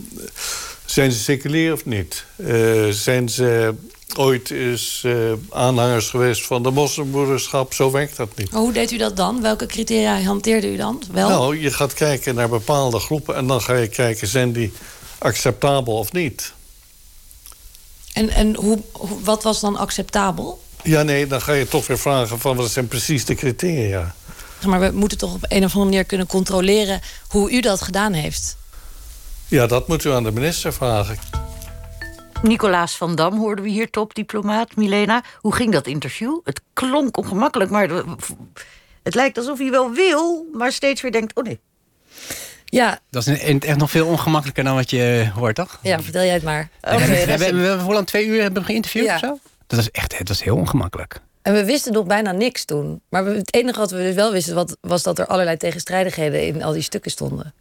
zijn 0.84 1.12
ze 1.12 1.18
seculier 1.18 1.72
of 1.72 1.84
niet? 1.84 2.24
Uh, 2.36 2.88
zijn 2.90 3.28
ze 3.28 3.74
ooit 4.16 4.50
is 4.50 5.02
uh, 5.06 5.32
aanhangers 5.50 6.08
geweest 6.08 6.46
van 6.46 6.62
de 6.62 6.70
moslimbroederschap. 6.70 7.74
Zo 7.74 7.90
werkt 7.90 8.16
dat 8.16 8.36
niet. 8.36 8.50
hoe 8.50 8.72
deed 8.72 8.92
u 8.92 8.96
dat 8.96 9.16
dan? 9.16 9.42
Welke 9.42 9.66
criteria 9.66 10.20
hanteerde 10.20 10.72
u 10.72 10.76
dan? 10.76 11.02
Wel? 11.12 11.28
Nou, 11.28 11.60
je 11.60 11.70
gaat 11.70 11.94
kijken 11.94 12.34
naar 12.34 12.48
bepaalde 12.48 12.98
groepen... 12.98 13.36
en 13.36 13.46
dan 13.46 13.60
ga 13.60 13.74
je 13.74 13.88
kijken, 13.88 14.28
zijn 14.28 14.52
die 14.52 14.72
acceptabel 15.18 15.98
of 15.98 16.12
niet? 16.12 16.54
En, 18.16 18.30
en 18.30 18.54
hoe, 18.54 18.78
wat 19.22 19.42
was 19.42 19.60
dan 19.60 19.76
acceptabel? 19.76 20.62
Ja, 20.82 21.02
nee, 21.02 21.26
dan 21.26 21.40
ga 21.40 21.52
je 21.52 21.68
toch 21.68 21.86
weer 21.86 21.98
vragen 21.98 22.38
van 22.38 22.56
wat 22.56 22.70
zijn 22.70 22.88
precies 22.88 23.24
de 23.24 23.34
criteria. 23.34 24.14
Maar 24.66 24.80
we 24.80 24.90
moeten 24.92 25.18
toch 25.18 25.34
op 25.34 25.44
een 25.48 25.64
of 25.64 25.72
andere 25.72 25.84
manier 25.84 26.04
kunnen 26.04 26.26
controleren... 26.26 27.00
hoe 27.28 27.52
u 27.52 27.60
dat 27.60 27.82
gedaan 27.82 28.12
heeft. 28.12 28.56
Ja, 29.48 29.66
dat 29.66 29.88
moet 29.88 30.04
u 30.04 30.10
aan 30.10 30.24
de 30.24 30.32
minister 30.32 30.72
vragen. 30.72 31.18
Nicolaas 32.42 32.96
van 32.96 33.14
Dam 33.14 33.38
hoorden 33.38 33.64
we 33.64 33.70
hier, 33.70 33.90
topdiplomaat. 33.90 34.76
Milena, 34.76 35.22
hoe 35.38 35.54
ging 35.54 35.72
dat 35.72 35.86
interview? 35.86 36.40
Het 36.44 36.60
klonk 36.72 37.16
ongemakkelijk, 37.16 37.70
maar 37.70 37.88
het 39.02 39.14
lijkt 39.14 39.38
alsof 39.38 39.58
hij 39.58 39.70
wel 39.70 39.90
wil... 39.90 40.46
maar 40.52 40.72
steeds 40.72 41.00
weer 41.02 41.12
denkt, 41.12 41.34
oh 41.34 41.44
nee. 41.44 41.60
Ja. 42.70 42.98
Dat 43.10 43.26
is 43.26 43.40
echt 43.58 43.76
nog 43.76 43.90
veel 43.90 44.06
ongemakkelijker 44.06 44.64
dan 44.64 44.74
wat 44.74 44.90
je 44.90 45.30
hoort, 45.34 45.54
toch? 45.54 45.78
Ja, 45.82 46.00
vertel 46.00 46.22
jij 46.22 46.34
het 46.34 46.42
maar. 46.42 46.68
we, 46.80 46.88
hebben, 46.88 47.86
we, 47.86 47.92
lang 47.92 48.06
twee 48.06 48.26
uur 48.26 48.42
hebben 48.42 48.60
we 48.60 48.66
geïnterviewd 48.66 49.04
ja. 49.04 49.14
of 49.14 49.20
zo? 49.20 49.38
Dat 49.66 49.78
is 49.78 49.90
echt 49.90 50.18
dat 50.18 50.30
is 50.30 50.42
heel 50.42 50.56
ongemakkelijk. 50.56 51.20
En 51.42 51.52
we 51.52 51.64
wisten 51.64 51.92
nog 51.92 52.06
bijna 52.06 52.32
niks 52.32 52.64
toen. 52.64 53.00
Maar 53.08 53.24
het 53.24 53.54
enige 53.54 53.78
wat 53.78 53.90
we 53.90 53.96
dus 53.96 54.14
wel 54.14 54.32
wisten... 54.32 54.54
Wat, 54.54 54.76
was 54.80 55.02
dat 55.02 55.18
er 55.18 55.26
allerlei 55.26 55.56
tegenstrijdigheden 55.56 56.46
in 56.46 56.62
al 56.62 56.72
die 56.72 56.82
stukken 56.82 57.10
stonden. 57.10 57.54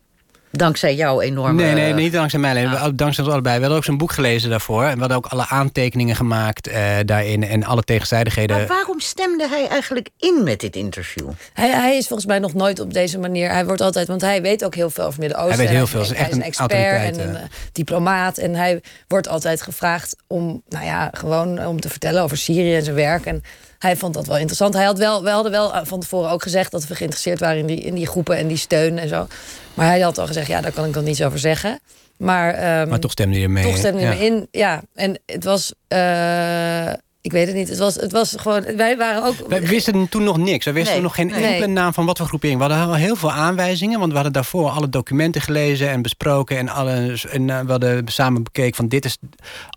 Dankzij 0.57 0.95
jou 0.95 1.23
enorm. 1.23 1.55
Nee, 1.55 1.73
nee, 1.73 1.93
niet 1.93 2.13
dankzij 2.13 2.39
mij 2.39 2.49
alleen. 2.49 2.69
Ja. 2.69 2.89
Dankzij 2.89 3.23
ons 3.23 3.33
allebei. 3.33 3.55
We 3.55 3.61
hadden 3.61 3.77
ook 3.77 3.83
zijn 3.83 3.97
boek 3.97 4.11
gelezen 4.11 4.49
daarvoor. 4.49 4.83
En 4.83 4.93
we 4.93 4.99
hadden 4.99 5.17
ook 5.17 5.25
alle 5.25 5.47
aantekeningen 5.47 6.15
gemaakt 6.15 6.67
uh, 6.67 6.75
daarin. 7.05 7.43
En 7.43 7.63
alle 7.63 7.83
tegenstrijdigheden. 7.83 8.57
Maar 8.57 8.67
waarom 8.67 8.99
stemde 8.99 9.47
hij 9.47 9.67
eigenlijk 9.67 10.09
in 10.17 10.41
met 10.43 10.59
dit 10.59 10.75
interview? 10.75 11.29
Hij, 11.53 11.69
hij 11.69 11.97
is 11.97 12.07
volgens 12.07 12.27
mij 12.27 12.39
nog 12.39 12.53
nooit 12.53 12.79
op 12.79 12.93
deze 12.93 13.19
manier. 13.19 13.51
Hij 13.51 13.65
wordt 13.65 13.81
altijd, 13.81 14.07
want 14.07 14.21
hij 14.21 14.41
weet 14.41 14.65
ook 14.65 14.75
heel 14.75 14.89
veel 14.89 15.03
over 15.03 15.19
Midden-Oosten. 15.19 15.55
Hij 15.55 15.65
weet 15.65 15.75
heel 15.75 15.87
veel. 15.87 15.99
Hij, 15.99 16.09
is 16.09 16.15
echt 16.15 16.31
een, 16.31 16.43
expert 16.43 16.71
en 16.71 17.19
een 17.19 17.35
uh, 17.35 17.41
diplomaat. 17.71 18.37
En 18.37 18.55
hij 18.55 18.81
wordt 19.07 19.27
altijd 19.27 19.61
gevraagd 19.61 20.15
om, 20.27 20.61
nou 20.69 20.85
ja, 20.85 21.09
gewoon 21.13 21.65
om 21.65 21.79
te 21.79 21.89
vertellen 21.89 22.23
over 22.23 22.37
Syrië 22.37 22.75
en 22.75 22.83
zijn 22.83 22.95
werk. 22.95 23.25
En 23.25 23.43
hij 23.85 23.95
vond 23.95 24.13
dat 24.13 24.27
wel 24.27 24.37
interessant. 24.37 24.73
Hij 24.73 24.83
had 24.83 24.97
wel, 24.97 25.23
we 25.23 25.29
hadden 25.29 25.51
wel 25.51 25.73
eh, 25.73 25.81
van 25.83 25.99
tevoren 25.99 26.29
ook 26.31 26.43
gezegd 26.43 26.71
dat 26.71 26.87
we 26.87 26.95
geïnteresseerd 26.95 27.39
waren 27.39 27.57
in 27.57 27.65
die, 27.65 27.79
in 27.79 27.95
die 27.95 28.07
groepen 28.07 28.37
en 28.37 28.47
die 28.47 28.57
steun 28.57 28.97
en 28.97 29.07
zo. 29.07 29.27
Maar 29.73 29.87
hij 29.87 29.99
had 29.99 30.17
al 30.17 30.27
gezegd, 30.27 30.47
ja, 30.47 30.61
daar 30.61 30.71
kan 30.71 30.85
ik 30.85 30.93
dan 30.93 31.03
niets 31.03 31.23
over 31.23 31.39
zeggen. 31.39 31.79
Maar, 32.17 32.81
um, 32.81 32.89
maar 32.89 32.99
toch 32.99 33.11
stemde 33.11 33.39
je 33.39 33.49
mee. 33.49 33.63
Toch 33.63 33.77
stemde 33.77 33.99
je 33.99 34.05
ja. 34.05 34.13
mee 34.13 34.25
in, 34.25 34.47
ja. 34.51 34.81
En 34.93 35.19
het 35.25 35.43
was... 35.43 35.73
Uh, 35.87 36.93
ik 37.25 37.31
weet 37.31 37.47
het 37.47 37.55
niet. 37.55 37.69
Het 37.69 37.77
was, 37.77 37.95
het 37.95 38.11
was 38.11 38.35
gewoon. 38.37 38.75
Wij 38.75 38.97
waren 38.97 39.23
ook. 39.23 39.35
Wij 39.47 39.61
wisten 39.61 40.09
toen 40.09 40.23
nog 40.23 40.37
niks. 40.37 40.65
Wij 40.65 40.73
wisten 40.73 40.93
nee, 40.93 41.03
nog 41.03 41.15
geen 41.15 41.27
nee. 41.27 41.43
enkele 41.43 41.67
naam 41.67 41.93
van 41.93 42.05
wat 42.05 42.17
voor 42.17 42.27
groepering. 42.27 42.59
We 42.59 42.65
hadden 42.65 42.87
al 42.87 42.93
heel 42.93 43.15
veel 43.15 43.31
aanwijzingen. 43.31 43.99
Want 43.99 44.09
we 44.09 44.15
hadden 44.15 44.33
daarvoor 44.33 44.69
alle 44.69 44.89
documenten 44.89 45.41
gelezen 45.41 45.89
en 45.89 46.01
besproken. 46.01 46.57
En, 46.57 46.69
alle, 46.69 47.19
en 47.31 47.47
uh, 47.47 47.59
we 47.59 47.71
hadden 47.71 48.07
samen 48.07 48.43
bekeken 48.43 48.75
van 48.75 48.87
dit 48.87 49.05
is 49.05 49.17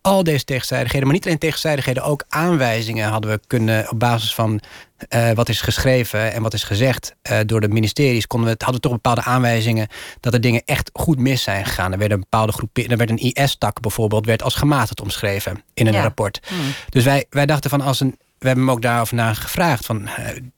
al 0.02 0.24
deze 0.24 0.44
tegenstrijdigheden. 0.44 1.06
Maar 1.06 1.16
niet 1.16 1.26
alleen 1.26 1.38
tegenstrijdigheden, 1.38 2.02
ook 2.02 2.24
aanwijzingen 2.28 3.08
hadden 3.08 3.30
we 3.30 3.40
kunnen 3.46 3.90
op 3.90 3.98
basis 3.98 4.34
van. 4.34 4.60
Uh, 5.14 5.30
wat 5.30 5.48
is 5.48 5.60
geschreven 5.60 6.32
en 6.32 6.42
wat 6.42 6.54
is 6.54 6.62
gezegd 6.62 7.14
uh, 7.30 7.38
door 7.46 7.60
de 7.60 7.68
ministeries, 7.68 8.26
konden 8.26 8.50
we, 8.50 8.54
hadden 8.64 8.80
toch 8.80 8.92
bepaalde 8.92 9.22
aanwijzingen 9.22 9.88
dat 10.20 10.34
er 10.34 10.40
dingen 10.40 10.62
echt 10.64 10.90
goed 10.92 11.18
mis 11.18 11.42
zijn 11.42 11.64
gegaan. 11.66 11.92
Er 11.92 11.98
werd 11.98 12.10
een 12.10 12.20
bepaalde 12.20 12.52
groep, 12.52 12.76
er 12.78 12.96
werd 12.96 13.10
een 13.10 13.18
IS-tak 13.34 13.80
bijvoorbeeld, 13.80 14.26
werd 14.26 14.42
als 14.42 14.54
gematigd 14.54 15.00
omschreven 15.00 15.62
in 15.74 15.86
een 15.86 15.92
Ja. 15.92 16.02
rapport. 16.02 16.40
Hmm. 16.48 16.58
Dus 16.88 17.04
wij, 17.04 17.24
wij 17.30 17.46
dachten 17.46 17.70
van 17.70 17.80
als 17.80 18.00
een. 18.00 18.16
We 18.38 18.46
hebben 18.46 18.64
hem 18.66 18.74
ook 18.74 18.82
daarover 18.82 19.14
naar 19.14 19.34
gevraagd. 19.34 19.86
Van, 19.86 20.02
uh, 20.02 20.08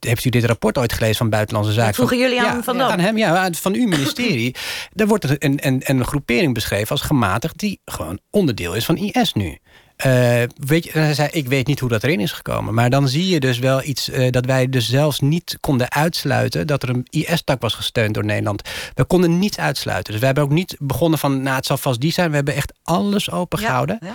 heeft 0.00 0.24
u 0.24 0.30
dit 0.30 0.44
rapport 0.44 0.78
ooit 0.78 0.92
gelezen 0.92 1.16
van 1.16 1.30
Buitenlandse 1.30 1.72
Zaken? 1.72 1.94
vroegen 1.94 2.18
Van- 2.18 2.26
jullie 2.26 2.42
aan 2.46 2.56
ja, 2.56 2.62
Van 2.62 2.78
Dam? 2.78 2.90
Aan 2.90 2.98
hem, 2.98 3.16
ja, 3.18 3.50
van 3.52 3.74
uw 3.74 3.86
ministerie. 3.86 4.54
Daar 4.94 5.06
wordt 5.06 5.42
een, 5.44 5.66
een, 5.66 5.80
een 5.84 6.04
groepering 6.04 6.54
beschreven 6.54 6.88
als 6.90 7.00
gematigd... 7.00 7.58
die 7.58 7.80
gewoon 7.84 8.18
onderdeel 8.30 8.74
is 8.74 8.84
van 8.84 8.96
IS 8.96 9.32
nu. 9.32 9.58
Eh, 10.00 10.42
weet 10.56 10.84
je, 10.84 10.90
hij 10.92 11.14
zei, 11.14 11.28
ik 11.32 11.48
weet 11.48 11.66
niet 11.66 11.80
hoe 11.80 11.88
dat 11.88 12.04
erin 12.04 12.20
is 12.20 12.32
gekomen. 12.32 12.74
Maar 12.74 12.90
dan 12.90 13.08
zie 13.08 13.28
je 13.28 13.40
dus 13.40 13.58
wel 13.58 13.82
iets 13.84 14.10
eh, 14.10 14.30
dat 14.30 14.46
wij 14.46 14.68
dus 14.68 14.88
zelfs 14.88 15.20
niet 15.20 15.56
konden 15.60 15.92
uitsluiten... 15.92 16.66
dat 16.66 16.82
er 16.82 16.88
een 16.88 17.06
IS-tak 17.10 17.60
was 17.60 17.74
gesteund 17.74 18.14
door 18.14 18.24
Nederland. 18.24 18.62
We 18.94 19.04
konden 19.04 19.38
niets 19.38 19.58
uitsluiten. 19.58 20.12
Dus 20.12 20.20
we 20.20 20.26
hebben 20.26 20.44
ook 20.44 20.50
niet 20.50 20.76
begonnen 20.78 21.18
van, 21.18 21.42
nou, 21.42 21.56
het 21.56 21.66
zal 21.66 21.76
vast 21.76 22.00
die 22.00 22.12
zijn. 22.12 22.30
We 22.30 22.36
hebben 22.36 22.54
echt 22.54 22.72
alles 22.82 23.30
opengehouden. 23.30 23.98
Ja. 24.00 24.14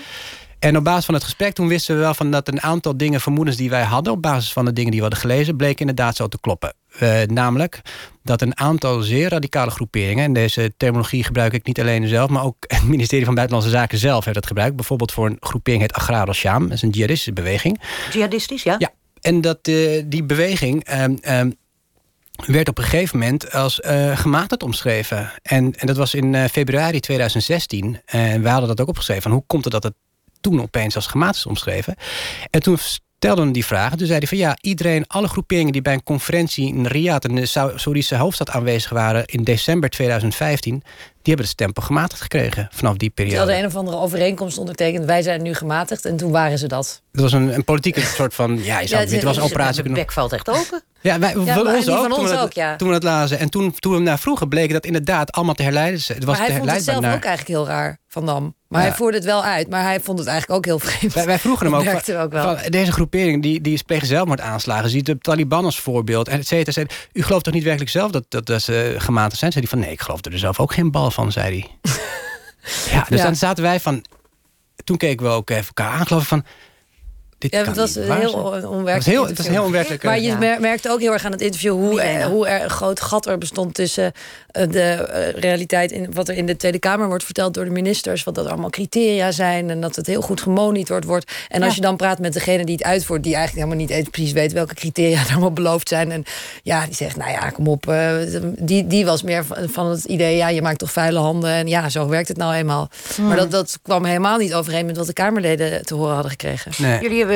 En 0.65 0.78
op 0.78 0.84
basis 0.84 1.06
van 1.06 1.13
het 1.13 1.23
gesprek 1.23 1.54
toen 1.54 1.67
wisten 1.67 1.95
we 1.95 2.01
wel 2.01 2.13
van 2.13 2.32
dat 2.32 2.47
een 2.47 2.62
aantal 2.62 2.97
dingen, 2.97 3.21
vermoedens 3.21 3.58
die 3.58 3.69
wij 3.69 3.84
hadden, 3.84 4.13
op 4.13 4.21
basis 4.21 4.54
van 4.54 4.65
de 4.65 4.73
dingen 4.73 4.91
die 4.91 4.99
we 4.99 5.06
hadden 5.08 5.30
gelezen, 5.30 5.56
bleken 5.56 5.80
inderdaad 5.80 6.15
zo 6.15 6.28
te 6.28 6.39
kloppen. 6.39 6.73
Eh, 6.99 7.21
namelijk 7.21 7.82
dat 8.23 8.41
een 8.41 8.58
aantal 8.58 9.01
zeer 9.01 9.30
radicale 9.30 9.71
groeperingen, 9.71 10.23
en 10.23 10.34
deze 10.34 10.73
terminologie 10.78 11.23
gebruik 11.23 11.54
ik 11.54 11.65
niet 11.65 11.80
alleen 11.80 12.08
zelf, 12.08 12.30
maar 12.30 12.43
ook 12.43 12.56
het 12.67 12.84
ministerie 12.84 13.25
van 13.25 13.36
Buitenlandse 13.36 13.71
Zaken 13.73 13.97
zelf 13.97 14.25
heeft 14.25 14.36
het 14.36 14.47
gebruikt. 14.47 14.75
Bijvoorbeeld 14.75 15.12
voor 15.12 15.25
een 15.25 15.38
groepering 15.39 15.82
heet 15.82 15.93
Agrar 15.93 16.28
al-Sham, 16.28 16.63
dat 16.63 16.71
is 16.71 16.82
een 16.82 16.89
jihadistische 16.89 17.34
beweging. 17.34 17.82
Jihadistisch, 18.12 18.63
ja? 18.63 18.75
Ja, 18.78 18.89
en 19.21 19.41
dat, 19.41 19.60
eh, 19.62 20.04
die 20.06 20.23
beweging 20.23 20.84
ehm, 20.84 21.15
ehm, 21.21 21.51
werd 22.45 22.69
op 22.69 22.78
een 22.78 22.84
gegeven 22.84 23.19
moment 23.19 23.51
als 23.51 23.82
eh 23.82 24.17
gematigd 24.17 24.63
omschreven. 24.63 25.32
En, 25.41 25.75
en 25.75 25.88
dat 25.88 25.97
was 25.97 26.13
in 26.13 26.49
februari 26.49 26.99
2016. 26.99 28.01
En 28.06 28.41
we 28.41 28.49
hadden 28.49 28.67
dat 28.67 28.82
ook 28.82 28.88
opgeschreven. 28.88 29.23
Van 29.23 29.32
hoe 29.32 29.43
komt 29.47 29.63
het 29.63 29.73
dat 29.73 29.84
het 29.84 29.93
toen 30.49 30.62
opeens 30.62 30.95
als 30.95 31.08
gematigd 31.08 31.45
omschreven? 31.45 31.95
En 32.49 32.62
toen 32.62 32.77
stelde 32.77 33.51
die 33.51 33.65
vraag. 33.65 33.91
En 33.91 33.97
toen 33.97 34.08
zei 34.08 34.27
van 34.27 34.38
ja, 34.38 34.58
iedereen, 34.62 35.08
alle 35.08 35.27
groeperingen 35.27 35.71
die 35.71 35.81
bij 35.81 35.93
een 35.93 36.03
conferentie 36.03 36.67
in 36.67 36.86
Riyadh... 36.86 37.27
in 37.27 37.36
de 37.36 37.45
Saoedische 37.75 38.15
hoofdstad 38.15 38.49
aanwezig 38.49 38.89
waren 38.89 39.25
in 39.25 39.43
december 39.43 39.89
2015 39.89 40.71
die 40.71 41.14
hebben 41.33 41.45
de 41.45 41.51
stempel 41.51 41.83
gematigd 41.83 42.21
gekregen 42.21 42.67
vanaf 42.71 42.97
die 42.97 43.09
periode. 43.09 43.35
Die 43.35 43.45
hadden 43.45 43.63
een 43.63 43.71
of 43.71 43.79
andere 43.79 43.97
overeenkomst 43.97 44.57
ondertekend. 44.57 45.05
Wij 45.05 45.21
zijn 45.21 45.41
nu 45.41 45.53
gematigd 45.53 46.05
en 46.05 46.17
toen 46.17 46.31
waren 46.31 46.57
ze 46.57 46.67
dat. 46.67 47.01
Het 47.11 47.21
was 47.21 47.31
een, 47.33 47.53
een 47.53 47.63
politieke 47.63 48.01
soort 48.17 48.33
van... 48.33 48.63
Ja, 48.63 48.79
je 48.79 48.88
zou, 48.88 49.03
ja, 49.03 49.09
dit 49.09 49.23
was 49.23 49.39
operatie... 49.39 49.83
De 49.83 49.89
bek 49.89 50.11
valt 50.11 50.33
echt 50.33 50.49
open. 50.49 50.83
Ja, 51.05 51.19
wij, 51.19 51.35
ja, 51.45 51.53
van 51.53 51.67
ons 51.67 51.89
ook. 51.89 51.97
Van 51.97 52.13
ons 52.13 52.29
toen, 52.29 52.39
ook, 52.39 52.53
ja. 52.53 52.75
toen 52.75 52.88
we 52.88 52.93
het 52.93 53.03
lazen. 53.03 53.39
En 53.39 53.49
toen, 53.49 53.73
toen 53.79 53.93
we 53.93 53.99
naar 53.99 54.19
vroegen 54.19 54.49
bleek 54.49 54.71
dat 54.71 54.85
inderdaad 54.85 55.31
allemaal 55.31 55.53
te 55.53 55.63
herleiden. 55.63 56.01
Het 56.07 56.23
was 56.23 56.38
maar 56.38 56.47
hij 56.47 56.57
vond 56.57 56.71
het 56.71 56.83
zelf 56.83 57.01
naar... 57.01 57.15
ook 57.15 57.23
eigenlijk 57.23 57.57
heel 57.57 57.67
raar, 57.67 57.99
Van 58.07 58.25
Dam. 58.25 58.55
Maar 58.67 58.81
hij 58.81 58.93
voerde 58.93 59.17
het 59.17 59.25
wel 59.25 59.43
uit. 59.43 59.69
Maar 59.69 59.83
hij 59.83 59.99
vond 59.99 60.19
het 60.19 60.27
eigenlijk 60.27 60.57
ook 60.57 60.65
heel 60.65 60.79
vreemd. 60.89 61.13
Wij, 61.13 61.25
wij 61.25 61.39
vroegen 61.39 61.65
hem 61.71 61.75
ook, 61.75 62.01
van, 62.01 62.15
ook 62.15 62.31
wel. 62.31 62.57
Van, 62.57 62.71
deze 62.71 62.91
groepering 62.91 63.41
die, 63.41 63.61
die 63.61 63.83
plegen 63.85 64.07
zelfmoordaanslagen. 64.07 64.89
Ziet 64.89 65.05
de 65.05 65.17
Taliban 65.17 65.65
als 65.65 65.79
voorbeeld. 65.79 66.27
En 66.27 66.39
et 66.39 66.47
cetera. 66.47 66.85
U 67.13 67.23
gelooft 67.23 67.43
toch 67.43 67.53
niet 67.53 67.63
werkelijk 67.63 67.91
zelf 67.91 68.11
dat, 68.11 68.25
dat, 68.29 68.45
dat 68.45 68.61
ze 68.61 68.95
gematigd 68.97 69.39
zijn? 69.39 69.51
Zei 69.51 69.65
hij 69.65 69.77
van 69.77 69.83
nee, 69.85 69.91
ik 69.91 70.01
geloof 70.01 70.25
er 70.25 70.39
zelf 70.39 70.59
ook 70.59 70.73
geen 70.73 70.91
bal 70.91 71.11
van, 71.15 71.32
zei 71.32 71.60
hij. 71.60 71.91
ja, 72.97 73.06
dus 73.10 73.21
dan 73.21 73.36
zaten 73.36 73.63
wij 73.63 73.80
van... 73.80 74.06
Toen 74.84 74.97
keken 74.97 75.25
we 75.25 75.32
ook 75.32 75.49
even 75.49 75.65
elkaar 75.65 75.91
aan, 75.91 76.08
geloof 76.08 76.21
ik, 76.21 76.28
van 76.28 76.45
ja, 77.53 77.63
het 77.63 77.75
was 77.75 77.95
heel 77.95 78.34
onwerkelijk. 78.34 78.95
Het, 78.95 79.05
heel, 79.05 79.27
het 79.27 79.38
was 79.38 79.47
heel 79.47 79.63
onwerkelijk. 79.63 80.03
Maar 80.03 80.19
je 80.19 80.38
ja. 80.39 80.58
merkte 80.60 80.89
ook 80.89 80.99
heel 80.99 81.13
erg 81.13 81.25
aan 81.25 81.31
het 81.31 81.41
interview 81.41 81.73
hoe, 81.73 82.01
er, 82.01 82.25
hoe 82.29 82.47
er 82.47 82.63
een 82.63 82.69
groot 82.69 83.01
gat 83.01 83.25
er 83.25 83.38
bestond 83.38 83.73
tussen 83.73 84.12
eh, 84.55 84.69
de 84.69 85.08
uh, 85.36 85.41
realiteit 85.41 85.91
in 85.91 86.13
wat 86.13 86.29
er 86.29 86.36
in 86.36 86.45
de 86.45 86.55
Tweede 86.55 86.79
Kamer 86.79 87.08
wordt 87.08 87.23
verteld 87.23 87.53
door 87.53 87.65
de 87.65 87.71
ministers, 87.71 88.23
wat 88.23 88.36
dat 88.36 88.47
allemaal 88.47 88.69
criteria 88.69 89.31
zijn 89.31 89.69
en 89.69 89.81
dat 89.81 89.95
het 89.95 90.08
heel 90.08 90.21
goed 90.21 90.41
gemonitord 90.41 91.03
wordt. 91.03 91.31
En 91.49 91.63
als 91.63 91.75
je 91.75 91.81
dan 91.81 91.95
praat 91.95 92.19
met 92.19 92.34
degene 92.34 92.65
die 92.65 92.75
het 92.75 92.84
uitvoert, 92.84 93.23
die 93.23 93.36
eigenlijk 93.36 93.65
helemaal 93.65 93.88
niet 93.88 93.97
eens 93.97 94.10
precies 94.10 94.31
weet 94.31 94.53
welke 94.53 94.73
criteria 94.73 95.19
er 95.25 95.31
allemaal 95.31 95.51
beloofd 95.51 95.89
zijn. 95.89 96.12
En 96.12 96.23
ja, 96.63 96.86
die 96.86 96.95
zegt, 96.95 97.17
nou 97.17 97.31
ja, 97.31 97.49
kom 97.49 97.67
op. 97.67 97.89
Uh, 97.89 98.12
die, 98.60 98.88
die 98.88 99.05
was 99.05 99.23
meer 99.23 99.45
van, 99.45 99.58
van, 99.69 99.89
het 99.89 100.03
idee, 100.03 100.36
ja, 100.36 100.49
je 100.49 100.62
maakt 100.62 100.79
toch 100.79 100.91
vuile 100.91 101.19
handen. 101.19 101.49
En 101.49 101.67
ja, 101.67 101.89
zo 101.89 102.08
werkt 102.08 102.27
het 102.27 102.38
nou 102.38 102.53
eenmaal. 102.53 102.89
Hmm. 103.15 103.27
Maar 103.27 103.38
dat, 103.38 103.51
dat 103.51 103.79
kwam 103.81 104.05
helemaal 104.05 104.38
niet 104.38 104.53
overeen 104.53 104.86
met 104.86 104.97
wat 104.97 105.08
de 105.08 105.13
Kamerleden 105.13 105.86
te 105.86 105.95
horen 105.95 106.13
hadden 106.13 106.31
gekregen. 106.31 106.71
Nee. 106.77 107.01
Jullie 107.01 107.17
hebben 107.17 107.35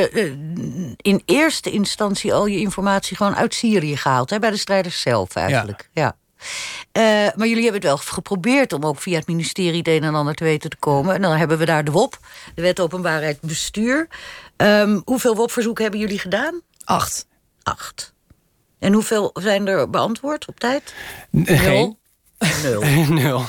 in 0.97 1.21
eerste 1.25 1.71
instantie 1.71 2.33
al 2.33 2.45
je 2.45 2.59
informatie 2.59 3.17
gewoon 3.17 3.35
uit 3.35 3.53
Syrië 3.53 3.97
gehaald. 3.97 4.29
Hè, 4.29 4.39
bij 4.39 4.51
de 4.51 4.57
strijders 4.57 5.01
zelf 5.01 5.35
eigenlijk. 5.35 5.89
Ja. 5.93 6.01
ja. 6.03 6.15
Uh, 6.93 7.33
maar 7.35 7.47
jullie 7.47 7.63
hebben 7.63 7.81
het 7.81 7.83
wel 7.83 7.97
geprobeerd 7.97 8.73
om 8.73 8.85
ook 8.85 8.99
via 8.99 9.17
het 9.17 9.27
ministerie 9.27 9.77
het 9.77 9.87
een 9.87 10.03
en 10.03 10.15
ander 10.15 10.35
te 10.35 10.43
weten 10.43 10.69
te 10.69 10.77
komen. 10.77 11.15
En 11.15 11.21
dan 11.21 11.31
hebben 11.31 11.57
we 11.57 11.65
daar 11.65 11.83
de 11.83 11.91
WOP, 11.91 12.17
de 12.55 12.61
Wet 12.61 12.79
Openbaarheid 12.79 13.41
Bestuur. 13.41 14.07
Um, 14.57 15.01
hoeveel 15.05 15.35
WOP-verzoeken 15.35 15.83
hebben 15.83 16.01
jullie 16.01 16.19
gedaan? 16.19 16.61
Acht. 16.83 17.27
Acht. 17.63 18.13
En 18.79 18.93
hoeveel 18.93 19.29
zijn 19.33 19.67
er 19.67 19.89
beantwoord 19.89 20.47
op 20.47 20.59
tijd? 20.59 20.93
Nul. 21.29 21.99
Nul. 22.63 22.83
Nul. 23.21 23.43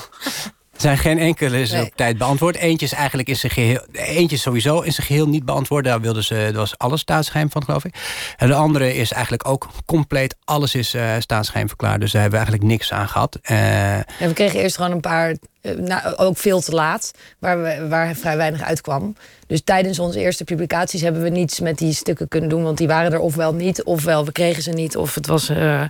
Er 0.81 0.87
zijn 0.87 0.97
geen 0.97 1.19
enkele 1.19 1.61
is 1.61 1.71
Nee. 1.71 1.81
op 1.81 1.91
tijd 1.95 2.17
beantwoord. 2.17 2.55
Eentje 2.55 2.85
is 2.85 2.93
eigenlijk 2.93 3.29
in 3.29 3.35
zijn 3.35 3.51
geheel, 3.51 3.81
eentje 3.91 4.37
sowieso 4.37 4.79
in 4.79 4.91
zijn 4.91 5.07
geheel 5.07 5.27
niet 5.27 5.45
beantwoord. 5.45 5.85
Daar 5.85 6.01
wilden 6.01 6.23
ze, 6.23 6.43
dat 6.45 6.55
was 6.55 6.77
alles 6.77 7.01
staatsgeheim 7.01 7.51
van, 7.51 7.63
geloof 7.63 7.85
ik. 7.85 7.95
En 8.37 8.47
de 8.47 8.53
andere 8.53 8.95
is 8.95 9.11
eigenlijk 9.11 9.47
ook 9.47 9.69
compleet, 9.85 10.35
alles 10.43 10.75
is 10.75 10.93
eh 10.93 11.13
staatsgeheim 11.19 11.67
verklaard. 11.67 11.99
Dus 12.01 12.11
daar 12.11 12.21
hebben 12.21 12.39
we 12.39 12.45
eigenlijk 12.45 12.75
niks 12.77 12.91
aan 12.93 13.07
gehad. 13.07 13.37
Eh, 13.41 13.57
Ja, 13.97 14.27
we 14.27 14.33
kregen 14.33 14.59
eerst 14.59 14.75
gewoon 14.75 14.91
een 14.91 14.99
paar, 14.99 15.35
eh, 15.61 15.75
nou, 15.75 16.15
ook 16.15 16.37
veel 16.37 16.61
te 16.61 16.71
laat, 16.71 17.11
waar, 17.39 17.61
we, 17.61 17.87
waar 17.87 18.15
vrij 18.15 18.37
weinig 18.37 18.61
uitkwam. 18.61 19.15
Dus 19.47 19.61
tijdens 19.63 19.99
onze 19.99 20.19
eerste 20.19 20.43
publicaties 20.43 21.01
hebben 21.01 21.21
we 21.21 21.29
niets 21.29 21.59
met 21.59 21.77
die 21.77 21.93
stukken 21.93 22.27
kunnen 22.27 22.49
doen, 22.49 22.63
want 22.63 22.77
die 22.77 22.87
waren 22.87 23.13
er 23.13 23.19
ofwel 23.19 23.53
niet, 23.53 23.83
ofwel 23.83 24.25
we 24.25 24.31
kregen 24.31 24.63
ze 24.63 24.71
niet, 24.71 24.97
of 24.97 25.15
het 25.15 25.27
was 25.27 25.49
eh, 25.49 25.83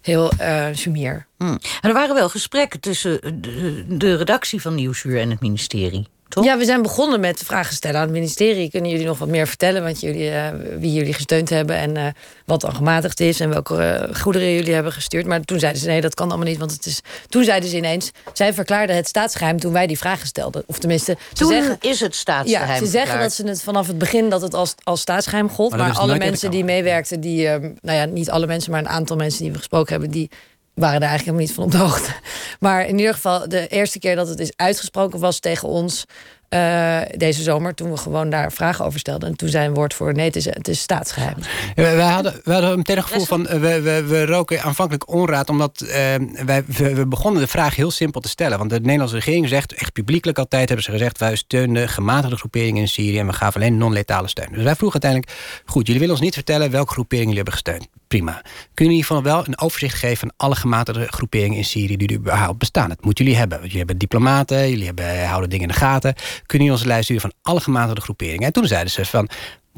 heel 0.00 0.30
eh 0.30 0.66
sumier. 0.72 1.26
Hm. 1.38 1.44
En 1.44 1.60
er 1.80 1.92
waren 1.92 2.14
wel 2.14 2.28
gesprekken 2.28 2.80
tussen 2.80 3.40
de, 3.42 3.84
de 3.88 4.16
redactie 4.16 4.60
van 4.60 4.74
Nieuwsuur 4.74 5.20
en 5.20 5.30
het 5.30 5.40
ministerie. 5.40 6.08
Toch? 6.28 6.44
Ja, 6.44 6.58
we 6.58 6.64
zijn 6.64 6.82
begonnen 6.82 7.20
met 7.20 7.42
vragen 7.44 7.74
stellen 7.74 7.96
aan 7.96 8.02
het 8.02 8.12
ministerie. 8.12 8.70
Kunnen 8.70 8.90
jullie 8.90 9.06
nog 9.06 9.18
wat 9.18 9.28
meer 9.28 9.46
vertellen 9.46 9.82
wat 9.82 10.00
jullie, 10.00 10.30
eh, 10.30 10.48
wie 10.78 10.92
jullie 10.92 11.12
gesteund 11.12 11.48
hebben 11.48 11.76
en 11.76 11.96
eh, 11.96 12.06
wat 12.44 12.60
dan 12.60 12.74
gematigd 12.74 13.20
is 13.20 13.40
en 13.40 13.48
welke 13.48 13.82
eh, 13.82 14.14
goederen 14.16 14.54
jullie 14.54 14.74
hebben 14.74 14.92
gestuurd? 14.92 15.26
Maar 15.26 15.40
toen 15.40 15.58
zeiden 15.58 15.82
ze 15.82 15.88
nee, 15.88 16.00
dat 16.00 16.14
kan 16.14 16.28
allemaal 16.28 16.46
niet, 16.46 16.58
want 16.58 16.72
het 16.72 16.86
is. 16.86 17.00
Toen 17.28 17.44
zeiden 17.44 17.68
ze 17.68 17.76
ineens, 17.76 18.10
zij 18.32 18.54
verklaarden 18.54 18.96
het 18.96 19.08
staatsgeheim 19.08 19.60
toen 19.60 19.72
wij 19.72 19.86
die 19.86 19.98
vragen 19.98 20.26
stelden. 20.26 20.62
Of 20.66 20.78
tenminste, 20.78 21.16
ze 21.28 21.34
Toen 21.34 21.52
zeggen, 21.52 21.76
is 21.80 22.00
het 22.00 22.14
staatsgeheim 22.14 22.68
ja, 22.68 22.78
ze 22.78 22.86
zeggen 22.86 23.00
verklaard. 23.00 23.20
dat 23.20 23.32
ze 23.32 23.46
het 23.46 23.62
vanaf 23.62 23.86
het 23.86 23.98
begin 23.98 24.30
dat 24.30 24.42
het 24.42 24.54
als, 24.54 24.74
als 24.82 25.00
staatsgeheim 25.00 25.50
gold. 25.50 25.70
Maar 25.70 25.78
Maar, 25.88 25.96
alle 25.96 26.18
mensen 26.18 26.50
die 26.50 26.64
meewerkten, 26.64 27.20
die, 27.20 27.48
eh, 27.48 27.60
nou 27.60 27.98
ja, 27.98 28.04
niet 28.04 28.30
alle 28.30 28.46
mensen, 28.46 28.70
maar 28.70 28.80
een 28.80 28.88
aantal 28.88 29.16
mensen 29.16 29.42
die 29.42 29.52
we 29.52 29.58
gesproken 29.58 29.92
hebben, 29.92 30.10
die 30.10 30.30
waren 30.78 31.00
daar 31.00 31.08
eigenlijk 31.08 31.38
helemaal 31.38 31.40
niet 31.46 31.52
van 31.54 31.64
op 31.64 31.70
de 31.70 31.76
hoogte. 31.78 32.12
Maar 32.60 32.86
in 32.86 32.98
ieder 32.98 33.14
geval, 33.14 33.48
de 33.48 33.66
eerste 33.68 33.98
keer 33.98 34.16
dat 34.16 34.28
het 34.28 34.38
is 34.40 34.52
uitgesproken 34.56 35.20
was 35.20 35.38
tegen 35.40 35.68
ons. 35.68 36.04
eh, 36.48 37.00
deze 37.16 37.42
zomer, 37.42 37.74
toen 37.74 37.90
we 37.90 37.96
gewoon 37.96 38.30
daar 38.30 38.52
vragen 38.52 38.84
over 38.84 38.98
stelden. 38.98 39.28
En 39.28 39.36
toen 39.36 39.48
zei 39.48 39.66
een 39.66 39.74
woord 39.74 39.94
voor: 39.94 40.14
nee, 40.14 40.26
het 40.26 40.36
is, 40.36 40.44
het 40.44 40.68
is 40.68 40.80
staatsgeheim. 40.80 41.36
Ja, 41.74 41.82
wij, 41.82 41.96
wij 41.96 42.06
hadden, 42.06 42.40
wij 42.44 42.54
hadden 42.54 42.76
meteen 42.76 42.96
een 42.96 43.02
gevoel 43.02 43.24
van... 43.24 43.46
eh, 43.46 43.60
we, 43.60 43.80
we, 43.80 44.04
we 44.04 44.26
roken 44.26 44.62
aanvankelijk 44.62 45.08
onraad... 45.12 45.48
omdat 45.48 45.80
eh, 45.80 46.14
wij, 46.44 46.64
we, 46.66 46.94
we 46.94 47.06
begonnen 47.06 47.42
de 47.42 47.48
vraag 47.48 47.76
heel 47.76 47.90
simpel 47.90 48.20
te 48.20 48.28
stellen. 48.28 48.58
Want 48.58 48.70
de 48.70 48.80
Nederlandse 48.80 49.16
regering 49.16 49.48
zegt... 49.48 49.72
echt 49.74 49.92
publiekelijk 49.92 50.38
altijd 50.38 50.66
hebben 50.66 50.84
ze 50.84 50.90
gezegd... 50.90 51.18
wij 51.18 51.36
steunen 51.36 51.88
gematigde 51.88 52.36
groeperingen 52.36 52.80
in 52.80 52.88
Syrië... 52.88 53.18
en 53.18 53.26
we 53.26 53.32
gaven 53.32 53.60
alleen 53.60 53.78
non-letale 53.78 54.28
steun. 54.28 54.52
Dus 54.52 54.62
wij 54.64 54.76
vroegen 54.76 55.02
uiteindelijk... 55.02 55.40
goed, 55.64 55.84
jullie 55.86 56.00
willen 56.00 56.14
ons 56.14 56.24
niet 56.24 56.34
vertellen... 56.34 56.70
welke 56.70 56.92
groeperingen 56.92 57.34
jullie 57.34 57.42
hebben 57.44 57.62
gesteund. 57.62 57.97
Prima. 58.08 58.42
Kunnen 58.74 58.94
jullie 58.94 59.02
geval 59.02 59.22
wel 59.22 59.46
een 59.46 59.60
overzicht 59.60 59.98
geven... 59.98 60.16
van 60.16 60.32
alle 60.36 60.54
gematigde 60.54 61.06
groeperingen 61.06 61.56
in 61.56 61.64
Syrië... 61.64 61.96
die 61.96 62.08
er 62.08 62.14
überhaupt 62.14 62.58
bestaan? 62.58 62.88
Dat 62.88 63.04
moeten 63.04 63.24
jullie 63.24 63.38
hebben. 63.38 63.58
Want 63.58 63.70
jullie 63.70 63.86
hebben 63.86 63.98
diplomaten, 63.98 64.70
jullie 64.70 64.86
hebben, 64.86 65.26
houden 65.26 65.50
dingen 65.50 65.68
in 65.68 65.72
de 65.72 65.78
gaten. 65.78 66.14
Kunnen 66.14 66.66
jullie 66.66 66.70
ons 66.70 66.80
een 66.80 66.86
lijst 66.86 67.04
sturen 67.04 67.22
van 67.22 67.32
alle 67.42 67.60
gematigde 67.60 68.00
groeperingen? 68.00 68.46
En 68.46 68.52
toen 68.52 68.66
zeiden 68.66 68.92
ze 68.92 69.04
van... 69.04 69.28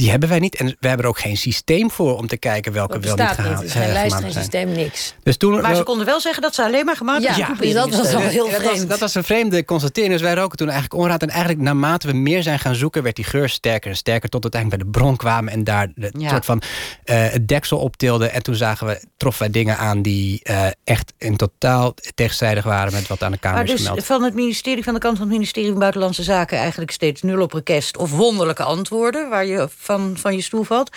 Die 0.00 0.10
hebben 0.10 0.28
wij 0.28 0.38
niet. 0.38 0.54
En 0.56 0.66
we 0.66 0.88
hebben 0.88 1.04
er 1.04 1.10
ook 1.12 1.18
geen 1.18 1.36
systeem 1.36 1.90
voor 1.90 2.16
om 2.16 2.26
te 2.26 2.36
kijken 2.36 2.72
welke 2.72 2.98
wel 2.98 3.16
niet 3.16 3.26
bestaat 3.26 3.36
niet. 3.36 3.46
gehaald 3.46 3.58
Het 3.58 3.66
is 3.74 3.82
geen 3.82 3.92
lijst, 3.92 4.14
geen 4.16 4.32
systeem, 4.32 4.72
niks. 4.72 5.14
Dus 5.22 5.36
toen, 5.36 5.60
Maar 5.60 5.74
ze 5.74 5.82
konden 5.82 6.06
wel 6.06 6.20
zeggen 6.20 6.42
dat 6.42 6.54
ze 6.54 6.62
alleen 6.64 6.84
maar 6.84 6.96
gematigde 6.96 7.38
Ja, 7.38 7.44
groeperingen 7.44 7.90
dat 7.90 7.98
was 7.98 8.14
al 8.14 8.20
heel 8.20 8.50
dat 8.50 8.62
was, 8.62 8.70
vreemd. 8.70 8.88
dat 8.88 8.98
was 8.98 9.14
een 9.14 9.24
vreemde 9.24 9.64
constatering. 9.64 10.12
Dus 10.12 10.22
wij 10.22 10.34
roken 10.34 10.56
toen 10.56 10.68
eigenlijk 10.68 11.00
onraad. 11.00 11.22
En 11.22 11.28
eigenlijk 11.28 11.60
naarmate 11.60 12.06
we 12.06 12.12
meer 12.12 12.42
zijn 12.42 12.58
gaan 12.58 12.74
zoeken... 12.74 13.02
werd 13.02 13.16
die 13.16 13.24
geur 13.24 13.48
sterker 13.48 13.90
en 13.90 13.96
sterker. 13.96 14.28
Tot 14.28 14.42
uiteindelijk 14.42 14.82
bij 14.82 14.92
de 14.92 14.98
bron 14.98 15.16
kwamen. 15.16 15.52
En 15.52 15.64
daar 15.64 15.92
de 15.94 16.12
Ja. 16.18 16.28
soort 16.30 16.44
van 16.44 16.62
eh, 17.04 17.28
het 17.30 17.48
deksel 17.48 17.78
optilden. 17.78 18.32
En 18.32 18.42
toen 18.42 18.54
zagen 18.54 18.86
we, 18.86 19.00
troffen 19.16 19.42
wij 19.42 19.50
dingen 19.52 19.76
aan... 19.78 20.02
die 20.02 20.40
eh, 20.42 20.66
echt 20.84 21.12
in 21.18 21.36
totaal 21.36 21.94
tegenstrijdig 22.14 22.64
waren... 22.64 22.92
met 22.92 23.06
wat 23.06 23.22
aan 23.22 23.32
de 23.32 23.38
Kamer 23.38 23.56
Maar 23.58 23.66
is 23.66 23.70
dus 23.76 23.86
gemeld. 23.86 24.04
van 24.04 24.22
het 24.22 24.34
ministerie, 24.34 24.84
van 24.84 24.94
de 24.94 25.00
kant 25.00 25.16
van 25.16 25.26
het 25.26 25.34
ministerie 25.36 25.70
van 25.70 25.78
Buitenlandse 25.78 26.22
Zaken 26.22 26.58
eigenlijk 26.58 26.90
steeds 26.90 27.22
nul 27.22 27.42
op 27.42 27.52
request 27.52 27.96
of 27.96 28.10
wonderlijke 28.10 28.62
antwoorden 28.62 29.28
waar 29.28 29.46
je 29.46 29.68
van, 29.90 30.16
van 30.16 30.34
je 30.36 30.42
stoel 30.42 30.62
valt. 30.64 30.90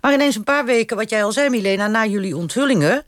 Maar 0.00 0.12
ineens 0.12 0.36
een 0.36 0.44
paar 0.44 0.64
weken, 0.64 0.96
wat 0.96 1.10
jij 1.10 1.24
al 1.24 1.32
zei, 1.32 1.48
Milena, 1.48 1.86
na 1.86 2.06
jullie 2.06 2.36
onthullingen, 2.36 3.04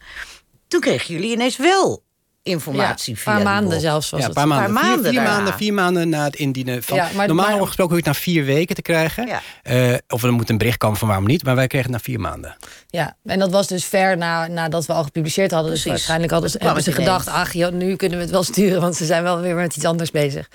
toen 0.69 0.81
kregen 0.81 1.15
jullie 1.15 1.31
ineens 1.33 1.57
wel 1.57 2.03
informatie 2.43 3.15
Ja, 3.15 3.21
via 3.21 3.33
paar 3.35 3.43
maanden 3.43 3.81
zelfs 3.81 4.11
was 4.11 4.21
Ja, 4.21 4.27
het. 4.27 4.37
een 4.37 4.43
paar 4.43 4.59
maanden. 4.59 4.75
paar 4.75 4.83
Vier- 4.83 4.91
maanden 4.93 5.13
vier, 5.13 5.23
maanden, 5.23 5.55
vier 5.55 5.75
maanden 5.75 6.09
na 6.09 6.25
het 6.25 6.37
indienen 6.37 6.83
van. 6.83 6.97
Ja, 6.97 7.09
maar- 7.15 7.27
normaal 7.27 7.57
maar- 7.59 7.67
gesproken 7.67 7.95
hoef 7.95 8.05
je 8.05 8.11
het 8.11 8.17
na 8.19 8.23
vier 8.33 8.45
weken 8.45 8.75
te 8.75 8.83
krijgen. 8.83 9.27
Ja. 9.27 9.41
Eh, 9.63 9.95
of 10.09 10.23
er 10.23 10.33
moet 10.33 10.51
een 10.51 10.59
bericht 10.59 10.77
komen 10.79 10.99
van 10.99 11.09
waarom 11.09 11.27
niet. 11.27 11.45
Maar 11.45 11.55
wij 11.55 11.67
kregen 11.67 11.93
het 11.93 11.97
na 11.97 12.13
vier 12.13 12.21
maanden. 12.21 12.57
Ja, 12.91 13.17
en 13.25 13.39
dat 13.39 13.51
was 13.51 13.67
dus 13.67 13.85
ver 13.85 14.17
na, 14.17 14.47
nadat 14.47 14.87
we 14.87 14.93
al 14.93 15.03
gepubliceerd 15.03 15.51
hadden. 15.51 15.71
Dus 15.71 15.85
waarschijnlijk 15.85 16.33
hadden 16.33 16.51
ze, 16.51 16.59
hebben 16.61 16.83
gedacht... 16.83 17.29
ach, 17.29 17.53
joh, 17.53 17.73
nu 17.73 17.97
kunnen 17.97 18.19
we 18.19 18.25
het 18.25 18.33
wel 18.33 18.43
sturen... 18.43 18.81
want 18.81 18.97
ze 18.97 19.05
zijn 19.05 19.23
wel 19.23 19.41
weer 19.41 19.55
met 19.55 19.77
iets 19.77 19.85
anders 19.85 20.11
bezig. 20.11 20.49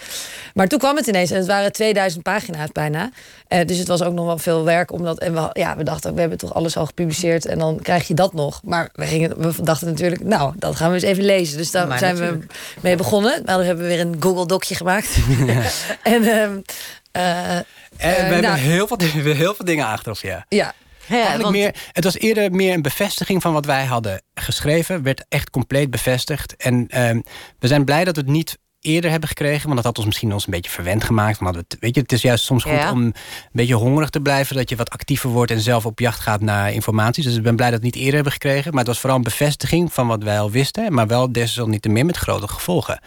Maar 0.53 0.67
toen 0.67 0.79
kwam 0.79 0.95
het 0.95 1.07
ineens. 1.07 1.31
En 1.31 1.37
het 1.37 1.47
waren 1.47 1.71
2000 1.71 2.23
pagina's 2.23 2.71
bijna. 2.71 3.09
Eh, 3.47 3.65
dus 3.65 3.77
het 3.77 3.87
was 3.87 4.01
ook 4.01 4.13
nog 4.13 4.25
wel 4.25 4.37
veel 4.37 4.63
werk. 4.63 4.91
Omdat, 4.91 5.19
en 5.19 5.33
we, 5.33 5.49
ja, 5.53 5.77
we 5.77 5.83
dachten, 5.83 6.13
we 6.13 6.19
hebben 6.19 6.37
toch 6.37 6.53
alles 6.53 6.77
al 6.77 6.85
gepubliceerd... 6.85 7.45
en 7.45 7.59
dan 7.59 7.79
krijg 7.81 8.07
je 8.07 8.13
dat 8.13 8.33
nog. 8.33 8.61
Maar 8.63 8.89
we, 8.93 9.05
gingen, 9.05 9.41
we 9.41 9.63
dachten 9.63 9.87
natuurlijk, 9.87 10.23
nou, 10.23 10.53
dat 10.57 10.75
gaan 10.75 10.89
we 10.89 10.95
eens 10.95 11.03
even 11.03 11.23
lezen. 11.23 11.57
Dus 11.57 11.71
daar 11.71 11.87
Maar 11.87 11.99
zijn 11.99 12.15
natuurlijk. 12.15 12.51
we 12.51 12.79
mee 12.81 12.95
begonnen. 12.95 13.31
Nou, 13.31 13.57
dan 13.57 13.65
hebben 13.65 13.85
we 13.85 13.91
weer 13.91 13.99
een 13.99 14.15
Google-docje 14.19 14.75
gemaakt. 14.75 15.17
en... 16.03 16.23
ehm, 16.23 16.59
eh, 17.11 17.55
En 17.55 17.65
we 17.97 18.05
hebben 18.07 18.41
nou, 18.41 18.57
heel, 18.57 18.87
veel, 18.87 18.97
we 18.97 19.05
hebben 19.05 19.35
heel 19.35 19.55
veel 19.55 19.65
dingen 19.65 19.85
aangetroffen, 19.85 20.29
ja. 20.29 20.45
ja, 20.49 20.73
Ja, 21.07 21.13
Eigenlijk 21.15 21.41
want- 21.43 21.55
meer, 21.55 21.75
het 21.91 22.03
was 22.03 22.17
eerder 22.17 22.51
meer 22.51 22.73
een 22.73 22.81
bevestiging 22.81 23.41
van 23.41 23.53
wat 23.53 23.65
wij 23.65 23.85
hadden 23.85 24.21
geschreven. 24.33 25.03
Werd 25.03 25.25
echt 25.29 25.49
compleet 25.49 25.89
bevestigd. 25.91 26.55
En 26.55 26.87
ehm, 26.87 27.21
we 27.59 27.67
zijn 27.67 27.85
blij 27.85 28.03
dat 28.03 28.15
we 28.15 28.21
het 28.21 28.29
niet 28.29 28.57
eerder 28.79 29.11
hebben 29.11 29.29
gekregen. 29.29 29.63
Want 29.63 29.75
dat 29.75 29.83
had 29.85 29.97
ons 29.97 30.05
misschien 30.05 30.33
ons 30.33 30.45
een 30.45 30.51
beetje 30.51 30.71
verwend 30.71 31.03
gemaakt. 31.03 31.39
Want 31.39 31.55
het- 31.55 31.77
weet 31.79 31.95
je, 31.95 32.01
het 32.01 32.11
is 32.11 32.21
juist 32.21 32.43
soms 32.43 32.63
goed 32.63 32.71
Ja. 32.71 32.91
om 32.91 33.01
een 33.01 33.15
beetje 33.51 33.73
hongerig 33.73 34.09
te 34.09 34.19
blijven. 34.21 34.55
Dat 34.55 34.69
je 34.69 34.75
wat 34.75 34.89
actiever 34.89 35.29
wordt 35.29 35.51
en 35.51 35.59
zelf 35.59 35.85
op 35.85 35.99
jacht 35.99 36.19
gaat 36.19 36.41
naar 36.41 36.73
informatie. 36.73 37.23
Dus 37.23 37.35
ik 37.35 37.43
ben 37.43 37.55
blij 37.55 37.69
dat 37.71 37.79
we 37.79 37.85
het 37.85 37.95
niet 37.95 38.03
eerder 38.03 38.15
hebben 38.15 38.33
gekregen. 38.33 38.69
Maar 38.69 38.79
het 38.79 38.87
was 38.87 38.99
vooral 38.99 39.17
een 39.17 39.23
bevestiging 39.23 39.93
van 39.93 40.07
wat 40.07 40.23
wij 40.23 40.39
al 40.39 40.51
wisten. 40.51 40.93
Maar 40.93 41.07
wel 41.07 41.31
desalniettemin 41.31 42.05
met 42.05 42.17
grote 42.17 42.47
gevolgen. 42.47 42.99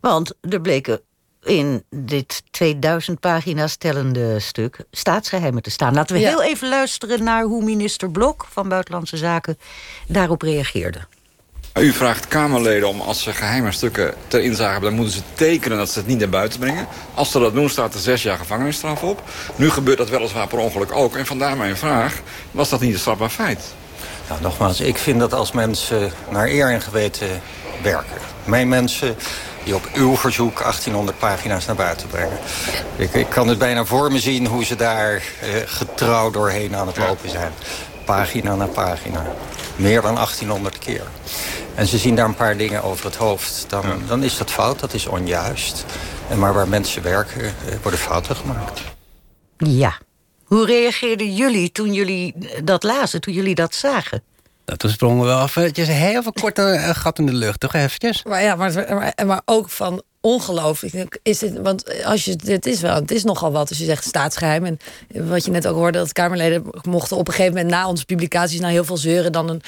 Want 0.00 0.34
er 0.50 0.60
bleken 0.60 1.00
in 1.44 1.84
dit 1.90 2.42
2000 2.50 3.20
pagina's 3.20 3.76
tellende 3.76 4.40
stuk 4.40 4.76
staatsgeheimen 4.90 5.62
te 5.62 5.70
staan. 5.70 5.94
Laten 5.94 6.16
we 6.16 6.20
Ja. 6.22 6.28
heel 6.28 6.42
even 6.42 6.68
luisteren 6.68 7.24
naar 7.24 7.42
hoe 7.42 7.64
minister 7.64 8.10
Blok 8.10 8.46
van 8.50 8.68
Buitenlandse 8.68 9.16
Zaken 9.16 9.58
daarop 10.08 10.42
reageerde. 10.42 10.98
U 11.80 11.92
vraagt 11.92 12.28
Kamerleden 12.28 12.88
om 12.88 13.00
als 13.00 13.22
ze 13.22 13.32
geheime 13.32 13.72
stukken 13.72 14.14
ter 14.28 14.40
inzage 14.42 14.70
hebben... 14.72 14.88
dan 14.88 14.98
moeten 14.98 15.14
ze 15.16 15.22
tekenen 15.34 15.78
dat 15.78 15.90
ze 15.90 15.98
het 15.98 16.08
niet 16.08 16.18
naar 16.18 16.28
buiten 16.28 16.58
brengen. 16.60 16.86
Als 17.14 17.30
ze 17.30 17.38
dat 17.38 17.54
doen, 17.54 17.68
staat 17.70 17.94
er 17.94 18.00
zes 18.00 18.22
jaar 18.22 18.38
gevangenisstraf 18.38 19.02
op. 19.02 19.22
Nu 19.56 19.70
gebeurt 19.70 19.98
dat 19.98 20.08
weliswaar 20.08 20.46
per 20.46 20.58
ongeluk 20.58 20.92
ook. 20.92 21.16
En 21.16 21.26
vandaar 21.26 21.56
mijn 21.56 21.76
vraag, 21.76 22.20
was 22.50 22.68
dat 22.68 22.80
niet 22.80 22.92
een 22.92 22.98
strafbaar 22.98 23.30
feit? 23.30 23.74
Nou, 24.28 24.40
nogmaals, 24.40 24.80
ik 24.80 24.96
vind 24.98 25.20
dat 25.20 25.32
als 25.34 25.52
mensen 25.52 26.12
naar 26.30 26.48
eer 26.48 26.70
en 26.70 26.80
geweten 26.80 27.28
werken. 27.82 28.16
Mijn 28.44 28.68
mensen 28.68 29.16
die 29.64 29.74
op 29.74 29.88
uw 29.94 30.16
verzoek 30.16 30.58
1800 30.58 31.18
pagina's 31.18 31.66
naar 31.66 31.76
buiten 31.76 32.08
brengen. 32.08 32.38
Ik, 32.96 33.14
ik 33.14 33.28
kan 33.28 33.48
het 33.48 33.58
bijna 33.58 33.84
voor 33.84 34.12
me 34.12 34.20
zien 34.20 34.46
hoe 34.46 34.64
ze 34.64 34.76
daar 34.76 35.14
eh, 35.14 35.48
getrouw 35.66 36.30
doorheen 36.30 36.76
aan 36.76 36.86
het 36.86 36.96
lopen 36.96 37.30
zijn. 37.30 37.52
Pagina 38.04 38.54
na 38.54 38.66
pagina. 38.66 39.26
Meer 39.76 40.02
dan 40.02 40.14
1800 40.14 40.78
keer. 40.78 41.02
En 41.74 41.86
ze 41.86 41.98
zien 41.98 42.14
daar 42.14 42.26
een 42.26 42.34
paar 42.34 42.56
dingen 42.56 42.82
over 42.82 43.04
het 43.04 43.16
hoofd. 43.16 43.64
Dan, 43.68 43.84
dan 44.06 44.22
is 44.22 44.38
dat 44.38 44.50
fout, 44.50 44.80
dat 44.80 44.94
is 44.94 45.06
onjuist. 45.06 45.84
En 46.28 46.38
maar 46.38 46.54
waar 46.54 46.68
mensen 46.68 47.02
werken, 47.02 47.44
eh, 47.44 47.74
worden 47.82 48.00
fouten 48.00 48.36
gemaakt. 48.36 48.80
Ja. 49.56 49.98
Hoe 50.44 50.66
reageerden 50.66 51.34
jullie 51.34 51.72
toen 51.72 51.92
jullie 51.92 52.34
dat 52.64 52.82
lazen, 52.82 53.20
toen 53.20 53.34
jullie 53.34 53.54
dat 53.54 53.74
zagen? 53.74 54.22
Nou, 54.64 54.78
toen 54.78 54.90
sprongen 54.90 55.20
we 55.20 55.26
wel 55.26 55.48
een 55.56 55.86
heel 55.86 56.22
veel 56.22 56.32
korte 56.32 56.62
eh, 56.62 56.88
gat 56.94 57.18
in 57.18 57.26
de 57.26 57.32
lucht, 57.32 57.60
toch 57.60 57.74
eventjes? 57.74 58.22
Maar 58.24 58.42
ja, 58.42 58.54
maar, 58.54 58.72
maar, 58.88 59.26
maar 59.26 59.42
ook 59.44 59.70
van 59.70 60.02
ongelooflijk. 60.22 61.18
Is 61.22 61.40
het, 61.40 61.58
want 61.58 62.04
als 62.04 62.24
je, 62.24 62.36
het 62.44 62.66
is 62.66 62.80
wel, 62.80 62.94
het 62.94 63.10
is 63.10 63.24
nogal 63.24 63.52
wat 63.52 63.68
als 63.68 63.78
je 63.78 63.84
zegt 63.84 64.04
staatsgeheim. 64.04 64.64
En 64.64 64.78
wat 65.28 65.44
je 65.44 65.50
net 65.50 65.66
ook 65.66 65.74
hoorde, 65.74 65.98
dat 65.98 66.12
Kamerleden 66.12 66.64
mochten 66.82 67.16
op 67.16 67.28
een 67.28 67.34
gegeven 67.34 67.54
moment 67.54 67.74
na 67.74 67.88
onze 67.88 68.04
publicaties, 68.04 68.60
na 68.60 68.68
heel 68.68 68.84
veel 68.84 68.96
zeuren, 68.96 69.32
dan 69.32 69.48
een, 69.48 69.62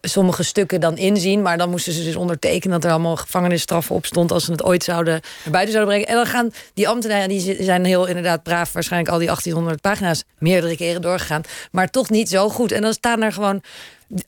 sommige 0.00 0.42
stukken 0.42 0.80
dan 0.80 0.96
inzien. 0.96 1.42
Maar 1.42 1.58
dan 1.58 1.70
moesten 1.70 1.92
ze 1.92 2.04
dus 2.04 2.16
ondertekenen 2.16 2.80
dat 2.80 2.84
er 2.84 2.90
allemaal 2.90 3.16
gevangenisstraffen 3.16 3.94
op 3.94 4.06
stond 4.06 4.32
als 4.32 4.44
ze 4.44 4.52
het 4.52 4.62
ooit 4.62 4.84
zouden 4.84 5.20
buiten 5.44 5.72
zouden 5.72 5.94
brengen. 5.94 6.08
En 6.08 6.14
dan 6.14 6.26
gaan 6.26 6.50
die 6.74 6.88
ambtenaren, 6.88 7.28
die 7.28 7.40
zi- 7.40 7.62
zijn 7.64 7.84
heel 7.84 8.06
inderdaad 8.06 8.42
braaf, 8.42 8.72
waarschijnlijk 8.72 9.12
al 9.12 9.18
die 9.18 9.26
1800 9.26 9.80
pagina's 9.80 10.24
meerdere 10.38 10.76
keren 10.76 11.02
doorgegaan. 11.02 11.42
Maar 11.70 11.90
toch 11.90 12.10
niet 12.10 12.28
zo 12.28 12.48
goed. 12.48 12.72
En 12.72 12.82
dan 12.82 12.92
staan 12.92 13.22
er 13.22 13.32
gewoon 13.32 13.62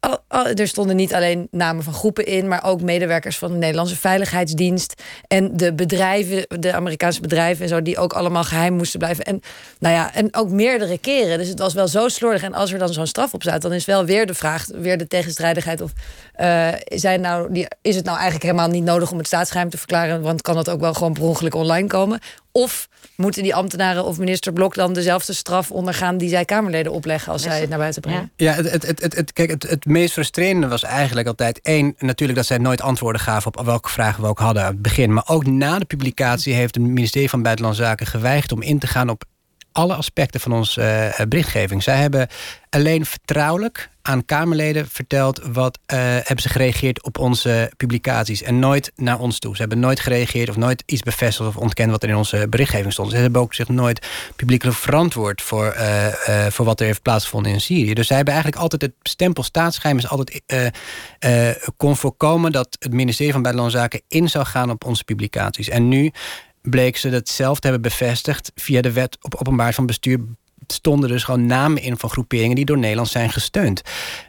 Al- 0.01 0.19
al- 0.29 0.47
er 0.47 0.69
stonden 0.69 0.97
niet 0.97 1.15
alleen 1.15 1.49
namen 1.51 1.85
van 1.85 1.93
groepen 1.93 2.27
in, 2.27 2.49
maar 2.49 2.65
ook 2.65 2.81
medewerkers 2.81 3.39
van 3.39 3.53
de 3.53 3.59
Nederlandse 3.59 3.97
Veiligheidsdienst. 3.97 5.03
En 5.27 5.57
de 5.57 5.73
bedrijven, 5.73 6.47
de 6.61 6.73
Amerikaanse 6.73 7.21
bedrijven 7.21 7.63
en 7.63 7.69
zo, 7.69 7.83
die 7.83 7.99
ook 7.99 8.13
allemaal 8.13 8.45
geheim 8.45 8.75
moesten 8.75 8.99
blijven. 8.99 9.25
En, 9.25 9.41
nou 9.79 9.95
ja, 9.95 10.15
en 10.15 10.35
ook 10.35 10.49
meerdere 10.49 10.99
keren. 10.99 11.39
Dus 11.39 11.49
het 11.49 11.59
was 11.59 11.75
wel 11.75 11.89
zo 11.89 12.09
slordig. 12.09 12.43
En 12.43 12.55
als 12.55 12.73
er 12.73 12.79
dan 12.79 12.93
zo'n 12.93 13.07
straf 13.07 13.35
op 13.35 13.43
staat, 13.43 13.63
dan 13.63 13.73
is 13.73 13.85
wel 13.85 14.05
weer 14.05 14.27
de 14.27 14.35
vraag, 14.35 14.67
weer 14.67 14.99
de 14.99 15.09
tegenstrijdigheid. 15.09 15.81
Of 15.81 15.93
eh, 16.33 16.69
zijn 16.85 17.21
nou, 17.21 17.53
die, 17.53 17.67
is 17.83 17.97
het 17.97 18.05
nou 18.05 18.17
eigenlijk 18.17 18.47
helemaal 18.51 18.69
niet 18.69 18.85
nodig 18.85 19.11
om 19.11 19.19
het 19.19 19.27
staatsgeheim 19.27 19.71
te 19.71 19.79
verklaren? 19.79 20.23
Want 20.23 20.43
kan 20.43 20.55
dat 20.55 20.71
ook 20.71 20.81
wel 20.81 20.95
gewoon 20.95 21.13
per 21.13 21.23
ongeluk 21.23 21.55
online 21.55 21.87
komen? 21.87 22.21
Of 22.53 22.89
moeten 23.17 23.43
die 23.43 23.55
ambtenaren 23.55 24.05
of 24.05 24.19
minister 24.19 24.53
Blok 24.53 24.75
dan 24.75 24.93
dezelfde 24.93 25.33
straf 25.33 25.71
ondergaan 25.71 26.19
die 26.19 26.29
zij 26.29 26.45
Kamerleden 26.45 26.93
opleggen 26.93 27.33
als 27.33 27.43
zij 27.43 27.61
het 27.61 27.69
naar 27.69 27.79
buiten 27.79 28.03
brengen? 28.03 28.33
Ja, 28.37 28.53
het, 28.53 28.71
het, 28.71 29.01
het, 29.01 29.15
het, 29.15 29.33
kijk, 29.33 29.51
het, 29.51 29.63
het 29.63 29.85
meest 29.85 30.13
frustrerende 30.13 30.69
was 30.69 30.83
eigenlijk 30.83 31.27
altijd... 31.27 31.61
één, 31.63 31.95
natuurlijk 31.99 32.39
dat 32.39 32.47
zij 32.47 32.59
nooit 32.59 32.81
antwoorden 32.81 33.21
gaven 33.21 33.57
op 33.57 33.65
welke 33.65 33.89
vragen 33.89 34.23
we 34.23 34.29
ook 34.29 34.39
hadden 34.39 34.63
aan 34.63 34.73
het 34.73 34.83
begin. 34.83 35.13
Maar 35.13 35.25
ook 35.27 35.47
na 35.47 35.79
de 35.79 35.85
publicatie 35.85 36.55
heeft 36.55 36.75
het 36.75 36.85
ministerie 36.85 37.29
van 37.29 37.43
Buitenlandse 37.43 37.83
Zaken 37.83 38.07
geweigerd... 38.07 38.53
om 38.53 38.63
in 38.63 38.79
te 38.79 38.87
gaan 38.87 39.09
op 39.09 39.25
alle 39.73 39.95
aspecten 39.95 40.41
van 40.41 40.53
onze 40.53 40.83
eh, 40.83 41.27
berichtgeving. 41.27 41.83
Zij 41.83 41.97
hebben 41.97 42.29
alleen 42.71 43.07
vertrouwelijk 43.07 43.91
aan 44.03 44.25
Kamerleden 44.25 44.89
verteld... 44.89 45.41
wat 45.53 45.79
eh, 45.87 45.99
hebben 45.99 46.43
ze 46.43 46.49
gereageerd 46.49 47.03
op 47.03 47.19
onze 47.19 47.73
publicaties. 47.77 48.43
En 48.43 48.59
nooit 48.59 48.93
naar 48.97 49.19
ons 49.19 49.39
toe. 49.39 49.55
Ze 49.55 49.61
hebben 49.61 49.79
nooit 49.79 50.01
gereageerd 50.01 50.49
of 50.49 50.57
nooit 50.57 50.83
iets 50.87 51.03
bevestigd... 51.03 51.49
of 51.49 51.57
ontkend 51.57 51.91
wat 51.91 52.03
er 52.03 52.09
in 52.09 52.17
onze 52.17 52.47
berichtgeving 52.49 52.93
stond. 52.93 53.11
Ze 53.11 53.17
hebben 53.17 53.41
ook 53.41 53.55
zich 53.55 53.69
nooit 53.69 54.07
publiekelijk 54.37 54.77
verantwoord... 54.77 55.43
voor, 55.43 55.67
eh, 55.67 56.47
voor 56.47 56.65
wat 56.65 56.81
er 56.81 56.87
heeft 56.87 57.03
plaatsgevonden 57.03 57.53
in 57.53 57.61
Syrië. 57.61 57.95
Dus 57.95 58.07
zij 58.07 58.17
hebben 58.17 58.35
eigenlijk 58.35 58.63
altijd 58.63 58.83
het 58.83 58.95
stempel 59.03 59.43
staatsgeheim... 59.43 59.99
is 59.99 60.09
altijd 60.09 60.43
kon 61.77 61.97
voorkomen 61.97 62.53
dat 62.53 62.77
het 62.79 62.93
ministerie 62.93 63.33
van 63.33 63.43
Buitenlandse 63.43 63.81
Zaken... 63.81 64.03
in 64.09 64.29
zou 64.29 64.45
gaan 64.45 64.71
op 64.71 64.85
onze 64.85 65.05
publicaties. 65.05 65.69
En 65.69 65.89
nu 65.89 66.13
bleek 66.63 66.97
ze 66.97 67.11
dat 67.11 67.29
zelf 67.29 67.61
te 67.61 67.69
hebben 67.69 67.91
bevestigd... 67.91 68.53
via 68.55 68.81
de 68.81 68.93
wet 68.93 69.19
op 69.21 69.35
openbaar 69.35 69.75
van 69.75 69.87
bestuur 69.87 70.19
stonden 70.67 71.09
dus 71.09 71.25
gewoon 71.25 71.47
namen 71.47 71.83
in 71.83 71.99
van 71.99 72.11
groeperingen 72.11 72.57
die 72.57 72.65
door 72.65 72.79
Nederland 72.79 73.09
zijn 73.09 73.31
gesteund. 73.31 73.83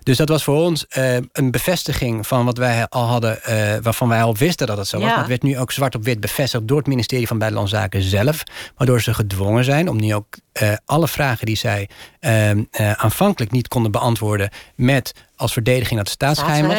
Dus 0.03 0.17
dat 0.17 0.29
was 0.29 0.43
voor 0.43 0.61
ons 0.61 0.87
eh, 0.87 1.15
een 1.15 1.51
bevestiging 1.51 2.27
van 2.27 2.45
wat 2.45 2.57
wij 2.57 2.87
al 2.89 3.05
hadden, 3.05 3.43
eh, 3.43 3.77
waarvan 3.81 4.07
wij 4.07 4.23
al 4.23 4.37
wisten 4.37 4.67
dat 4.67 4.77
het 4.77 4.87
zo 4.87 4.97
was. 4.97 5.05
Ja. 5.05 5.11
Maar 5.11 5.19
het 5.19 5.29
werd 5.29 5.43
nu 5.43 5.59
ook 5.59 5.71
zwart 5.71 5.95
op 5.95 6.03
wit 6.03 6.19
bevestigd 6.19 6.67
door 6.67 6.77
het 6.77 6.87
ministerie 6.87 7.27
van 7.27 7.37
Buitenlandse 7.37 7.75
Zaken 7.75 8.01
zelf, 8.01 8.43
waardoor 8.77 9.01
ze 9.01 9.13
gedwongen 9.13 9.63
zijn 9.63 9.89
om 9.89 9.99
nu 9.99 10.13
ook 10.13 10.37
eh, 10.53 10.73
alle 10.85 11.07
vragen 11.07 11.45
die 11.45 11.55
zij 11.55 11.89
eh, 12.19 12.49
eh, 12.51 12.57
aanvankelijk 12.91 13.51
niet 13.51 13.67
konden 13.67 13.91
beantwoorden 13.91 14.49
met 14.75 15.13
als 15.35 15.53
verdediging 15.53 15.95
dat 15.95 16.09
het 16.09 16.09
staatsgeheim 16.09 16.67
was. 16.67 16.77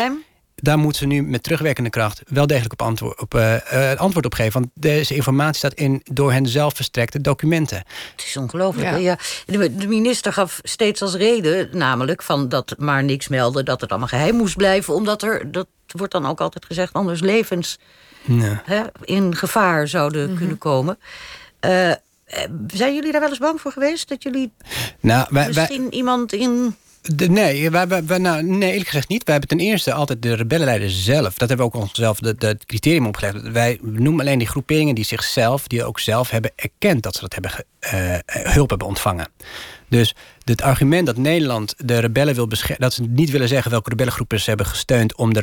Daar 0.64 0.78
moeten 0.78 0.98
ze 0.98 1.06
nu 1.06 1.22
met 1.22 1.42
terugwerkende 1.42 1.90
kracht 1.90 2.22
wel 2.28 2.46
degelijk 2.46 2.72
op 2.72 2.82
antwoord 2.82 3.20
op, 3.20 3.34
eh, 3.34 3.90
eh, 3.92 3.98
antwoord 3.98 4.24
op 4.24 4.34
geven. 4.34 4.52
Want 4.52 4.72
deze 4.74 5.14
informatie 5.14 5.56
staat 5.56 5.74
in 5.74 6.00
door 6.04 6.32
hen 6.32 6.46
zelf 6.46 6.74
verstrekte 6.74 7.20
documenten. 7.20 7.76
Het 7.76 8.24
is 8.26 8.36
ongelooflijk. 8.36 8.98
Ja. 8.98 9.18
De, 9.46 9.86
minister 9.88 10.32
gaf 10.32 10.60
steeds 10.62 11.02
als 11.02 11.14
reden, 11.14 11.68
namelijk 11.72 12.22
van 12.22 12.48
dat 12.48 12.74
maar 12.78 13.04
niks 13.04 13.28
melden, 13.28 13.64
dat 13.64 13.80
het 13.80 13.90
allemaal 13.90 14.08
geheim 14.08 14.36
moest 14.36 14.56
blijven, 14.56 14.94
omdat 14.94 15.22
er, 15.22 15.52
dat 15.52 15.66
wordt 15.86 16.12
dan 16.12 16.26
ook 16.26 16.40
altijd 16.40 16.64
gezegd, 16.64 16.92
anders 16.92 17.20
levens 17.20 17.78
Ja. 18.22 18.62
hè, 18.64 18.82
in 19.00 19.36
gevaar 19.36 19.88
zouden 19.88 20.36
kunnen 20.36 20.58
komen. 20.58 20.98
Eh, 21.60 21.90
zijn 22.66 22.94
jullie 22.94 23.12
daar 23.12 23.20
wel 23.20 23.30
eens 23.30 23.38
bang 23.38 23.60
voor 23.60 23.72
geweest? 23.72 24.08
Dat 24.08 24.22
jullie 24.22 24.52
Nou, 25.00 25.26
wij, 25.30 25.52
wij, 25.52 25.52
misschien 25.52 25.94
iemand 25.94 26.32
in. 26.32 26.76
Nee, 27.12 27.70
wij, 27.70 27.88
wij, 27.88 28.18
nou, 28.18 28.42
nee, 28.42 28.70
eerlijk 28.70 28.88
gezegd 28.88 29.08
niet. 29.08 29.24
Wij 29.24 29.34
hebben 29.34 29.58
ten 29.58 29.66
eerste 29.66 29.92
altijd 29.92 30.22
de 30.22 30.34
rebellenleider 30.34 30.90
zelf. 30.90 31.34
Dat 31.36 31.48
hebben 31.48 31.66
we 31.66 31.74
ook 31.74 31.82
onszelf 31.82 32.18
de, 32.18 32.58
criterium 32.66 33.06
opgelegd. 33.06 33.50
Wij 33.50 33.78
noemen 33.82 34.20
alleen 34.20 34.38
die 34.38 34.48
groeperingen 34.48 34.94
die 34.94 35.04
zichzelf, 35.04 35.66
die 35.66 35.84
ook 35.84 36.00
zelf 36.00 36.30
hebben 36.30 36.50
erkend 36.56 37.02
dat 37.02 37.14
ze 37.14 37.20
dat 37.20 37.32
hebben 37.32 37.52
eh, 37.78 38.52
hulp 38.52 38.68
hebben 38.68 38.88
ontvangen. 38.88 39.28
Dus 39.88 40.14
het 40.44 40.62
argument 40.62 41.06
dat 41.06 41.16
Nederland 41.16 41.74
de 41.76 41.98
rebellen 41.98 42.34
wil 42.34 42.46
beschermen, 42.46 42.80
dat 42.80 42.92
ze 42.92 43.02
niet 43.02 43.30
willen 43.30 43.48
zeggen 43.48 43.70
welke 43.70 43.90
rebellengroepen 43.90 44.40
ze 44.40 44.48
hebben 44.48 44.66
gesteund 44.66 45.14
om 45.14 45.34
de 45.34 45.40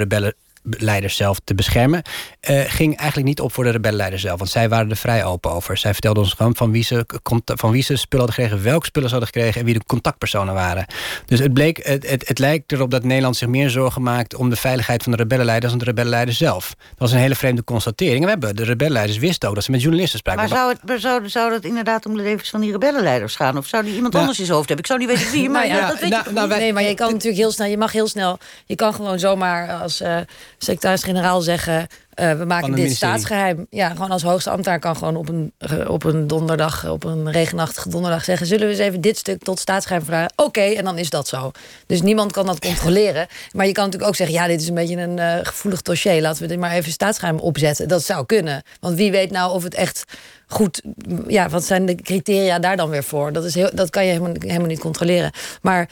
rebellenleider 0.63 1.09
zelf 1.09 1.39
te 1.43 1.55
beschermen, 1.55 2.01
eh, 2.39 2.59
ging 2.67 2.97
eigenlijk 2.97 3.27
niet 3.27 3.41
op 3.41 3.53
voor 3.53 3.63
de 3.63 3.69
rebellenleider 3.69 4.19
zelf. 4.19 4.37
Want 4.37 4.49
zij 4.49 4.69
waren 4.69 4.89
er 4.89 4.95
vrij 4.97 5.25
open 5.25 5.51
over. 5.51 5.77
Zij 5.77 5.91
vertelden 5.91 6.23
ons 6.23 6.33
gewoon 6.33 6.55
van 6.55 6.71
wie 6.71 6.83
ze, 6.83 7.05
van 7.45 7.71
wie 7.71 7.83
ze 7.83 7.95
spullen 7.95 8.25
hadden 8.25 8.43
gekregen, 8.43 8.71
welke 8.71 8.85
spullen 8.85 9.09
ze 9.09 9.15
hadden 9.15 9.33
gekregen 9.33 9.59
en 9.59 9.65
wie 9.65 9.73
de 9.73 9.85
contactpersonen 9.85 10.53
waren. 10.53 10.85
Dus 11.25 11.39
het, 11.39 11.53
bleek, 11.53 11.85
het, 11.85 12.09
het, 12.09 12.27
het 12.27 12.39
lijkt 12.39 12.71
erop 12.71 12.91
dat 12.91 13.03
Nederland 13.03 13.37
zich 13.37 13.47
meer 13.47 13.69
zorgen 13.69 14.01
maakt 14.01 14.35
om 14.35 14.49
de 14.49 14.55
veiligheid 14.55 15.03
van 15.03 15.11
de 15.11 15.17
rebellenleider 15.17 15.69
dan 15.69 15.77
de 15.77 15.85
rebellenleider 15.85 16.33
zelf. 16.33 16.75
Dat 16.77 16.97
was 16.97 17.11
een 17.11 17.17
hele 17.17 17.35
vreemde 17.35 17.63
constatering. 17.63 18.19
En 18.19 18.23
we 18.23 18.29
hebben, 18.29 18.55
de 18.55 18.63
rebellenleiders 18.63 19.17
wisten 19.17 19.49
ook 19.49 19.55
dat 19.55 19.63
ze 19.63 19.71
met 19.71 19.81
journalisten 19.81 20.19
spraken. 20.19 20.41
Maar 20.41 20.57
zou 20.57 20.71
het, 20.71 20.79
maar 20.85 20.99
zou, 20.99 21.29
zou 21.29 21.53
het 21.53 21.65
inderdaad 21.65 22.05
om 22.05 22.15
de 22.15 22.21
levens 22.21 22.49
van 22.49 22.61
die 22.61 22.71
rebellenleiders 22.71 23.35
gaan? 23.35 23.57
Of 23.57 23.67
zou 23.67 23.83
die 23.83 23.93
iemand 23.93 24.13
Nou, 24.13 24.23
anders 24.23 24.39
in 24.39 24.45
zijn 24.45 24.57
hoofd 24.57 24.69
hebben? 24.69 24.85
Ik 24.85 24.91
zou 24.91 25.07
niet 25.07 25.17
weten 25.17 25.31
wie, 25.31 25.49
maar 25.49 25.67
Nou 25.67 25.79
ja, 25.81 25.87
dat 25.87 25.99
weet 25.99 26.09
nou, 26.09 26.21
je 26.21 26.29
toch 26.29 26.33
nou, 26.33 26.49
niet? 26.49 26.57
nee, 26.57 26.73
maar 26.73 26.83
je 26.83 26.93
kan 26.93 27.11
natuurlijk 27.11 27.41
heel 27.41 27.51
snel, 27.51 27.67
je 27.67 27.77
mag 27.77 27.91
heel 27.91 28.07
snel, 28.07 28.37
je 28.65 28.75
kan 28.75 28.93
gewoon 28.93 29.19
zomaar 29.19 29.71
als 29.81 30.01
eh, 30.01 30.17
secretaris-generaal 30.63 31.41
zeggen. 31.41 31.87
eh, 32.11 32.37
we 32.37 32.45
maken 32.45 32.67
dit 32.67 32.75
ministerie. 32.75 32.95
staatsgeheim. 32.95 33.67
Ja, 33.69 33.89
gewoon 33.89 34.11
als 34.11 34.21
hoogste 34.21 34.49
ambtenaar 34.49 34.79
kan 34.79 34.95
gewoon 34.95 35.15
op 35.15 35.29
een, 35.29 35.51
eh, 35.57 35.89
op 35.89 36.03
een 36.03 36.27
donderdag, 36.27 36.89
op 36.89 37.03
een 37.03 37.31
regenachtige 37.31 37.89
donderdag 37.89 38.23
zeggen: 38.23 38.47
Zullen 38.47 38.65
we 38.65 38.71
eens 38.71 38.81
even 38.81 39.01
dit 39.01 39.17
stuk 39.17 39.43
tot 39.43 39.59
staatsgeheim 39.59 40.03
verklaren? 40.03 40.33
Oké, 40.35 40.61
en 40.61 40.83
dan 40.83 40.97
is 40.97 41.09
dat 41.09 41.27
zo. 41.27 41.51
Dus 41.85 42.01
niemand 42.01 42.31
kan 42.31 42.45
dat 42.45 42.59
controleren. 42.59 43.27
Maar 43.51 43.65
je 43.65 43.71
kan 43.71 43.83
natuurlijk 43.83 44.11
ook 44.11 44.17
zeggen: 44.17 44.35
Ja, 44.35 44.47
dit 44.47 44.61
is 44.61 44.67
een 44.67 44.73
beetje 44.75 44.97
een 44.97 45.19
eh, 45.19 45.35
gevoelig 45.43 45.81
dossier. 45.81 46.21
Laten 46.21 46.41
we 46.41 46.47
dit 46.47 46.59
maar 46.59 46.71
even 46.71 46.91
staatsgeheim 46.91 47.39
opzetten. 47.39 47.87
Dat 47.87 48.03
zou 48.03 48.25
kunnen. 48.25 48.63
Want 48.79 48.95
wie 48.95 49.11
weet 49.11 49.31
nou 49.31 49.51
of 49.51 49.63
het 49.63 49.73
echt 49.73 50.03
goed. 50.47 50.81
Ja, 51.27 51.49
wat 51.49 51.63
zijn 51.63 51.85
de 51.85 51.95
criteria 51.95 52.59
daar 52.59 52.77
dan 52.77 52.89
weer 52.89 53.03
voor? 53.03 53.33
Dat, 53.33 53.45
is 53.45 53.55
heel, 53.55 53.69
dat 53.73 53.89
kan 53.89 54.05
je 54.05 54.11
helemaal, 54.11 54.33
helemaal 54.39 54.67
niet 54.67 54.79
controleren. 54.79 55.31
Maar 55.61 55.89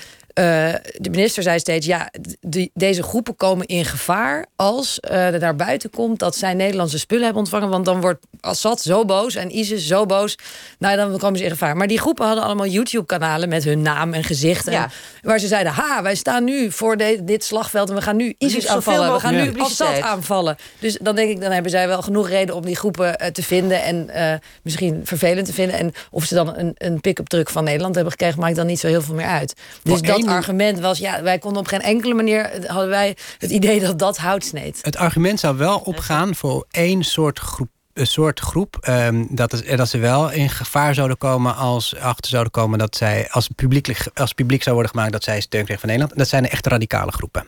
de 0.97 1.09
minister 1.09 1.43
zei 1.43 1.59
steeds: 1.59 1.85
ja, 1.85 2.11
die, 2.39 2.71
deze 2.73 3.03
groepen 3.03 3.35
komen 3.35 3.65
in 3.65 3.85
gevaar 3.85 4.45
als 4.55 4.99
uh, 5.09 5.33
er 5.33 5.39
naar 5.39 5.55
buiten 5.55 5.89
komt 5.89 6.19
dat 6.19 6.35
zij 6.35 6.53
Nederlandse 6.53 6.99
spullen 6.99 7.23
hebben 7.23 7.41
ontvangen. 7.41 7.69
Want 7.69 7.85
dan 7.85 8.01
wordt 8.01 8.25
Assad 8.39 8.81
zo 8.81 9.05
boos 9.05 9.35
en 9.35 9.57
ISIS 9.57 9.87
zo 9.87 10.05
boos. 10.05 10.37
Nou, 10.79 10.95
dan 10.95 11.17
komen 11.17 11.37
ze 11.37 11.43
in 11.43 11.49
gevaar. 11.49 11.77
Maar 11.77 11.87
die 11.87 11.99
groepen 11.99 12.25
hadden 12.25 12.43
allemaal 12.43 12.65
YouTube-kanalen 12.65 13.49
met 13.49 13.63
hun 13.63 13.81
naam 13.81 14.13
en 14.13 14.23
gezicht. 14.23 14.67
En 14.67 14.91
Waar 15.21 15.39
ze 15.39 15.47
zeiden: 15.47 15.73
ha, 15.73 16.01
wij 16.01 16.15
staan 16.15 16.43
nu 16.43 16.71
voor 16.71 16.97
dit 16.97 17.43
slagveld 17.43 17.89
en 17.89 17.95
we 17.95 18.01
gaan 18.01 18.15
nu 18.15 18.35
ISIS 18.37 18.67
aanvallen. 18.67 19.13
We 19.13 19.19
gaan 19.19 19.35
nu 19.35 19.59
Assad 19.59 20.01
aanvallen. 20.01 20.57
Dus 20.79 20.97
dan 21.01 21.15
denk 21.15 21.29
ik, 21.29 21.41
dan 21.41 21.51
hebben 21.51 21.71
zij 21.71 21.87
wel 21.87 22.01
genoeg 22.01 22.29
reden 22.29 22.55
om 22.55 22.65
die 22.65 22.75
groepen 22.75 23.17
uh, 23.21 23.27
te 23.27 23.43
vinden 23.43 23.83
en 23.83 24.09
uh, 24.15 24.33
misschien 24.63 25.01
vervelend 25.03 25.45
te 25.45 25.53
vinden. 25.53 25.77
En 25.77 25.93
of 26.11 26.23
ze 26.23 26.35
dan 26.35 26.57
een, 26.57 26.71
een 26.77 27.01
pick-up 27.01 27.27
truck 27.27 27.49
van 27.49 27.63
Nederland 27.63 27.95
hebben 27.95 28.11
gekregen, 28.11 28.39
maakt 28.39 28.55
dan 28.55 28.65
niet 28.65 28.79
zo 28.79 28.87
heel 28.87 29.01
veel 29.01 29.15
meer 29.15 29.25
uit. 29.25 29.53
Dus 29.83 30.01
dat 30.01 30.27
argument 30.29 30.79
was, 30.79 30.97
ja, 30.97 31.23
wij 31.23 31.39
konden 31.39 31.61
op 31.61 31.67
geen 31.67 31.81
enkele 31.81 32.13
manier, 32.13 32.65
hadden 32.67 32.89
wij 32.89 33.17
het 33.37 33.51
idee 33.51 33.79
dat 33.79 33.99
dat 33.99 34.17
hout 34.17 34.43
sneed. 34.43 34.79
Het 34.81 34.97
argument 34.97 35.39
zou 35.39 35.57
wel 35.57 35.77
opgaan 35.77 36.35
voor 36.35 36.65
één 36.71 37.03
soort 37.03 37.39
groep 37.39 37.69
een 37.93 38.07
soort 38.07 38.39
groep 38.39 38.87
um, 38.89 39.27
dat, 39.29 39.53
is, 39.53 39.77
dat 39.77 39.89
ze 39.89 39.97
wel 39.97 40.31
in 40.31 40.49
gevaar 40.49 40.93
zouden 40.93 41.17
komen 41.17 41.55
als 41.55 41.95
achter 41.95 42.29
zouden 42.29 42.51
komen 42.51 42.79
dat 42.79 42.95
zij 42.95 43.27
als 43.29 43.47
publiek, 43.55 43.95
als 44.13 44.33
publiek 44.33 44.63
zou 44.63 44.75
worden 44.75 44.93
gemaakt 44.93 45.11
dat 45.11 45.23
zij 45.23 45.41
steun 45.41 45.63
kregen 45.63 45.79
van 45.79 45.89
Nederland. 45.89 46.17
Dat 46.17 46.27
zijn 46.27 46.43
de 46.43 46.49
echte 46.49 46.69
radicale 46.69 47.11
groepen. 47.11 47.47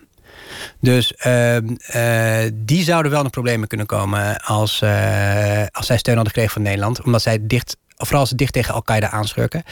Dus 0.79 1.13
uh, 1.25 1.55
uh, 1.55 2.51
die 2.53 2.83
zouden 2.83 3.11
wel 3.11 3.23
in 3.23 3.29
problemen 3.29 3.67
kunnen 3.67 3.85
komen 3.85 4.41
als, 4.41 4.81
uh, 4.83 5.63
als 5.71 5.85
zij 5.85 5.97
steun 5.97 6.15
hadden 6.15 6.33
gekregen 6.33 6.53
van 6.53 6.61
Nederland. 6.61 7.01
Omdat 7.01 7.21
zij 7.21 7.37
dicht 7.41 7.77
vooral 8.01 8.19
als 8.19 8.29
ze 8.29 8.35
dicht 8.35 8.53
tegen 8.53 8.73
Al-Qaeda 8.73 9.09
aanschurken, 9.09 9.63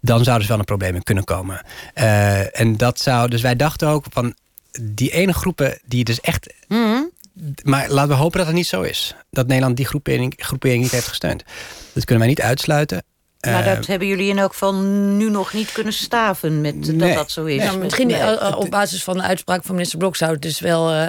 dan 0.00 0.24
zouden 0.24 0.42
ze 0.42 0.50
wel 0.50 0.58
een 0.58 0.64
probleem 0.64 1.02
kunnen 1.02 1.24
komen. 1.24 1.62
Uh, 1.94 2.60
en 2.60 2.76
dat 2.76 3.00
zou, 3.00 3.28
dus 3.28 3.42
wij 3.42 3.56
dachten 3.56 3.88
ook 3.88 4.04
van 4.10 4.34
die 4.80 5.10
ene 5.10 5.32
groepen 5.32 5.78
die 5.84 6.04
dus 6.04 6.20
echt. 6.20 6.54
Mm 6.68 6.84
-hmm. 6.84 7.10
Maar 7.62 7.88
laten 7.88 8.08
we 8.10 8.14
hopen 8.14 8.38
dat 8.38 8.46
het 8.46 8.56
niet 8.56 8.66
zo 8.66 8.82
is. 8.82 9.14
Dat 9.30 9.46
Nederland 9.46 9.76
die 9.76 9.86
groepering, 9.86 10.34
groepering 10.36 10.82
niet 10.82 10.90
heeft 10.90 11.08
gesteund. 11.08 11.44
Dat 11.92 12.04
kunnen 12.04 12.24
wij 12.24 12.34
niet 12.34 12.42
uitsluiten. 12.42 13.04
Maar 13.40 13.64
dat 13.64 13.86
hebben 13.86 14.08
jullie 14.08 14.28
in 14.28 14.38
elk 14.38 14.52
geval 14.52 14.74
nu 14.74 15.30
nog 15.30 15.52
niet 15.52 15.72
kunnen 15.72 15.92
staven 15.92 16.60
met 16.60 16.74
nee, 16.74 16.96
dat 16.96 17.14
dat 17.14 17.30
zo 17.30 17.44
is. 17.44 17.62
Ja, 17.62 17.72
misschien 17.72 18.06
nee, 18.06 18.56
op 18.56 18.70
basis 18.70 19.04
van 19.04 19.16
de 19.16 19.22
uitspraak 19.22 19.64
van 19.64 19.74
minister 19.74 19.98
Blok 19.98 20.16
zou 20.16 20.32
het 20.32 20.42
dus 20.42 20.60
wel 20.60 20.92
uh, 20.92 21.06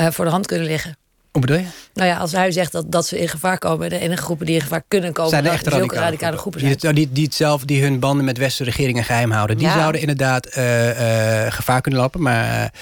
uh, 0.00 0.10
voor 0.10 0.24
de 0.24 0.30
hand 0.30 0.46
kunnen 0.46 0.66
liggen. 0.66 0.96
Hoe 1.32 1.40
bedoel 1.40 1.56
je? 1.56 1.64
Nou 1.94 2.08
ja, 2.08 2.16
als 2.16 2.32
hij 2.32 2.50
zegt 2.50 2.72
dat, 2.72 2.92
dat 2.92 3.06
ze 3.06 3.18
in 3.18 3.28
gevaar 3.28 3.58
komen... 3.58 3.90
de 3.90 3.98
enige 3.98 4.22
groepen 4.22 4.46
die 4.46 4.54
in 4.54 4.60
gevaar 4.60 4.82
kunnen 4.88 5.12
komen... 5.12 5.30
zijn 5.30 5.42
de 5.44 5.50
echte 5.50 5.70
radicale, 5.70 6.00
radicale 6.00 6.36
groepen, 6.36 6.60
zijn. 6.60 6.76
Die, 6.78 6.92
die, 6.94 7.12
die, 7.12 7.24
het 7.24 7.34
zelf, 7.34 7.64
die 7.64 7.82
hun 7.82 7.98
banden 7.98 8.24
met 8.24 8.38
westerse 8.38 8.70
regeringen 8.70 9.04
geheim 9.04 9.30
houden. 9.30 9.56
Die 9.56 9.66
ja. 9.66 9.78
zouden 9.78 10.00
inderdaad 10.00 10.56
uh, 10.56 10.86
uh, 10.88 11.52
gevaar 11.52 11.80
kunnen 11.80 12.00
lopen. 12.00 12.22
Maar 12.22 12.72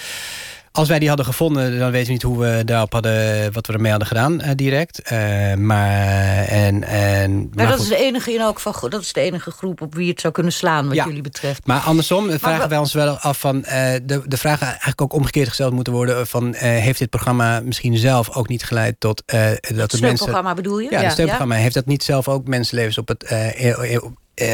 als 0.78 0.88
wij 0.88 0.98
die 0.98 1.08
hadden 1.08 1.26
gevonden, 1.26 1.78
dan 1.78 1.90
weten 1.90 2.06
we 2.06 2.12
niet 2.12 2.22
hoe 2.22 2.38
we 2.38 2.62
daarop 2.64 2.92
hadden, 2.92 3.52
wat 3.52 3.66
we 3.66 3.72
ermee 3.72 3.90
hadden 3.90 4.08
gedaan 4.08 4.40
uh, 4.40 4.50
direct. 4.54 5.12
Uh, 5.12 5.54
maar 5.54 6.44
en, 6.44 6.84
en, 6.84 7.38
maar, 7.38 7.48
maar 7.54 7.66
dat 7.66 7.80
is 7.80 7.88
de 7.88 7.96
enige 7.96 8.32
in 8.32 8.40
elk 8.40 8.58
geval, 8.58 8.88
dat 8.88 9.00
is 9.00 9.12
de 9.12 9.20
enige 9.20 9.50
groep 9.50 9.80
op 9.80 9.94
wie 9.94 10.08
het 10.10 10.20
zou 10.20 10.32
kunnen 10.32 10.52
slaan, 10.52 10.86
wat 10.86 10.94
ja. 10.94 11.04
jullie 11.04 11.22
betreft. 11.22 11.66
Maar 11.66 11.80
andersom 11.80 12.26
maar 12.26 12.38
vragen 12.38 12.62
we, 12.62 12.68
wij 12.68 12.78
ons 12.78 12.92
wel 12.92 13.18
af 13.18 13.40
van 13.40 13.56
uh, 13.56 13.72
de, 14.02 14.22
de 14.26 14.36
vraag 14.36 14.62
eigenlijk 14.62 15.02
ook 15.02 15.12
omgekeerd 15.12 15.48
gesteld 15.48 15.72
moeten 15.72 15.92
worden 15.92 16.26
van 16.26 16.54
heeft 16.54 16.98
dit 16.98 17.10
programma 17.10 17.60
misschien 17.60 17.96
zelf 17.96 18.30
ook 18.30 18.48
niet 18.48 18.64
geleid 18.64 18.94
tot 18.98 19.22
dat 19.26 19.36
het 19.40 19.68
de 19.68 19.76
mensen. 19.76 19.98
steunprogramma 19.98 20.54
bedoel 20.54 20.78
je? 20.78 20.90
Ja, 20.90 21.00
het 21.00 21.12
steunprogramma 21.12 21.54
heeft 21.54 21.74
dat 21.74 21.86
niet 21.86 22.02
zelf 22.02 22.28
ook 22.28 22.46
mensenlevens 22.46 22.98
op 22.98 23.08
het 23.08 23.22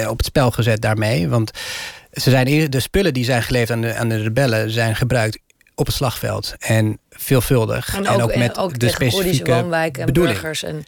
op 0.09 0.17
het 0.17 0.27
spel 0.27 0.51
gezet 0.51 0.81
daarmee, 0.81 1.29
want 1.29 1.51
ze 2.13 2.31
zijn 2.31 2.71
de 2.71 2.81
spullen 2.81 3.15
die 3.15 3.25
zijn 3.25 3.43
geleverd 3.43 3.71
aan 3.71 3.81
de, 3.81 3.95
aan 3.95 4.09
de 4.09 4.23
rebellen 4.23 4.71
zijn 4.71 4.97
gebruikt 4.97 5.39
op 5.75 5.87
het 5.87 5.95
slagveld. 5.95 6.55
En 6.59 6.99
veelvuldig. 7.11 7.95
En 7.95 8.01
ook, 8.01 8.15
en 8.15 8.23
ook 8.23 8.37
met 8.37 8.57
en 8.57 8.63
ook 8.63 8.79
de 8.79 8.89
specifieke 8.89 9.51
woonwijken 9.51 10.01
en 10.01 10.07
bedoeling. 10.07 10.35
burgers. 10.35 10.63
En... 10.63 10.85